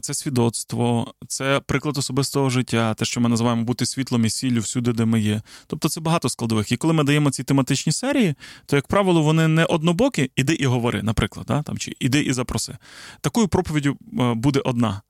це 0.00 0.14
свідоцтво, 0.14 1.14
це 1.28 1.60
приклад 1.60 1.98
особистого 1.98 2.50
життя, 2.50 2.94
те, 2.94 3.04
що 3.04 3.20
ми 3.20 3.28
називаємо 3.28 3.64
бути 3.64 3.86
світлом 3.86 4.24
і 4.24 4.30
сіллю 4.30 4.60
всюди, 4.60 4.92
де 4.92 5.04
ми 5.04 5.20
є. 5.20 5.42
Тобто 5.66 5.88
це 5.88 6.00
багато 6.00 6.28
складових. 6.28 6.72
І 6.72 6.76
коли 6.76 6.92
ми 6.92 7.04
даємо 7.04 7.30
ці 7.30 7.44
тематичні 7.44 7.92
серії, 7.92 8.34
то, 8.66 8.76
як 8.76 8.86
правило, 8.86 9.22
вони 9.22 9.48
не 9.48 9.64
однобокі, 9.64 10.30
іди 10.36 10.54
і 10.54 10.66
говори, 10.66 11.02
наприклад, 11.02 11.46
да? 11.46 11.62
там, 11.62 11.78
чи 11.78 11.96
іди 12.00 12.20
і 12.20 12.32
запроси. 12.32 12.76
Такою 13.20 13.48
проповіддю 13.48 13.96
е, 14.20 14.34
буде 14.34 14.60
одна. 14.64 15.02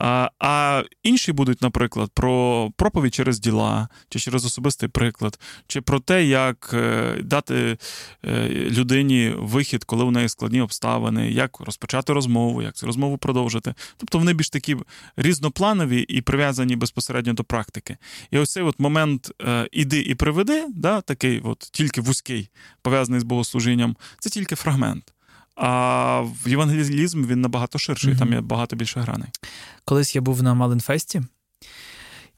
А 0.00 0.82
інші 1.02 1.32
будуть, 1.32 1.62
наприклад, 1.62 2.10
про 2.14 2.70
проповідь 2.76 3.14
через 3.14 3.40
діла, 3.40 3.88
чи 4.08 4.18
через 4.18 4.44
особистий 4.44 4.88
приклад, 4.88 5.40
чи 5.66 5.80
про 5.80 6.00
те, 6.00 6.24
як 6.24 6.70
е, 6.74 7.16
дати 7.22 7.76
е, 8.24 8.48
людині 8.48 9.34
вихід, 9.38 9.84
коли 9.84 10.04
у 10.04 10.10
неї 10.10 10.28
складні 10.28 10.60
обставини, 10.60 11.30
як 11.30 11.60
розпочати 11.60 12.12
розмову, 12.12 12.62
як 12.62 12.74
цю 12.74 12.86
розмову 12.86 13.18
продовжити. 13.18 13.74
Тобто 13.96 14.18
вони 14.18 14.32
більш 14.32 14.50
такі 14.50 14.76
різнопланові 15.16 16.00
і 16.00 16.20
прив'язані 16.20 16.76
безпосередньо 16.76 17.32
до 17.32 17.44
практики. 17.44 17.96
І 18.30 18.38
ось 18.38 18.52
цей 18.52 18.62
от 18.62 18.80
момент 18.80 19.32
е, 19.42 19.68
іди 19.72 20.00
і 20.00 20.14
приведи, 20.14 20.66
да, 20.68 21.00
такий 21.00 21.40
от 21.40 21.58
тільки 21.58 22.00
вузький, 22.00 22.50
пов'язаний 22.82 23.20
з 23.20 23.24
богослужінням, 23.24 23.96
це 24.18 24.30
тільки 24.30 24.54
фрагмент. 24.54 25.12
А 25.56 26.20
в 26.20 26.48
євангелізм 26.48 27.26
він 27.26 27.40
набагато 27.40 27.78
ширший, 27.78 28.14
mm-hmm. 28.14 28.18
там 28.18 28.32
є 28.32 28.40
багато 28.40 28.76
більше 28.76 29.00
граней. 29.00 29.28
Колись 29.84 30.14
я 30.14 30.20
був 30.20 30.42
на 30.42 30.54
Маленфесті, 30.54 31.22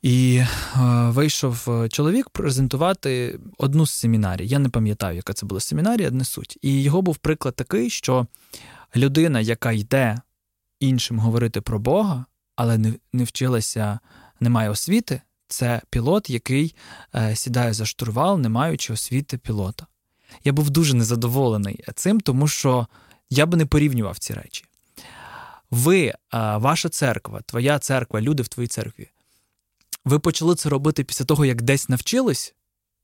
і 0.02 0.36
е, 0.36 0.80
вийшов 1.10 1.64
е, 1.68 1.88
чоловік 1.88 2.30
презентувати 2.30 3.38
одну 3.58 3.86
з 3.86 3.90
семінарій. 3.90 4.46
Я 4.48 4.58
не 4.58 4.68
пам'ятаю, 4.68 5.16
яка 5.16 5.32
це 5.32 5.46
була 5.46 5.60
семінарія, 5.60 6.10
не 6.10 6.24
суть. 6.24 6.58
І 6.62 6.82
його 6.82 7.02
був 7.02 7.16
приклад 7.16 7.56
такий, 7.56 7.90
що 7.90 8.26
людина, 8.96 9.40
яка 9.40 9.72
йде 9.72 10.20
іншим 10.80 11.18
говорити 11.18 11.60
про 11.60 11.78
Бога, 11.78 12.24
але 12.56 12.78
не 12.78 12.92
не 13.12 13.24
вчилася, 13.24 13.98
не 14.40 14.50
має 14.50 14.70
освіти, 14.70 15.20
це 15.48 15.82
пілот, 15.90 16.30
який 16.30 16.74
е, 17.14 17.36
сідає 17.36 17.72
за 17.72 17.86
штурвал, 17.86 18.38
не 18.38 18.48
маючи 18.48 18.92
освіти 18.92 19.38
пілота. 19.38 19.86
Я 20.44 20.52
був 20.52 20.70
дуже 20.70 20.94
незадоволений 20.94 21.84
цим, 21.94 22.20
тому 22.20 22.48
що 22.48 22.86
я 23.30 23.46
би 23.46 23.56
не 23.56 23.66
порівнював 23.66 24.18
ці 24.18 24.34
речі. 24.34 24.64
Ви, 25.70 26.14
ваша 26.56 26.88
церква, 26.88 27.40
твоя 27.46 27.78
церква, 27.78 28.20
люди 28.20 28.42
в 28.42 28.48
твоїй 28.48 28.68
церкві, 28.68 29.10
ви 30.04 30.18
почали 30.18 30.54
це 30.54 30.68
робити 30.68 31.04
після 31.04 31.24
того, 31.24 31.44
як 31.44 31.62
десь 31.62 31.88
навчились? 31.88 32.54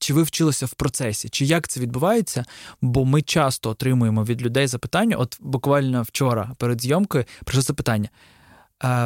Чи 0.00 0.14
ви 0.14 0.22
вчилися 0.22 0.66
в 0.66 0.74
процесі? 0.74 1.28
Чи 1.28 1.44
як 1.44 1.68
це 1.68 1.80
відбувається? 1.80 2.44
Бо 2.80 3.04
ми 3.04 3.22
часто 3.22 3.70
отримуємо 3.70 4.24
від 4.24 4.42
людей 4.42 4.66
запитання. 4.66 5.16
От 5.16 5.38
буквально 5.40 6.02
вчора 6.02 6.52
перед 6.58 6.82
зйомкою 6.82 7.24
прийшло 7.44 7.62
запитання: 7.62 8.08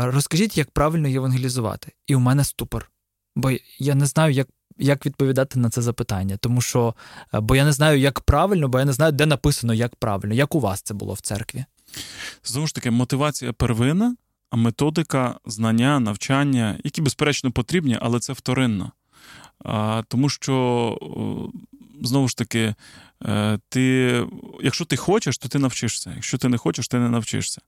розкажіть, 0.02 0.58
як 0.58 0.70
правильно 0.70 1.08
євангелізувати? 1.08 1.92
І 2.06 2.14
у 2.14 2.18
мене 2.18 2.44
ступор. 2.44 2.90
Бо 3.36 3.50
я 3.78 3.94
не 3.94 4.06
знаю, 4.06 4.32
як 4.32 4.48
як 4.78 5.06
відповідати 5.06 5.58
на 5.58 5.70
це 5.70 5.82
запитання, 5.82 6.36
тому 6.36 6.60
що 6.60 6.94
е, 7.34 7.40
бо 7.40 7.56
я 7.56 7.64
не 7.64 7.72
знаю, 7.72 7.98
як 7.98 8.20
правильно, 8.20 8.68
бо 8.68 8.78
я 8.78 8.84
не 8.84 8.92
знаю, 8.92 9.12
де 9.12 9.26
написано 9.26 9.74
як 9.74 9.96
правильно. 9.96 10.34
Як 10.34 10.54
у 10.54 10.60
вас 10.60 10.82
це 10.82 10.94
було 10.94 11.14
в 11.14 11.20
церкві? 11.20 11.64
Знову 12.44 12.66
ж 12.66 12.74
таки, 12.74 12.90
мотивація 12.90 13.52
первина, 13.52 14.16
а 14.50 14.56
методика, 14.56 15.38
знання, 15.46 16.00
навчання, 16.00 16.78
які, 16.84 17.02
безперечно, 17.02 17.52
потрібні, 17.52 17.98
але 18.00 18.20
це 18.20 18.32
вторинно. 18.32 18.92
Тому 20.08 20.28
що, 20.28 20.98
знову 22.02 22.28
ж 22.28 22.36
таки, 22.36 22.74
е, 23.24 23.58
ти, 23.68 24.26
якщо 24.62 24.84
ти 24.84 24.96
хочеш, 24.96 25.38
то 25.38 25.48
ти 25.48 25.58
навчишся. 25.58 26.12
Якщо 26.14 26.38
ти 26.38 26.48
не 26.48 26.58
хочеш, 26.58 26.88
ти 26.88 26.98
не 26.98 27.08
навчишся. 27.08 27.60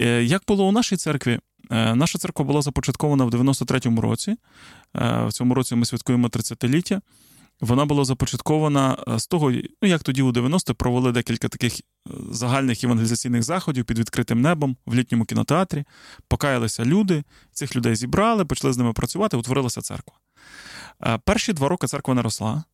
Е, 0.00 0.22
як 0.22 0.42
було 0.48 0.68
у 0.68 0.72
нашій 0.72 0.96
церкві? 0.96 1.40
Е, 1.70 1.94
наша 1.94 2.18
церква 2.18 2.44
була 2.44 2.62
започаткована 2.62 3.24
в 3.24 3.30
93-му 3.30 4.00
році. 4.00 4.30
Е, 4.30 4.36
в 5.26 5.32
цьому 5.32 5.54
році 5.54 5.74
ми 5.74 5.86
святкуємо 5.86 6.28
30-ліття. 6.28 7.00
Вона 7.60 7.84
була 7.84 8.04
започаткована 8.04 8.96
е, 9.08 9.18
з 9.18 9.26
того, 9.26 9.50
ну 9.52 9.88
як 9.88 10.02
тоді 10.02 10.22
у 10.22 10.32
90 10.32 10.74
провели 10.74 11.12
декілька 11.12 11.48
таких 11.48 11.80
загальних 12.30 12.84
евангелізаційних 12.84 13.42
заходів 13.42 13.84
під 13.84 13.98
відкритим 13.98 14.40
небом 14.40 14.76
в 14.86 14.94
літньому 14.94 15.24
кінотеатрі. 15.24 15.84
Покаялися 16.28 16.84
люди, 16.84 17.24
цих 17.52 17.76
людей 17.76 17.96
зібрали, 17.96 18.44
почали 18.44 18.72
з 18.72 18.78
ними 18.78 18.92
працювати, 18.92 19.36
утворилася 19.36 19.80
церква. 19.80 20.14
Перші 21.24 21.52
два 21.52 21.68
роки 21.68 21.86
церква 21.86 22.14
не 22.14 22.22
росла, 22.22 22.64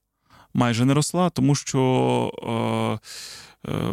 майже 0.54 0.84
не 0.84 0.94
росла, 0.94 1.30
тому 1.30 1.54
що 1.54 3.00
е, 3.66 3.70
е, 3.70 3.92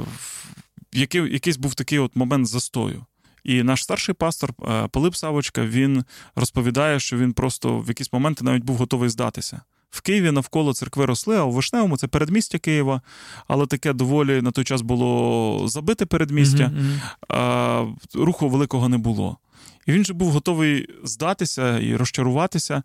який, 0.94 1.34
якийсь 1.34 1.58
був 1.58 1.76
такий 1.76 2.00
от 2.00 2.16
момент 2.16 2.48
застою. 2.48 3.06
І 3.44 3.64
наш 3.64 3.84
старший 3.84 4.16
пастор 4.16 4.54
е, 4.70 4.88
Пилип 4.88 5.16
Савочка 5.16 5.66
він 5.66 6.04
розповідає, 6.36 7.00
що 7.00 7.18
він 7.18 7.34
просто 7.34 7.80
в 7.80 7.88
якісь 7.88 8.14
моменти 8.14 8.44
навіть 8.44 8.64
був 8.64 8.76
готовий 8.76 9.10
здатися. 9.10 9.62
В 9.90 10.02
Києві 10.02 10.32
навколо 10.32 10.74
церкви 10.74 11.06
росли, 11.06 11.38
а 11.38 11.44
у 11.44 11.52
Вишневому 11.52 11.98
це 11.98 12.08
передмістя 12.08 12.60
Києва, 12.60 13.02
але 13.48 13.66
таке 13.66 13.94
доволі 13.94 14.42
на 14.42 14.52
той 14.52 14.64
час 14.64 14.82
було 14.82 15.68
забите 15.68 16.06
передмістя, 16.06 16.64
mm-hmm. 16.64 17.00
а, 17.28 17.86
руху 18.14 18.50
великого 18.50 18.90
не 18.90 18.98
було. 18.98 19.38
І 19.86 19.92
він 19.92 20.06
же 20.06 20.14
був 20.14 20.32
готовий 20.32 20.90
здатися 21.04 21.80
і 21.80 21.96
розчаруватися, 21.96 22.84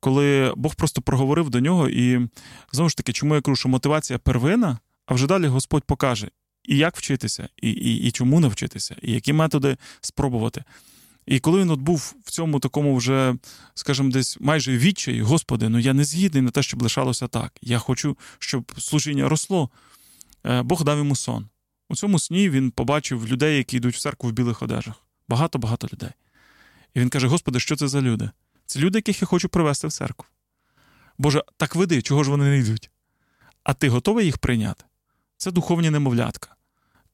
коли 0.00 0.52
Бог 0.56 0.74
просто 0.74 1.02
проговорив 1.02 1.50
до 1.50 1.60
нього. 1.60 1.88
І 1.88 2.28
знову 2.72 2.88
ж 2.88 2.96
таки, 2.96 3.12
чому 3.12 3.34
я 3.34 3.40
кажу, 3.40 3.56
що 3.56 3.68
мотивація 3.68 4.18
первина, 4.18 4.78
а 5.06 5.14
вже 5.14 5.26
далі 5.26 5.46
Господь 5.46 5.84
покаже, 5.84 6.28
і 6.64 6.76
як 6.76 6.96
вчитися, 6.96 7.48
і 7.62 7.70
і, 7.70 7.96
і 7.96 8.10
чому 8.10 8.40
навчитися, 8.40 8.96
і 9.02 9.12
які 9.12 9.32
методи 9.32 9.76
спробувати. 10.00 10.64
І 11.26 11.40
коли 11.40 11.60
він 11.60 11.70
от 11.70 11.80
був 11.80 12.14
в 12.24 12.30
цьому 12.30 12.60
такому 12.60 12.96
вже, 12.96 13.34
скажімо, 13.74 14.10
десь 14.10 14.40
майже 14.40 14.78
відчаї, 14.78 15.22
Господи, 15.22 15.68
ну 15.68 15.78
я 15.78 15.92
не 15.92 16.04
згідний 16.04 16.42
на 16.42 16.50
те, 16.50 16.62
щоб 16.62 16.82
лишалося 16.82 17.28
так. 17.28 17.52
Я 17.62 17.78
хочу, 17.78 18.16
щоб 18.38 18.72
служіння 18.78 19.28
росло. 19.28 19.70
Е, 20.46 20.62
Бог 20.62 20.84
дав 20.84 20.98
йому 20.98 21.16
сон. 21.16 21.48
У 21.88 21.96
цьому 21.96 22.18
сні 22.18 22.50
він 22.50 22.70
побачив 22.70 23.28
людей, 23.28 23.56
які 23.56 23.76
йдуть 23.76 23.94
в 23.94 24.00
церкву 24.00 24.30
в 24.30 24.32
білих 24.32 24.62
одежах. 24.62 24.94
Багато-багато 25.28 25.88
людей. 25.92 26.10
І 26.94 27.00
він 27.00 27.08
каже: 27.08 27.26
Господи, 27.26 27.60
що 27.60 27.76
це 27.76 27.88
за 27.88 28.00
люди? 28.00 28.30
Це 28.66 28.80
люди, 28.80 28.98
яких 28.98 29.22
я 29.22 29.26
хочу 29.26 29.48
привести 29.48 29.86
в 29.86 29.92
церкву. 29.92 30.26
Боже, 31.18 31.44
так 31.56 31.76
веди, 31.76 32.02
чого 32.02 32.24
ж 32.24 32.30
вони 32.30 32.44
не 32.44 32.58
йдуть? 32.58 32.90
А 33.62 33.74
ти 33.74 33.88
готовий 33.88 34.26
їх 34.26 34.38
прийняти? 34.38 34.84
Це 35.40 35.50
духовні 35.50 35.90
немовлятка. 35.90 36.48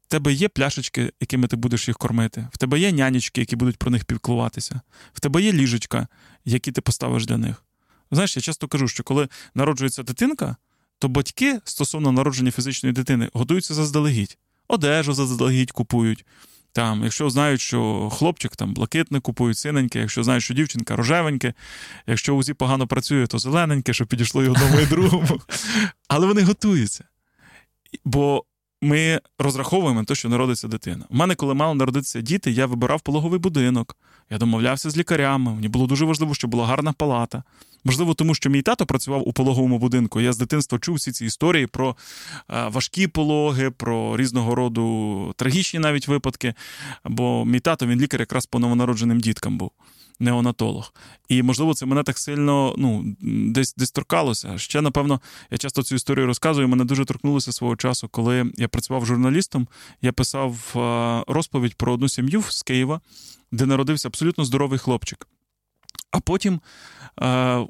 В 0.02 0.06
тебе 0.08 0.32
є 0.32 0.48
пляшечки, 0.48 1.12
якими 1.20 1.48
ти 1.48 1.56
будеш 1.56 1.88
їх 1.88 1.96
кормити, 1.96 2.48
в 2.52 2.58
тебе 2.58 2.78
є 2.78 2.92
нянечки, 2.92 3.40
які 3.40 3.56
будуть 3.56 3.76
про 3.76 3.90
них 3.90 4.04
піклуватися, 4.04 4.80
в 5.12 5.20
тебе 5.20 5.42
є 5.42 5.52
ліжечка, 5.52 6.08
які 6.44 6.72
ти 6.72 6.80
поставиш 6.80 7.26
для 7.26 7.36
них. 7.36 7.64
Знаєш, 8.10 8.36
я 8.36 8.42
часто 8.42 8.68
кажу, 8.68 8.88
що 8.88 9.02
коли 9.02 9.28
народжується 9.54 10.02
дитинка, 10.02 10.56
то 10.98 11.08
батьки 11.08 11.60
стосовно 11.64 12.12
народження 12.12 12.50
фізичної 12.50 12.92
дитини 12.92 13.30
готуються 13.32 13.74
заздалегідь, 13.74 14.38
одежу 14.68 15.12
заздалегідь 15.12 15.72
купують. 15.72 16.24
Там, 16.72 17.04
Якщо 17.04 17.30
знають, 17.30 17.60
що 17.60 18.10
хлопчик 18.12 18.56
там 18.56 18.74
блакитне 18.74 19.20
купують 19.20 19.58
синеньке, 19.58 20.00
якщо 20.00 20.22
знають, 20.24 20.44
що 20.44 20.54
дівчинка 20.54 20.96
рожевеньке, 20.96 21.54
якщо 22.06 22.36
УЗІ 22.36 22.54
погано 22.54 22.86
працює, 22.86 23.26
то 23.26 23.38
зелененьке, 23.38 23.92
щоб 23.92 24.08
підійшло 24.08 24.44
і 24.44 24.48
одному 24.48 24.80
і 24.80 24.86
другому. 24.86 25.40
Але 26.08 26.26
вони 26.26 26.42
готуються. 26.42 27.04
Бо 28.05 28.45
ми 28.82 29.20
розраховуємо 29.39 30.05
те, 30.05 30.14
що 30.14 30.28
народиться 30.28 30.68
дитина. 30.68 31.05
У 31.11 31.16
мене, 31.16 31.34
коли 31.34 31.55
мало 31.55 31.74
народитися 31.74 32.20
діти, 32.20 32.51
я 32.51 32.66
вибирав 32.66 33.01
пологовий 33.01 33.41
будинок, 33.41 33.97
я 34.30 34.39
домовлявся 34.39 34.91
з 34.91 34.97
лікарями. 34.97 35.55
Мені 35.55 35.68
було 35.68 35.87
дуже 35.87 36.05
важливо, 36.05 36.34
щоб 36.34 36.51
була 36.51 36.66
гарна 36.66 36.93
палата. 36.93 37.43
Можливо, 37.87 38.14
тому 38.14 38.34
що 38.34 38.51
мій 38.51 38.62
тато 38.62 38.87
працював 38.87 39.28
у 39.28 39.32
пологовому 39.32 39.78
будинку. 39.78 40.20
Я 40.20 40.32
з 40.32 40.39
дитинства 40.39 40.78
чув 40.78 40.95
всі 40.95 41.12
ці 41.12 41.26
історії 41.26 41.66
про 41.66 41.97
е, 42.51 42.68
важкі 42.68 43.07
пологи, 43.07 43.70
про 43.70 44.16
різного 44.16 44.55
роду 44.55 45.34
трагічні 45.37 45.80
навіть 45.80 46.09
випадки. 46.09 46.55
Бо 47.05 47.45
мій 47.45 47.61
тато 47.61 47.87
він 47.87 48.01
лікар 48.01 48.20
якраз 48.20 48.47
по 48.47 48.59
новонародженим 48.59 49.20
діткам 49.20 49.59
був 49.59 49.70
неонатолог. 50.18 50.93
І, 51.28 51.43
можливо, 51.43 51.74
це 51.74 51.87
мене 51.87 52.03
так 52.03 52.18
сильно 52.18 52.74
ну, 52.78 53.16
десь 53.53 53.74
десь 53.74 53.91
торкалося. 53.91 54.59
Ще, 54.59 54.80
напевно, 54.80 55.20
я 55.51 55.59
часто 55.59 55.82
цю 55.82 55.95
історію 55.95 56.26
розказую. 56.26 56.68
Мене 56.68 56.84
дуже 56.84 57.05
торкнулося 57.05 57.53
свого 57.53 57.76
часу, 57.76 58.09
коли 58.09 58.53
я 58.57 58.68
працював 58.68 59.07
журналістом, 59.07 59.68
я 60.03 60.12
писав 60.12 60.55
розповідь 61.28 61.74
про 61.74 61.93
одну 61.93 62.09
сім'ю 62.09 62.43
з 62.43 62.62
Києва, 62.62 63.01
де 63.53 63.66
народився 63.66 64.09
абсолютно 64.09 64.45
здоровий 64.45 64.78
хлопчик. 64.78 65.26
А 66.11 66.20
потім 66.20 66.61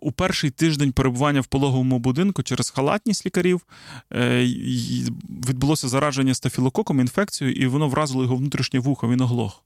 у 0.01 0.13
перший 0.13 0.51
тиждень 0.51 0.93
перебування 0.93 1.41
в 1.41 1.47
пологовому 1.47 1.99
будинку 1.99 2.43
через 2.43 2.71
халатність 2.71 3.27
лікарів 3.27 3.67
е, 4.13 4.47
відбулося 5.49 5.89
зараження 5.89 6.35
стафілококом, 6.35 7.01
інфекцією, 7.01 7.57
і 7.57 7.67
воно 7.67 7.89
вразило 7.89 8.23
його 8.23 8.37
внутрішнє 8.37 8.81
вухо, 8.81 9.09
він 9.09 9.21
оглох 9.21 9.63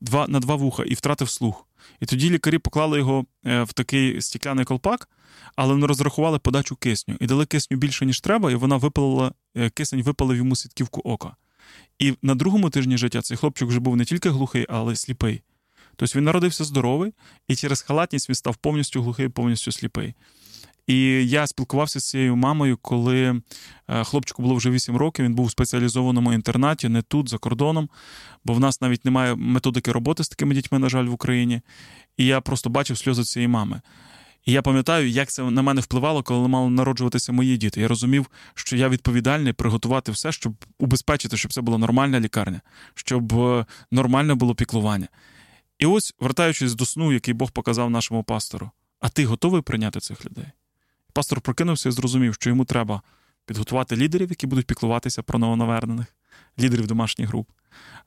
два, 0.00 0.28
на 0.28 0.40
два 0.40 0.54
вуха 0.54 0.82
і 0.82 0.94
втратив 0.94 1.30
слух. 1.30 1.66
І 2.00 2.06
тоді 2.06 2.30
лікарі 2.30 2.58
поклали 2.58 2.98
його 2.98 3.24
е, 3.46 3.62
в 3.62 3.72
такий 3.72 4.22
стікляний 4.22 4.64
колпак, 4.64 5.08
але 5.56 5.76
не 5.76 5.86
розрахували 5.86 6.38
подачу 6.38 6.76
кисню. 6.76 7.16
І 7.20 7.26
дали 7.26 7.46
кисню 7.46 7.76
більше, 7.76 8.06
ніж 8.06 8.20
треба, 8.20 8.50
і 8.50 8.54
вона 8.54 8.76
випалила, 8.76 9.32
е, 9.56 9.70
кисень 9.70 10.02
випалив 10.02 10.36
йому 10.36 10.56
сітківку 10.56 11.00
ока. 11.04 11.36
І 11.98 12.14
на 12.22 12.34
другому 12.34 12.70
тижні 12.70 12.98
життя 12.98 13.22
цей 13.22 13.36
хлопчик 13.36 13.68
вже 13.68 13.80
був 13.80 13.96
не 13.96 14.04
тільки 14.04 14.30
глухий, 14.30 14.66
але 14.68 14.92
й 14.92 14.96
сліпий. 14.96 15.42
Тобто 15.98 16.18
він 16.18 16.24
народився 16.24 16.64
здоровий, 16.64 17.12
і 17.48 17.56
через 17.56 17.82
халатність 17.82 18.28
він 18.28 18.34
став 18.34 18.56
повністю 18.56 19.02
глухий, 19.02 19.28
повністю 19.28 19.72
сліпий. 19.72 20.14
І 20.86 21.28
я 21.28 21.46
спілкувався 21.46 22.00
з 22.00 22.08
цією 22.08 22.36
мамою, 22.36 22.78
коли 22.82 23.42
е, 23.88 24.04
хлопчику 24.04 24.42
було 24.42 24.54
вже 24.54 24.70
8 24.70 24.96
років. 24.96 25.24
Він 25.24 25.34
був 25.34 25.46
у 25.46 25.50
спеціалізованому 25.50 26.32
інтернаті, 26.32 26.88
не 26.88 27.02
тут, 27.02 27.28
за 27.28 27.38
кордоном, 27.38 27.88
бо 28.44 28.52
в 28.52 28.60
нас 28.60 28.80
навіть 28.80 29.04
немає 29.04 29.34
методики 29.34 29.92
роботи 29.92 30.24
з 30.24 30.28
такими 30.28 30.54
дітьми, 30.54 30.78
на 30.78 30.88
жаль, 30.88 31.04
в 31.04 31.12
Україні. 31.12 31.60
І 32.16 32.26
я 32.26 32.40
просто 32.40 32.70
бачив 32.70 32.98
сльози 32.98 33.24
цієї 33.24 33.48
мами. 33.48 33.80
І 34.44 34.52
я 34.52 34.62
пам'ятаю, 34.62 35.08
як 35.08 35.28
це 35.28 35.42
на 35.42 35.62
мене 35.62 35.80
впливало, 35.80 36.22
коли 36.22 36.48
мали 36.48 36.70
народжуватися 36.70 37.32
мої 37.32 37.56
діти. 37.56 37.80
Я 37.80 37.88
розумів, 37.88 38.30
що 38.54 38.76
я 38.76 38.88
відповідальний 38.88 39.52
приготувати 39.52 40.12
все, 40.12 40.32
щоб 40.32 40.54
убезпечити, 40.78 41.36
щоб 41.36 41.52
це 41.52 41.60
була 41.60 41.78
нормальна 41.78 42.20
лікарня, 42.20 42.60
щоб 42.94 43.32
е, 43.32 43.66
нормальне 43.90 44.34
було 44.34 44.54
піклування. 44.54 45.08
І 45.78 45.86
ось, 45.86 46.14
вертаючись 46.20 46.74
до 46.74 46.84
сну, 46.84 47.12
який 47.12 47.34
Бог 47.34 47.50
показав 47.50 47.90
нашому 47.90 48.22
пастору, 48.22 48.70
а 49.00 49.08
ти 49.08 49.26
готовий 49.26 49.62
прийняти 49.62 50.00
цих 50.00 50.26
людей? 50.26 50.46
Пастор 51.12 51.40
прокинувся 51.40 51.88
і 51.88 51.92
зрозумів, 51.92 52.34
що 52.34 52.50
йому 52.50 52.64
треба 52.64 53.02
підготувати 53.46 53.96
лідерів, 53.96 54.28
які 54.30 54.46
будуть 54.46 54.66
піклуватися 54.66 55.22
про 55.22 55.38
новонавернених, 55.38 56.06
лідерів 56.58 56.86
домашніх 56.86 57.28
груп, 57.28 57.50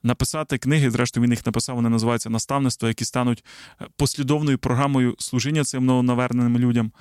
написати 0.02 0.58
книги, 0.58 0.90
зрештою, 0.90 1.24
він 1.24 1.30
їх 1.30 1.46
написав, 1.46 1.76
вони 1.76 1.88
називаються 1.88 2.30
наставництво, 2.30 2.88
які 2.88 3.04
стануть 3.04 3.44
е, 3.80 3.86
послідовною 3.96 4.58
програмою 4.58 5.14
служіння 5.18 5.64
цим 5.64 5.86
новонаверненим 5.86 6.58
людям, 6.58 6.92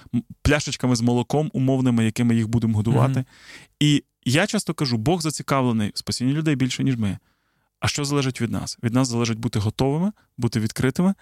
пляшечками 0.41 0.95
з 0.95 1.01
молоком 1.01 1.49
умовними, 1.53 2.05
якими 2.05 2.35
їх 2.35 2.47
будемо 2.47 2.77
годувати. 2.77 3.19
Mm-hmm. 3.19 3.25
І 3.79 4.03
я 4.25 4.47
часто 4.47 4.73
кажу: 4.73 4.97
Бог 4.97 5.21
зацікавлений 5.21 5.91
в 5.95 5.97
спасінні 5.97 6.33
людей 6.33 6.55
більше, 6.55 6.83
ніж 6.83 6.97
ми. 6.97 7.17
А 7.81 7.87
що 7.87 8.05
залежить 8.05 8.41
від 8.41 8.51
нас? 8.51 8.77
Від 8.83 8.93
нас 8.93 9.07
залежить 9.07 9.39
бути 9.39 9.59
готовими, 9.59 10.11
бути 10.37 10.59
відкритими 10.59 11.13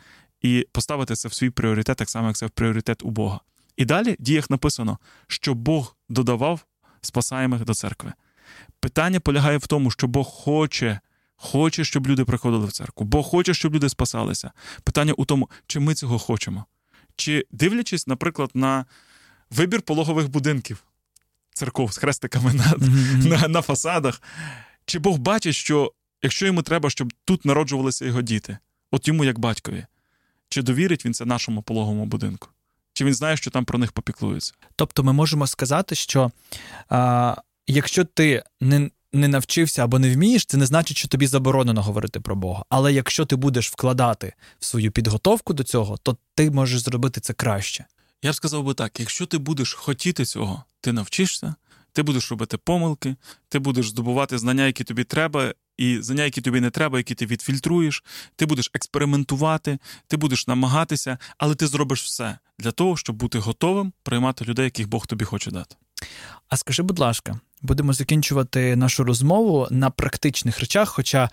і 0.41 0.68
поставити 0.72 1.16
це 1.16 1.28
в 1.28 1.34
свій 1.34 1.49
пріоритет, 1.49 1.97
так 1.97 2.10
само, 2.10 2.28
як 2.28 2.38
це 2.38 2.45
в 2.45 2.49
пріоритет 2.49 3.03
у 3.03 3.10
Бога. 3.10 3.39
І 3.78 3.86
далі 3.86 4.16
в 4.20 4.24
діях 4.24 4.49
написано, 4.49 4.99
що 5.28 5.53
Бог 5.53 5.95
додавав 6.10 6.66
спасаємих 7.01 7.66
до 7.66 7.74
церкви. 7.74 8.14
Питання 8.80 9.20
полягає 9.20 9.57
в 9.57 9.68
тому, 9.68 9.91
що 9.91 10.07
Бог 10.07 10.28
хоче, 10.28 10.99
хоче, 11.36 11.84
щоб 11.84 12.07
люди 12.07 12.26
приходили 12.26 12.66
в 12.66 12.72
церкву. 12.72 13.05
Бог 13.05 13.26
хоче, 13.26 13.53
щоб 13.53 13.76
люди 13.76 13.89
спасалися. 13.89 14.51
Питання 14.84 15.14
у 15.14 15.26
тому, 15.26 15.49
чи 15.68 15.80
ми 15.80 15.95
цього 15.95 16.20
хочемо. 16.20 16.66
Чи 17.16 17.45
дивлячись, 17.51 18.07
наприклад, 18.07 18.49
на 18.53 18.86
вибір 19.49 19.82
пологових 19.82 20.30
будинків 20.30 20.84
церков 21.53 21.93
з 21.93 21.97
хрестиками 21.97 22.53
на, 22.53 22.64
mm-hmm. 22.64 23.28
на, 23.28 23.47
на 23.47 23.62
фасадах, 23.62 24.22
чи 24.86 24.99
Бог 24.99 25.18
бачить, 25.18 25.55
що 25.55 25.93
якщо 26.24 26.45
йому 26.45 26.61
треба, 26.61 26.89
щоб 26.89 27.13
тут 27.26 27.45
народжувалися 27.45 28.05
його 28.05 28.22
діти, 28.22 28.57
от 28.91 29.07
йому 29.07 29.26
як 29.26 29.39
батькові, 29.39 29.86
чи 30.49 30.61
довірить 30.61 31.05
він 31.05 31.13
це 31.13 31.26
нашому 31.26 31.61
пологовому 31.61 32.05
будинку? 32.05 32.49
Чи 32.93 33.05
він 33.05 33.13
знає, 33.13 33.38
що 33.38 33.51
там 33.51 33.65
про 33.65 33.80
них 33.80 33.91
попіклуються? 33.91 34.53
Тобто 34.76 35.03
ми 35.03 35.13
можемо 35.13 35.47
сказати, 35.47 35.95
що 35.95 36.32
а, 36.89 37.36
якщо 37.67 38.05
ти 38.05 38.43
не 38.61 38.89
не 39.13 39.28
навчився 39.28 39.84
або 39.84 39.99
не 39.99 40.13
вмієш, 40.13 40.45
це 40.45 40.57
не 40.57 40.65
значить, 40.65 40.97
що 40.97 41.07
тобі 41.07 41.28
заборонено 41.28 41.82
говорити 41.82 42.20
про 42.20 42.36
Бога. 42.36 42.63
Але 42.70 42.93
якщо 42.93 43.26
ти 43.26 43.36
будеш 43.36 43.72
вкладати 43.72 44.34
в 44.59 44.65
свою 44.65 44.91
підготовку 44.91 45.53
до 45.53 45.63
цього, 45.63 45.97
то 45.97 46.17
ти 46.36 46.51
можеш 46.51 46.82
зробити 46.82 47.22
це 47.22 47.34
краще. 47.34 47.86
Я 48.22 48.32
б 48.32 48.36
сказав 48.36 48.63
би 48.63 48.74
так: 48.74 48.99
якщо 48.99 49.26
ти 49.26 49.38
будеш 49.38 49.74
хотіти 49.74 50.26
цього, 50.26 50.63
ти 50.82 50.93
навчишся, 50.93 51.55
ти 51.91 52.03
будеш 52.03 52.32
робити 52.32 52.57
помилки, 52.57 53.15
ти 53.49 53.59
будеш 53.59 53.89
здобувати 53.89 54.38
знання, 54.38 54.65
які 54.65 54.84
тобі 54.84 55.03
треба, 55.03 55.53
і 55.80 56.01
знання, 56.01 56.23
які 56.23 56.41
тобі 56.41 56.61
не 56.61 56.69
треба, 56.69 56.97
які 56.97 57.15
ти 57.15 57.25
відфільтруєш, 57.25 58.03
ти 58.36 58.45
будеш 58.45 58.71
експериментувати, 58.73 59.80
ти 60.07 60.17
будеш 60.17 60.47
намагатися, 60.47 61.17
але 61.38 61.55
ти 61.55 61.67
зробиш 61.67 62.03
все 62.03 62.38
для 62.59 62.71
того, 62.71 62.97
щоб 62.97 63.15
бути 63.15 63.39
готовим 63.39 63.93
приймати 64.03 64.45
людей, 64.45 64.65
яких 64.65 64.89
Бог 64.89 65.07
тобі 65.07 65.25
хоче 65.25 65.51
дати. 65.51 65.75
А 66.49 66.57
скажи, 66.57 66.84
будь 66.84 66.99
ласка, 66.99 67.39
будемо 67.61 67.93
закінчувати 67.93 68.75
нашу 68.75 69.03
розмову 69.03 69.67
на 69.71 69.89
практичних 69.89 70.59
речах, 70.59 70.89
хоча 70.89 71.30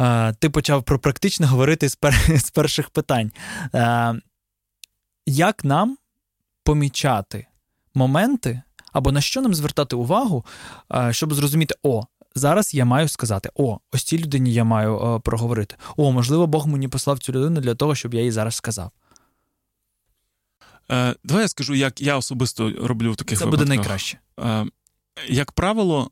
е, 0.00 0.32
ти 0.32 0.50
почав 0.50 0.82
про 0.82 0.98
практичне 0.98 1.46
говорити 1.46 1.88
з, 1.88 1.96
пер... 1.96 2.14
з 2.38 2.50
перших 2.50 2.90
питань. 2.90 3.32
Е, 3.74 4.14
Як 5.26 5.64
нам 5.64 5.96
помічати 6.64 7.46
моменти, 7.94 8.62
або 8.92 9.12
на 9.12 9.20
що 9.20 9.40
нам 9.40 9.54
звертати 9.54 9.96
увагу, 9.96 10.44
е, 10.94 11.12
щоб 11.12 11.34
зрозуміти, 11.34 11.74
о, 11.82 12.04
зараз 12.34 12.74
я 12.74 12.84
маю 12.84 13.08
сказати: 13.08 13.50
о, 13.54 13.78
ось 13.92 14.02
цій 14.02 14.18
людині 14.18 14.52
я 14.52 14.64
маю 14.64 15.00
е, 15.00 15.18
проговорити. 15.20 15.76
О, 15.96 16.12
можливо, 16.12 16.46
Бог 16.46 16.66
мені 16.66 16.88
послав 16.88 17.18
цю 17.18 17.32
людину 17.32 17.60
для 17.60 17.74
того, 17.74 17.94
щоб 17.94 18.14
я 18.14 18.22
їй 18.22 18.30
зараз 18.30 18.54
сказав. 18.54 18.90
Е, 20.90 21.14
Давай 21.24 21.42
я 21.42 21.48
скажу, 21.48 21.74
як 21.74 22.00
я 22.00 22.16
особисто 22.16 22.72
роблю 22.86 23.12
в 23.12 23.16
таких 23.16 23.38
Це 23.38 23.44
випадках. 23.44 23.66
буде 23.68 23.76
найкраще. 23.76 24.18
Е, 24.40 24.66
Як 25.28 25.52
правило, 25.52 26.10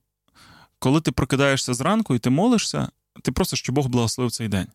коли 0.79 1.01
ти 1.01 1.13
прокидаєшся 1.13 1.75
зранку 1.75 2.15
і 2.15 2.19
ти 2.19 2.31
молишся, 2.31 2.89
ти 3.23 3.33
просиш, 3.33 3.59
щоб 3.59 3.75
Бог 3.75 3.87
благословив 3.89 4.33
цей 4.33 4.49
день. 4.49 4.67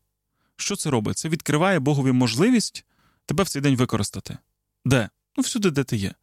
Що 0.56 0.76
це 0.76 0.90
робить? 0.90 1.18
Це 1.18 1.30
відкриває 1.30 1.80
Богові 1.80 2.12
можливість 2.12 2.86
тебе 3.26 3.44
в 3.44 3.50
цей 3.50 3.62
день 3.62 3.76
використати. 3.76 4.38
Де? 4.86 5.10
Ну, 5.38 5.44
всюди, 5.44 5.72
де 5.72 5.84
ти 5.84 5.98
є. 5.98 6.14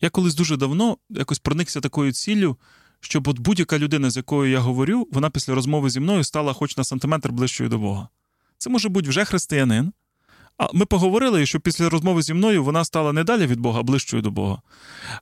Я 0.00 0.10
колись 0.10 0.34
дуже 0.34 0.56
давно 0.56 0.98
якось 1.10 1.38
проникся 1.38 1.80
такою 1.80 2.12
ціллю, 2.12 2.56
щоб 3.04 3.28
от 3.28 3.38
будь-яка 3.38 3.78
людина, 3.78 4.10
з 4.10 4.16
якою 4.16 4.50
я 4.50 4.60
говорю, 4.60 5.08
вона 5.12 5.30
після 5.30 5.54
розмови 5.54 5.90
зі 5.90 6.00
мною 6.00 6.24
стала 6.24 6.52
хоч 6.52 6.76
на 6.76 6.84
сантиметр 6.84 7.32
ближчою 7.32 7.70
до 7.70 7.78
Бога. 7.78 8.08
Це 8.58 8.70
може 8.70 8.88
бути 8.88 9.08
вже 9.08 9.24
християнин. 9.24 9.92
А 10.58 10.68
ми 10.72 10.86
поговорили, 10.86 11.46
що 11.46 11.60
після 11.60 11.88
розмови 11.88 12.22
зі 12.22 12.34
мною 12.34 12.64
вона 12.64 12.84
стала 12.84 13.12
не 13.12 13.24
далі 13.24 13.46
від 13.46 13.60
Бога, 13.60 13.80
а 13.80 13.82
ближчою 13.82 14.22
до 14.22 14.30
Бога, 14.30 14.62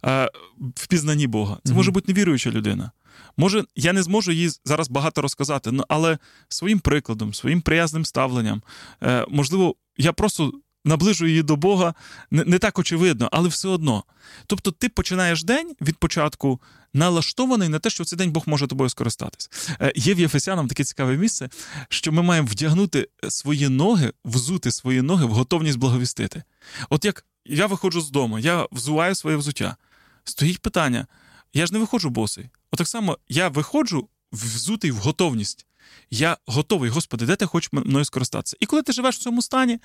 а 0.03 0.28
в 0.76 0.87
пізнанні 0.87 1.26
Бога. 1.26 1.59
Це 1.64 1.74
може 1.74 1.91
бути 1.91 2.12
невіруюча 2.12 2.51
людина. 2.51 2.91
Може, 3.37 3.64
я 3.76 3.93
не 3.93 4.03
зможу 4.03 4.33
їй 4.33 4.51
зараз 4.64 4.89
багато 4.89 5.22
розказати, 5.22 5.72
але 5.89 6.18
своїм 6.49 6.78
прикладом, 6.78 7.35
своїм 7.35 7.61
приязним 7.61 8.05
ставленням, 8.05 8.62
е, 9.03 9.26
можливо, 9.28 9.74
я 9.97 10.12
просто 10.12 10.53
наближую 10.85 11.30
її 11.30 11.43
до 11.43 11.57
Бога 11.57 11.95
не, 12.30 12.45
не 12.45 12.59
так 12.59 12.78
очевидно, 12.78 13.28
але 13.33 13.49
все 13.49 13.68
одно. 13.68 14.05
Тобто, 14.47 14.70
ти 14.70 14.89
починаєш 14.89 15.45
день 15.45 15.76
від 15.80 15.97
початку 15.97 16.61
налаштований 16.95 17.68
на 17.68 17.78
те, 17.78 17.91
що 17.91 18.05
в 18.05 18.07
цей 18.07 18.16
день 18.16 18.33
Бог 18.33 18.43
може 18.47 18.66
тобою 18.66 18.91
скористатись. 18.91 19.51
Е, 19.80 19.93
є 19.97 20.14
в 20.14 20.20
Єфесянам 20.20 20.68
таке 20.68 20.85
цікаве 20.85 21.16
місце, 21.16 21.49
що 21.89 22.12
ми 22.12 22.22
маємо 22.22 22.49
вдягнути 22.51 23.09
свої 23.28 23.68
ноги, 23.68 24.12
взути 24.24 24.72
свої 24.72 25.03
ноги 25.03 25.24
в 25.24 25.30
готовність 25.30 25.78
благовістити. 25.78 26.43
От 26.91 27.05
як 27.05 27.24
я 27.47 27.66
виходжу 27.66 28.01
з 28.01 28.11
дому, 28.11 28.39
я 28.39 28.68
взуваю 28.72 29.14
своє 29.14 29.37
взуття. 29.37 29.76
Стоїть 30.24 30.59
питання: 30.59 31.07
я 31.55 31.66
ж 31.66 31.72
не 31.72 31.78
виходжу 31.78 32.09
босий. 32.09 32.51
Отак 32.70 32.89
само 32.89 33.18
я 33.28 33.49
виходжу 33.49 34.09
взутий 34.33 34.91
в 34.91 34.97
готовність. 34.97 35.66
Я 36.11 36.37
готовий, 36.47 36.91
Господи, 36.91 37.26
де 37.26 37.37
ти 37.37 37.47
хочеш 37.47 37.72
мною 37.72 38.05
скористатися? 38.05 38.57
І 38.61 38.66
коли 38.66 38.83
ти 38.83 38.93
живеш 38.93 39.16
в 39.16 39.18
цьому 39.18 39.43
стані, 39.43 39.78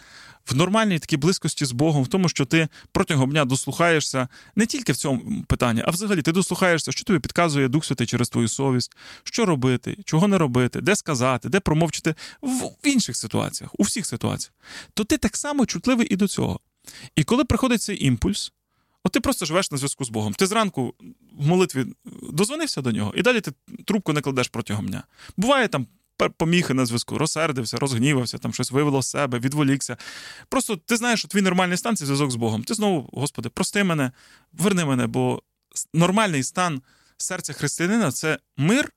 в 0.50 0.56
нормальній 0.56 1.00
такій 1.00 1.18
близькості 1.18 1.66
з 1.66 1.72
Богом, 1.72 2.04
в 2.04 2.08
тому, 2.08 2.30
що 2.30 2.45
ти 2.45 2.68
протягом 2.91 3.32
дня 3.32 3.45
дослухаєшся 3.45 4.28
не 4.56 4.66
тільки 4.66 4.91
в 4.91 4.98
цьому 4.98 5.43
питанні, 5.48 5.84
а 5.86 5.91
взагалі 5.91 6.22
ти 6.22 6.32
дослухаєшся, 6.32 6.91
що 6.91 7.04
тобі 7.04 7.20
підказує 7.20 7.68
Дух 7.68 7.86
Святий 7.86 8.08
через 8.08 8.30
твою 8.30 8.48
совість, 8.48 8.91
що 9.24 9.45
робити, 9.45 9.98
чого 10.06 10.28
не 10.28 10.38
робити, 10.38 10.82
де 10.82 10.95
сказати, 10.95 11.50
де 11.50 11.60
промовчити 11.60 12.16
в 12.41 12.72
інших 12.84 13.16
ситуаціях, 13.18 13.72
у 13.80 13.84
всіх 13.84 14.06
ситуаціях, 14.06 14.54
то 14.93 15.04
ти 15.04 15.18
так 15.18 15.38
само 15.38 15.66
чутливий 15.66 16.08
і 16.10 16.16
до 16.16 16.28
цього. 16.28 16.60
І 17.16 17.24
коли 17.24 17.45
приходить 17.45 17.82
цей 17.82 18.06
імпульс, 18.06 18.52
от 19.04 19.12
ти 19.12 19.20
просто 19.20 19.45
живеш 19.45 19.72
на 19.72 19.78
зв'язку 19.78 20.06
з 20.06 20.10
Богом. 20.10 20.34
Ти 20.34 20.48
зранку 20.48 20.93
в 21.39 21.48
молитві 21.48 21.86
дозвонився 22.32 22.82
до 22.82 22.91
нього, 22.91 23.14
і 23.16 23.22
далі 23.22 23.41
ти 23.41 23.52
трубку 23.86 24.14
не 24.14 24.22
кладеш 24.22 24.48
протягом 24.48 24.88
дня. 24.88 25.04
Буває 25.38 25.68
там 25.68 25.88
поміхи 26.38 26.74
на 26.74 26.86
зв'язку, 26.86 27.18
розсердився, 27.18 27.78
розгнівався, 27.78 28.38
там 28.38 28.54
щось 28.54 28.72
вивело 28.72 29.02
з 29.02 29.08
себе, 29.08 29.39
відволікся. 29.39 29.98
Просто 30.50 30.76
ти 30.76 30.98
знаєш, 30.98 31.20
що 31.20 31.28
твій 31.28 31.41
нормальний 31.41 31.78
стан 31.78 31.95
це 31.95 32.06
зв'язок 32.06 32.32
з 32.32 32.36
Богом. 32.36 32.64
Ти 32.64 32.74
знову, 32.74 33.10
Господи, 33.14 33.50
прости 33.50 33.84
мене, 33.84 34.12
верни 34.54 34.86
мене, 34.86 35.08
бо 35.08 35.41
нормальний 35.93 36.43
стан 36.43 36.82
серця 37.18 37.54
християнина 37.54 38.12
це 38.12 38.39
мир, 38.58 38.91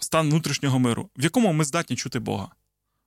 стан 0.00 0.30
внутрішнього 0.30 0.78
миру, 0.78 1.10
в 1.16 1.24
якому 1.24 1.52
ми 1.52 1.64
здатні 1.64 1.96
чути 1.96 2.18
Бога. 2.18 2.48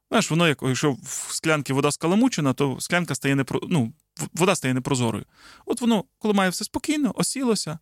Знаєш, 0.10 0.32
воно, 0.32 0.48
як 0.48 0.60
якщо 0.62 0.92
в 0.92 1.28
склянці 1.32 1.74
вода 1.74 1.92
скаламучена, 1.92 2.54
то 2.54 2.78
склянка 2.80 3.16
стає 3.16 3.36
непро... 3.36 3.60
ну, 3.70 3.94
вода 4.34 4.56
стає 4.56 4.74
непрозорою. 4.74 5.26
От 5.66 5.82
воно, 5.82 6.04
коли 6.20 6.34
має 6.34 6.50
все 6.50 6.66
спокійно, 6.66 7.12
осілося, 7.16 7.80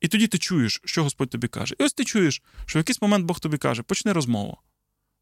і 0.00 0.08
тоді 0.08 0.26
ти 0.26 0.38
чуєш, 0.38 0.80
що 0.84 1.02
Господь 1.02 1.30
тобі 1.30 1.48
каже. 1.48 1.74
І 1.78 1.84
ось 1.84 1.92
ти 1.92 2.04
чуєш, 2.04 2.42
що 2.66 2.78
в 2.78 2.80
якийсь 2.80 3.02
момент 3.02 3.26
Бог 3.26 3.40
тобі 3.40 3.58
каже, 3.58 3.82
почни 3.82 4.12
розмову. 4.12 4.58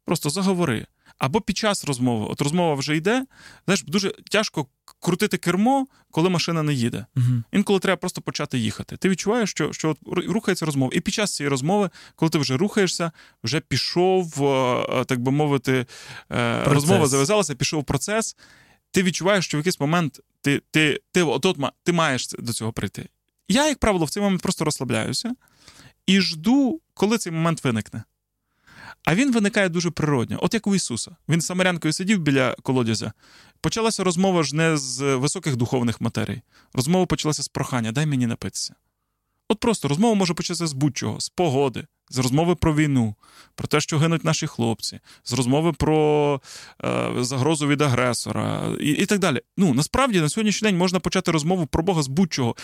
Просто 0.05 0.29
заговори. 0.29 0.87
Або 1.17 1.41
під 1.41 1.57
час 1.57 1.85
розмови, 1.85 2.25
от 2.29 2.41
розмова 2.41 2.73
вже 2.73 2.97
йде, 2.97 3.25
знаєш, 3.65 3.83
дуже 3.83 4.13
тяжко 4.31 4.67
крутити 4.99 5.37
кермо, 5.37 5.87
коли 6.11 6.29
машина 6.29 6.63
не 6.63 6.73
їде. 6.73 7.05
Угу. 7.15 7.43
Інколи 7.51 7.79
треба 7.79 7.97
просто 7.97 8.21
почати 8.21 8.57
їхати. 8.57 8.97
Ти 8.97 9.09
відчуваєш, 9.09 9.49
що 9.51 9.73
що 9.73 9.89
от 9.89 9.97
рухається 10.27 10.65
розмова. 10.65 10.91
І 10.95 10.99
під 10.99 11.13
час 11.13 11.35
цієї 11.35 11.49
розмови, 11.49 11.89
коли 12.15 12.29
ти 12.29 12.37
вже 12.37 12.57
рухаєшся, 12.57 13.11
вже 13.43 13.59
пішов, 13.59 14.43
е, 14.43 15.05
так 15.05 15.19
би 15.19 15.31
мовити, 15.31 15.73
е, 15.73 15.85
процес. 16.29 16.73
розмова 16.73 17.07
зав'язалася, 17.07 17.55
пішов 17.55 17.83
процес. 17.83 18.35
Ти 18.91 19.03
відчуваєш, 19.03 19.45
що 19.45 19.57
в 19.57 19.59
якийсь 19.59 19.79
момент 19.79 20.19
ти 20.41 20.61
ти, 20.71 20.99
ти, 21.11 21.23
от, 21.23 21.45
от, 21.45 21.57
ти 21.83 21.91
маєш 21.91 22.27
до 22.39 22.53
цього 22.53 22.73
прийти. 22.73 23.09
Я, 23.47 23.67
як 23.67 23.79
правило, 23.79 24.05
в 24.05 24.09
цей 24.09 24.23
момент 24.23 24.41
просто 24.41 24.65
розслабляюся 24.65 25.35
і 26.07 26.21
жду, 26.21 26.81
коли 26.93 27.17
цей 27.17 27.33
момент 27.33 27.63
виникне. 27.63 28.03
А 29.05 29.15
він 29.15 29.31
виникає 29.31 29.69
дуже 29.69 29.91
природньо, 29.91 30.39
от 30.41 30.53
як 30.53 30.67
у 30.67 30.75
Ісуса. 30.75 31.15
Він 31.29 31.41
з 31.41 31.45
Самарянкою 31.45 31.93
сидів 31.93 32.19
біля 32.19 32.55
колодязя. 32.63 33.13
Почалася 33.61 34.03
розмова 34.03 34.43
ж 34.43 34.55
не 34.55 34.77
з 34.77 35.15
високих 35.15 35.55
духовних 35.55 36.01
матерій. 36.01 36.41
Розмова 36.73 37.05
почалася 37.05 37.43
з 37.43 37.47
прохання, 37.47 37.91
дай 37.91 38.05
мені 38.05 38.27
напитися. 38.27 38.75
От 39.49 39.59
просто 39.59 39.87
розмова 39.87 40.15
може 40.15 40.33
початися 40.33 40.67
з 40.67 40.73
будь-чого, 40.73 41.19
з 41.19 41.29
погоди, 41.29 41.87
з 42.09 42.17
розмови 42.17 42.55
про 42.55 42.75
війну, 42.75 43.15
про 43.55 43.67
те, 43.67 43.81
що 43.81 43.97
гинуть 43.97 44.23
наші 44.23 44.47
хлопці, 44.47 44.99
з 45.23 45.33
розмови 45.33 45.73
про 45.73 46.41
е, 46.83 47.11
загрозу 47.19 47.67
від 47.67 47.81
агресора 47.81 48.75
і 48.79 48.89
і 48.89 49.05
так 49.05 49.19
далі. 49.19 49.41
Ну 49.57 49.73
насправді 49.73 50.21
на 50.21 50.29
сьогоднішній 50.29 50.67
день 50.67 50.77
можна 50.77 50.99
почати 50.99 51.31
розмову 51.31 51.65
про 51.65 51.83
Бога 51.83 52.03
з 52.03 52.07
будь-чого. 52.07 52.55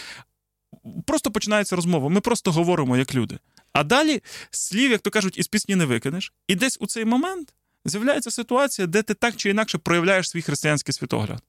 Просто 1.05 1.31
починається 1.31 1.75
розмова. 1.75 2.09
Ми 2.09 2.21
просто 2.21 2.51
говоримо 2.51 2.97
як 2.97 3.15
люди. 3.15 3.39
А 3.73 3.83
далі 3.83 4.21
слів, 4.51 4.91
як 4.91 5.01
то 5.01 5.09
кажуть, 5.09 5.37
із 5.37 5.47
пісні 5.47 5.75
не 5.75 5.85
викинеш. 5.85 6.33
І 6.47 6.55
десь 6.55 6.77
у 6.81 6.87
цей 6.87 7.05
момент 7.05 7.53
з'являється 7.85 8.31
ситуація, 8.31 8.87
де 8.87 9.01
ти 9.03 9.13
так 9.13 9.35
чи 9.35 9.49
інакше 9.49 9.77
проявляєш 9.77 10.29
свій 10.29 10.41
християнський 10.41 10.93
світогляд. 10.93 11.43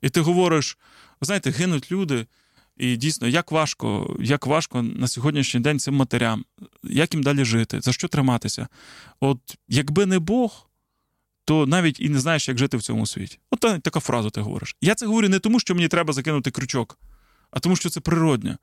І 0.00 0.10
ти 0.10 0.20
говориш: 0.20 0.78
знаєте, 1.20 1.50
гинуть 1.50 1.92
люди. 1.92 2.26
І 2.76 2.96
дійсно, 2.96 3.28
як 3.28 3.52
важко, 3.52 4.16
як 4.20 4.46
важко 4.46 4.82
на 4.82 5.08
сьогоднішній 5.08 5.60
день 5.60 5.78
цим 5.78 5.94
матерям, 5.94 6.44
як 6.82 7.14
їм 7.14 7.22
далі 7.22 7.44
жити, 7.44 7.80
за 7.80 7.92
що 7.92 8.08
триматися? 8.08 8.68
От 9.20 9.38
якби 9.68 10.06
не 10.06 10.18
Бог, 10.18 10.70
то 11.44 11.66
навіть 11.66 12.00
і 12.00 12.08
не 12.08 12.20
знаєш, 12.20 12.48
як 12.48 12.58
жити 12.58 12.76
в 12.76 12.82
цьому 12.82 13.06
світі. 13.06 13.38
От 13.50 13.60
така 13.82 14.00
фраза 14.00 14.30
ти 14.30 14.40
говориш. 14.40 14.76
Я 14.80 14.94
це 14.94 15.06
говорю 15.06 15.28
не 15.28 15.38
тому, 15.38 15.60
що 15.60 15.74
мені 15.74 15.88
треба 15.88 16.12
закинути 16.12 16.50
крючок 16.50 16.98
а 17.50 17.60
тому, 17.60 17.76
що 17.76 17.90
це 17.90 18.00
природньо. 18.00 18.58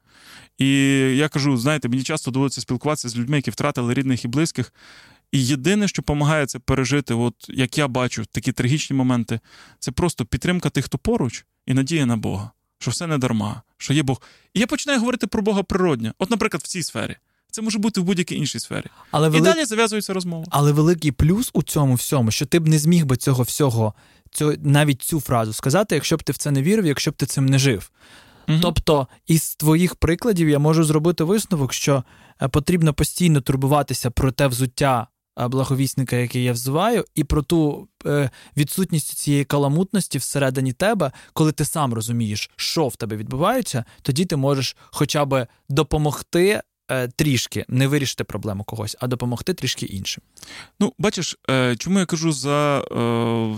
І 0.58 0.68
я 1.16 1.30
кажу: 1.30 1.58
знаєте, 1.58 1.90
мені 1.90 2.04
часто 2.04 2.32
доводиться 2.32 2.62
спілкуватися 2.62 3.10
з 3.10 3.18
людьми, 3.18 3.38
які 3.38 3.52
втратили 3.52 3.94
рідних 3.94 4.26
і 4.26 4.28
близьких. 4.28 4.74
І 5.32 5.46
єдине, 5.46 5.88
що 5.88 6.02
допомагає 6.02 6.46
це 6.46 6.60
пережити, 6.60 7.14
от 7.14 7.34
як 7.50 7.78
я 7.78 7.88
бачу, 7.88 8.26
такі 8.26 8.52
трагічні 8.52 8.96
моменти, 8.96 9.40
це 9.80 9.92
просто 9.92 10.26
підтримка 10.26 10.70
тих, 10.70 10.86
хто 10.86 10.98
поруч, 10.98 11.46
і 11.66 11.74
надія 11.74 12.06
на 12.06 12.18
Бога, 12.18 12.52
що 12.80 12.92
все 12.92 13.08
не 13.08 13.18
дарма, 13.18 13.62
що 13.78 13.94
є 13.94 14.04
Бог. 14.04 14.22
І 14.54 14.60
я 14.60 14.68
починаю 14.68 15.00
говорити 15.00 15.28
про 15.28 15.42
Бога 15.42 15.64
природньо. 15.64 16.14
От, 16.20 16.30
наприклад, 16.30 16.64
в 16.64 16.68
цій 16.68 16.84
сфері. 16.84 17.16
Це 17.52 17.62
може 17.62 17.80
бути 17.80 18.02
в 18.02 18.04
будь-якій 18.04 18.36
іншій 18.36 18.60
сфері. 18.60 18.86
Але 19.12 19.30
велик... 19.30 19.52
І 19.52 19.54
далі 19.54 19.66
зав'язується 19.66 20.14
розмова. 20.14 20.46
Але 20.50 20.72
великий 20.72 21.12
плюс 21.12 21.50
у 21.54 21.64
цьому 21.64 21.94
всьому, 21.94 22.32
що 22.32 22.46
ти 22.46 22.60
б 22.60 22.68
не 22.68 22.80
зміг 22.80 23.06
би 23.06 23.18
цього 23.18 23.44
всього, 23.44 23.94
цього, 24.32 24.54
навіть 24.60 25.02
цю 25.02 25.20
фразу 25.20 25.54
сказати, 25.54 25.96
якщо 25.96 26.18
б 26.18 26.24
ти 26.24 26.32
в 26.32 26.38
це 26.38 26.52
не 26.52 26.62
вірив, 26.62 26.86
якщо 26.86 27.12
б 27.12 27.14
ти 27.14 27.26
цим 27.26 27.46
не 27.46 27.60
жив. 27.60 27.92
Угу. 28.48 28.60
Тобто, 28.62 29.08
із 29.28 29.56
твоїх 29.56 29.96
прикладів 29.96 30.50
я 30.50 30.60
можу 30.60 30.84
зробити 30.84 31.24
висновок, 31.24 31.74
що 31.74 32.04
е, 32.42 32.48
потрібно 32.48 32.94
постійно 32.94 33.42
турбуватися 33.42 34.12
про 34.12 34.32
те 34.32 34.48
взуття 34.48 35.08
е, 35.40 35.48
благовісника, 35.48 36.16
який 36.16 36.44
я 36.44 36.52
взуваю, 36.52 37.06
і 37.16 37.24
про 37.24 37.42
ту 37.42 37.88
е, 38.06 38.30
відсутність 38.58 39.18
цієї 39.18 39.46
каламутності 39.46 40.18
всередині 40.18 40.74
тебе, 40.74 41.12
коли 41.34 41.52
ти 41.52 41.66
сам 41.66 41.94
розумієш, 41.94 42.50
що 42.56 42.88
в 42.88 42.96
тебе 42.96 43.16
відбувається, 43.16 43.86
тоді 44.02 44.26
ти 44.26 44.36
можеш 44.36 44.76
хоча 44.86 45.26
б 45.26 45.48
допомогти. 45.70 46.62
Трішки 47.16 47.66
не 47.68 47.88
вирішити 47.88 48.24
проблему 48.24 48.64
когось, 48.64 48.98
а 49.00 49.08
допомогти 49.08 49.54
трішки 49.54 49.86
іншим. 49.86 50.24
Ну, 50.80 50.94
бачиш, 51.00 51.36
чому 51.78 52.00
я 52.00 52.06
кажу 52.06 52.32
за 52.32 52.82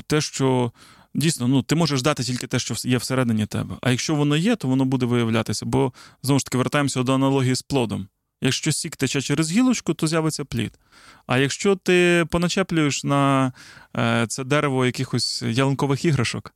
те, 0.07 0.21
що 0.21 0.71
дійсно, 1.19 1.47
ну 1.47 1.61
ти 1.61 1.75
можеш 1.75 2.01
дати 2.01 2.23
тільки 2.23 2.47
те, 2.47 2.59
що 2.59 2.75
є 2.83 2.97
всередині 2.97 3.45
тебе. 3.45 3.75
А 3.81 3.91
якщо 3.91 4.15
воно 4.15 4.35
є, 4.35 4.55
то 4.55 4.67
воно 4.67 4.85
буде 4.85 5.05
виявлятися. 5.05 5.65
Бо 5.65 5.93
знову 6.23 6.39
ж 6.39 6.45
таки 6.45 6.57
вертаємося 6.57 7.03
до 7.03 7.13
аналогії 7.13 7.55
з 7.55 7.61
плодом. 7.61 8.07
Якщо 8.41 8.71
сік 8.71 8.95
тече 8.95 9.21
через 9.21 9.51
гілочку, 9.51 9.93
то 9.93 10.07
з'явиться 10.07 10.45
плід. 10.45 10.79
А 11.27 11.37
якщо 11.37 11.75
ти 11.75 12.25
поначеплюєш 12.29 13.03
на 13.03 13.53
е, 13.97 14.25
це 14.29 14.43
дерево 14.43 14.85
якихось 14.85 15.41
ялинкових 15.41 16.05
іграшок, 16.05 16.53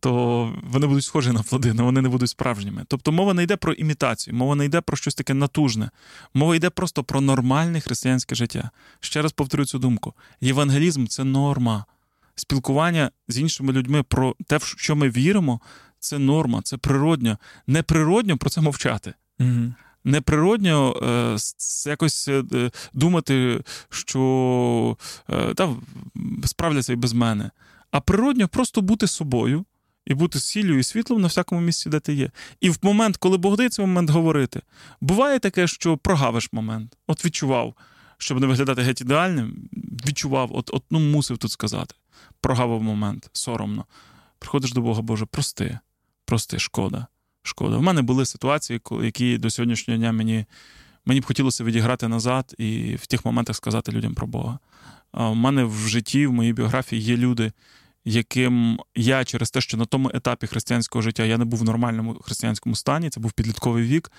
то 0.00 0.52
вони 0.62 0.86
будуть 0.86 1.04
схожі 1.04 1.32
на 1.32 1.42
плоди, 1.42 1.70
але 1.70 1.82
вони 1.82 2.02
не 2.02 2.08
будуть 2.08 2.30
справжніми. 2.30 2.84
Тобто 2.88 3.12
мова 3.12 3.34
не 3.34 3.42
йде 3.42 3.56
про 3.56 3.72
імітацію, 3.72 4.36
мова 4.36 4.54
не 4.54 4.64
йде 4.64 4.80
про 4.80 4.96
щось 4.96 5.14
таке 5.14 5.34
натужне. 5.34 5.90
Мова 6.34 6.56
йде 6.56 6.70
просто 6.70 7.04
про 7.04 7.20
нормальне 7.20 7.80
християнське 7.80 8.34
життя. 8.34 8.70
Ще 9.00 9.22
раз 9.22 9.32
повторю 9.32 9.64
цю 9.64 9.78
думку: 9.78 10.14
євангелізм 10.40 11.06
це 11.06 11.24
норма 11.24 11.84
спілкування 12.36 13.10
з 13.28 13.38
іншими 13.38 13.72
людьми 13.72 14.02
про 14.02 14.34
те, 14.46 14.56
в 14.56 14.62
що 14.62 14.96
ми 14.96 15.10
віримо, 15.10 15.60
це 15.98 16.18
норма, 16.18 16.60
це 16.64 16.76
природньо. 16.76 17.38
Неприродньо 17.66 18.36
про 18.36 18.50
це 18.50 18.60
мовчати. 18.60 19.14
Угу. 19.40 19.72
Неприродньо 20.04 20.96
е, 21.02 21.36
якось 21.90 22.28
е, 22.28 22.70
думати, 22.92 23.62
що 23.90 24.96
е, 25.30 25.54
та, 25.54 25.76
справляться 26.44 26.92
і 26.92 26.96
без 26.96 27.12
мене. 27.12 27.50
А 27.90 28.00
природньо 28.00 28.48
просто 28.48 28.80
бути 28.82 29.06
собою 29.06 29.64
і 30.06 30.14
бути 30.14 30.40
сіллю 30.40 30.78
і 30.78 30.82
світлом 30.82 31.20
на 31.20 31.28
всякому 31.28 31.60
місці, 31.60 31.88
де 31.88 32.00
ти 32.00 32.14
є. 32.14 32.30
І 32.60 32.70
в 32.70 32.78
момент, 32.82 33.16
коли 33.16 33.36
Бог 33.36 33.56
дає 33.56 33.68
цей 33.68 33.86
момент 33.86 34.10
говорити, 34.10 34.62
буває 35.00 35.38
таке, 35.38 35.66
що 35.66 35.96
прогавиш 35.96 36.52
момент. 36.52 36.96
От 37.06 37.24
відчував, 37.24 37.74
щоб 38.18 38.40
не 38.40 38.46
виглядати 38.46 38.82
геть 38.82 39.00
ідеальним, 39.00 39.68
відчував, 40.06 40.50
от, 40.52 40.70
от 40.72 40.84
ну 40.90 40.98
мусив 41.00 41.38
тут 41.38 41.50
сказати 41.50 41.94
прогавив 42.40 42.82
момент, 42.82 43.30
соромно. 43.32 43.86
Приходиш 44.38 44.72
до 44.72 44.80
Бога, 44.80 45.02
Боже, 45.02 45.26
прости, 45.26 45.78
прости, 46.24 46.58
шкода. 46.58 47.06
шкода. 47.42 47.76
У 47.76 47.82
мене 47.82 48.02
були 48.02 48.26
ситуації, 48.26 48.80
які 49.02 49.38
до 49.38 49.50
сьогоднішнього 49.50 49.98
дня 49.98 50.12
мені 50.12 50.44
мені 51.06 51.20
б 51.20 51.24
хотілося 51.24 51.64
відіграти 51.64 52.08
назад 52.08 52.54
і 52.58 52.96
в 52.96 53.06
тих 53.06 53.24
моментах 53.24 53.56
сказати 53.56 53.92
людям 53.92 54.14
про 54.14 54.26
Бога. 54.26 54.58
У 55.12 55.34
мене 55.34 55.64
в 55.64 55.88
житті, 55.88 56.26
в 56.26 56.32
моїй 56.32 56.52
біографії 56.52 57.02
є 57.02 57.16
люди, 57.16 57.52
яким 58.04 58.80
я 58.94 59.24
через 59.24 59.50
те, 59.50 59.60
що 59.60 59.76
на 59.76 59.84
тому 59.84 60.10
етапі 60.14 60.46
християнського 60.46 61.02
життя 61.02 61.24
я 61.24 61.38
не 61.38 61.44
був 61.44 61.60
в 61.60 61.64
нормальному 61.64 62.14
християнському 62.14 62.74
стані, 62.74 63.10
це 63.10 63.20
був 63.20 63.32
підлітковий 63.32 63.84
вік. 63.84 64.12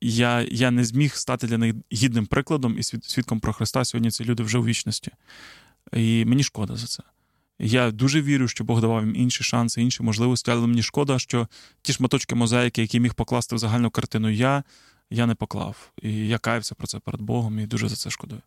Я 0.00 0.46
я 0.50 0.70
не 0.70 0.84
зміг 0.84 1.14
стати 1.14 1.46
для 1.46 1.58
них 1.58 1.74
гідним 1.92 2.26
прикладом 2.26 2.78
і 2.78 2.82
свідком 2.82 3.40
про 3.40 3.52
Христа. 3.52 3.84
Сьогодні 3.84 4.10
ці 4.10 4.24
люди 4.24 4.42
вже 4.42 4.58
у 4.58 4.64
вічності. 4.64 5.10
І 5.92 6.24
мені 6.24 6.42
шкода 6.42 6.76
за 6.76 6.86
це. 6.86 7.02
Я 7.58 7.90
дуже 7.90 8.22
вірю, 8.22 8.48
що 8.48 8.64
Бог 8.64 8.80
давав 8.80 9.04
їм 9.04 9.16
інші 9.16 9.44
шанси, 9.44 9.82
інші 9.82 10.02
можливості, 10.02 10.50
але 10.50 10.66
мені 10.66 10.82
шкода, 10.82 11.18
що 11.18 11.48
ті 11.82 11.92
шматочки 11.92 12.34
мозаїки, 12.34 12.82
які 12.82 13.00
міг 13.00 13.14
покласти 13.14 13.56
в 13.56 13.58
загальну 13.58 13.90
картину, 13.90 14.30
я 14.30 14.64
я 15.10 15.26
не 15.26 15.34
поклав. 15.34 15.90
І 16.02 16.28
я 16.28 16.38
каявся 16.38 16.74
про 16.74 16.86
це 16.86 16.98
перед 16.98 17.20
Богом 17.20 17.58
і 17.58 17.66
дуже 17.66 17.88
за 17.88 17.96
це 17.96 18.10
шкодую. 18.10 18.42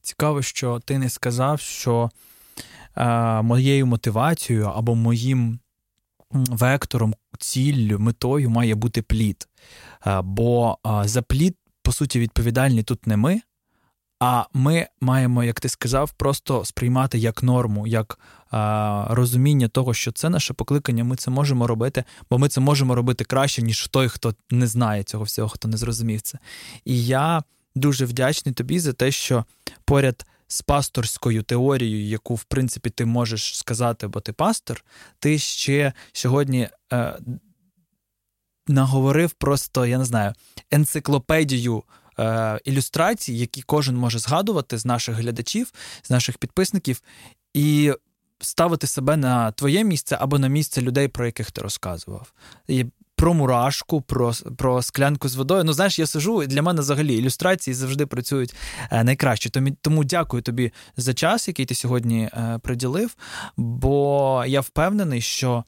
Цікаво, 0.00 0.42
що 0.42 0.80
ти 0.84 0.98
не 0.98 1.10
сказав, 1.10 1.60
що 1.60 2.10
е, 2.96 3.42
моєю 3.42 3.86
мотивацією 3.86 4.66
або 4.66 4.94
моїм 4.94 5.58
вектором, 6.30 7.14
ціллю, 7.38 7.98
метою 7.98 8.50
має 8.50 8.74
бути 8.74 9.02
плід. 9.02 9.48
Е, 10.06 10.20
бо 10.20 10.78
е, 10.86 11.08
за 11.08 11.22
плід, 11.22 11.56
по 11.82 11.92
суті, 11.92 12.20
відповідальні 12.20 12.82
тут 12.82 13.06
не 13.06 13.16
ми. 13.16 13.40
А 14.20 14.44
ми 14.52 14.86
маємо, 15.00 15.44
як 15.44 15.60
ти 15.60 15.68
сказав, 15.68 16.10
просто 16.10 16.64
сприймати 16.64 17.18
як 17.18 17.42
норму, 17.42 17.86
як 17.86 18.18
розуміння 19.10 19.68
того, 19.68 19.94
що 19.94 20.12
це 20.12 20.28
наше 20.28 20.54
покликання, 20.54 21.04
ми 21.04 21.16
це 21.16 21.30
можемо 21.30 21.66
робити, 21.66 22.04
бо 22.30 22.38
ми 22.38 22.48
це 22.48 22.60
можемо 22.60 22.94
робити 22.94 23.24
краще, 23.24 23.62
ніж 23.62 23.86
той, 23.86 24.08
хто 24.08 24.34
не 24.50 24.66
знає 24.66 25.02
цього 25.02 25.24
всього, 25.24 25.48
хто 25.48 25.68
не 25.68 25.76
зрозумів 25.76 26.20
це. 26.20 26.38
І 26.84 27.06
я 27.06 27.42
дуже 27.74 28.04
вдячний 28.04 28.54
тобі 28.54 28.80
за 28.80 28.92
те, 28.92 29.10
що 29.10 29.44
поряд 29.84 30.26
з 30.48 30.62
пасторською 30.62 31.42
теорією, 31.42 32.04
яку, 32.04 32.34
в 32.34 32.44
принципі, 32.44 32.90
ти 32.90 33.04
можеш 33.04 33.58
сказати, 33.58 34.06
бо 34.06 34.20
ти 34.20 34.32
пастор, 34.32 34.84
ти 35.18 35.38
ще 35.38 35.92
сьогодні. 36.12 36.68
Е, 36.92 37.18
Наговорив 38.70 39.30
просто, 39.30 39.86
я 39.86 39.98
не 39.98 40.04
знаю, 40.04 40.34
енциклопедію 40.70 41.82
е, 42.18 42.60
ілюстрацій, 42.64 43.32
які 43.32 43.62
кожен 43.62 43.96
може 43.96 44.18
згадувати 44.18 44.78
з 44.78 44.84
наших 44.84 45.16
глядачів, 45.16 45.72
з 46.02 46.10
наших 46.10 46.38
підписників, 46.38 47.02
і 47.54 47.92
ставити 48.40 48.86
себе 48.86 49.16
на 49.16 49.52
твоє 49.52 49.84
місце 49.84 50.16
або 50.20 50.38
на 50.38 50.48
місце 50.48 50.82
людей, 50.82 51.08
про 51.08 51.26
яких 51.26 51.50
ти 51.50 51.60
розказував. 51.60 52.32
І 52.68 52.86
про 53.18 53.34
мурашку, 53.34 54.00
про 54.00 54.32
про 54.56 54.82
склянку 54.82 55.28
з 55.28 55.34
водою. 55.34 55.64
Ну, 55.64 55.72
знаєш, 55.72 55.98
я 55.98 56.06
сижу, 56.06 56.42
і 56.42 56.46
для 56.46 56.62
мене 56.62 56.80
взагалі 56.80 57.14
ілюстрації 57.14 57.74
завжди 57.74 58.06
працюють 58.06 58.54
е, 58.90 59.04
найкраще. 59.04 59.50
Тому, 59.50 59.70
тому 59.80 60.04
дякую 60.04 60.42
тобі 60.42 60.72
за 60.96 61.14
час, 61.14 61.48
який 61.48 61.66
ти 61.66 61.74
сьогодні 61.74 62.22
е, 62.22 62.58
приділив, 62.62 63.16
бо 63.56 64.44
я 64.46 64.60
впевнений, 64.60 65.20
що. 65.20 65.64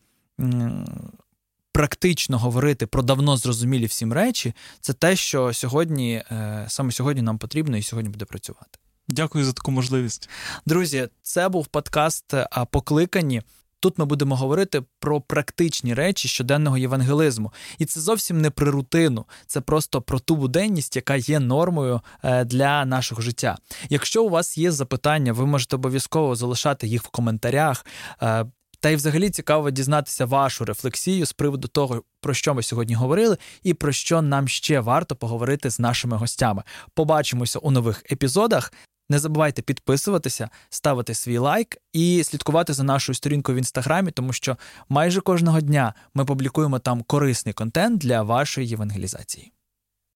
Практично 1.72 2.38
говорити 2.38 2.86
про 2.86 3.02
давно 3.02 3.36
зрозумілі 3.36 3.86
всім 3.86 4.12
речі, 4.12 4.54
це 4.80 4.92
те, 4.92 5.16
що 5.16 5.52
сьогодні, 5.52 6.14
е, 6.14 6.64
саме 6.68 6.92
сьогодні 6.92 7.22
нам 7.22 7.38
потрібно 7.38 7.76
і 7.76 7.82
сьогодні 7.82 8.10
буде 8.10 8.24
працювати. 8.24 8.78
Дякую 9.08 9.44
за 9.44 9.52
таку 9.52 9.70
можливість. 9.70 10.28
Друзі, 10.66 11.08
це 11.22 11.48
був 11.48 11.66
подкаст 11.66 12.34
Покликані. 12.70 13.42
Тут 13.80 13.98
ми 13.98 14.04
будемо 14.04 14.36
говорити 14.36 14.82
про 14.98 15.20
практичні 15.20 15.94
речі 15.94 16.28
щоденного 16.28 16.78
євангелизму. 16.78 17.52
І 17.78 17.84
це 17.84 18.00
зовсім 18.00 18.40
не 18.40 18.50
про 18.50 18.70
рутину, 18.70 19.24
це 19.46 19.60
просто 19.60 20.02
про 20.02 20.18
ту 20.18 20.36
буденність, 20.36 20.96
яка 20.96 21.16
є 21.16 21.40
нормою 21.40 22.00
е, 22.24 22.44
для 22.44 22.84
нашого 22.84 23.22
життя. 23.22 23.58
Якщо 23.88 24.24
у 24.24 24.28
вас 24.28 24.58
є 24.58 24.72
запитання, 24.72 25.32
ви 25.32 25.46
можете 25.46 25.76
обов'язково 25.76 26.36
залишати 26.36 26.86
їх 26.86 27.02
в 27.02 27.08
коментарях. 27.08 27.86
Е, 28.22 28.46
та 28.80 28.88
й 28.90 28.96
взагалі 28.96 29.30
цікаво 29.30 29.70
дізнатися 29.70 30.26
вашу 30.26 30.64
рефлексію 30.64 31.26
з 31.26 31.32
приводу 31.32 31.68
того, 31.68 32.02
про 32.20 32.34
що 32.34 32.54
ми 32.54 32.62
сьогодні 32.62 32.94
говорили, 32.94 33.36
і 33.62 33.74
про 33.74 33.92
що 33.92 34.22
нам 34.22 34.48
ще 34.48 34.80
варто 34.80 35.16
поговорити 35.16 35.70
з 35.70 35.78
нашими 35.78 36.16
гостями. 36.16 36.62
Побачимося 36.94 37.58
у 37.58 37.70
нових 37.70 38.02
епізодах. 38.12 38.72
Не 39.10 39.18
забувайте 39.18 39.62
підписуватися, 39.62 40.48
ставити 40.68 41.14
свій 41.14 41.38
лайк 41.38 41.76
і 41.92 42.24
слідкувати 42.24 42.72
за 42.72 42.82
нашою 42.82 43.16
сторінкою 43.16 43.56
в 43.56 43.58
інстаграмі, 43.58 44.10
тому 44.10 44.32
що 44.32 44.56
майже 44.88 45.20
кожного 45.20 45.60
дня 45.60 45.94
ми 46.14 46.24
публікуємо 46.24 46.78
там 46.78 47.02
корисний 47.02 47.52
контент 47.54 48.00
для 48.00 48.22
вашої 48.22 48.68
євангелізації. 48.68 49.52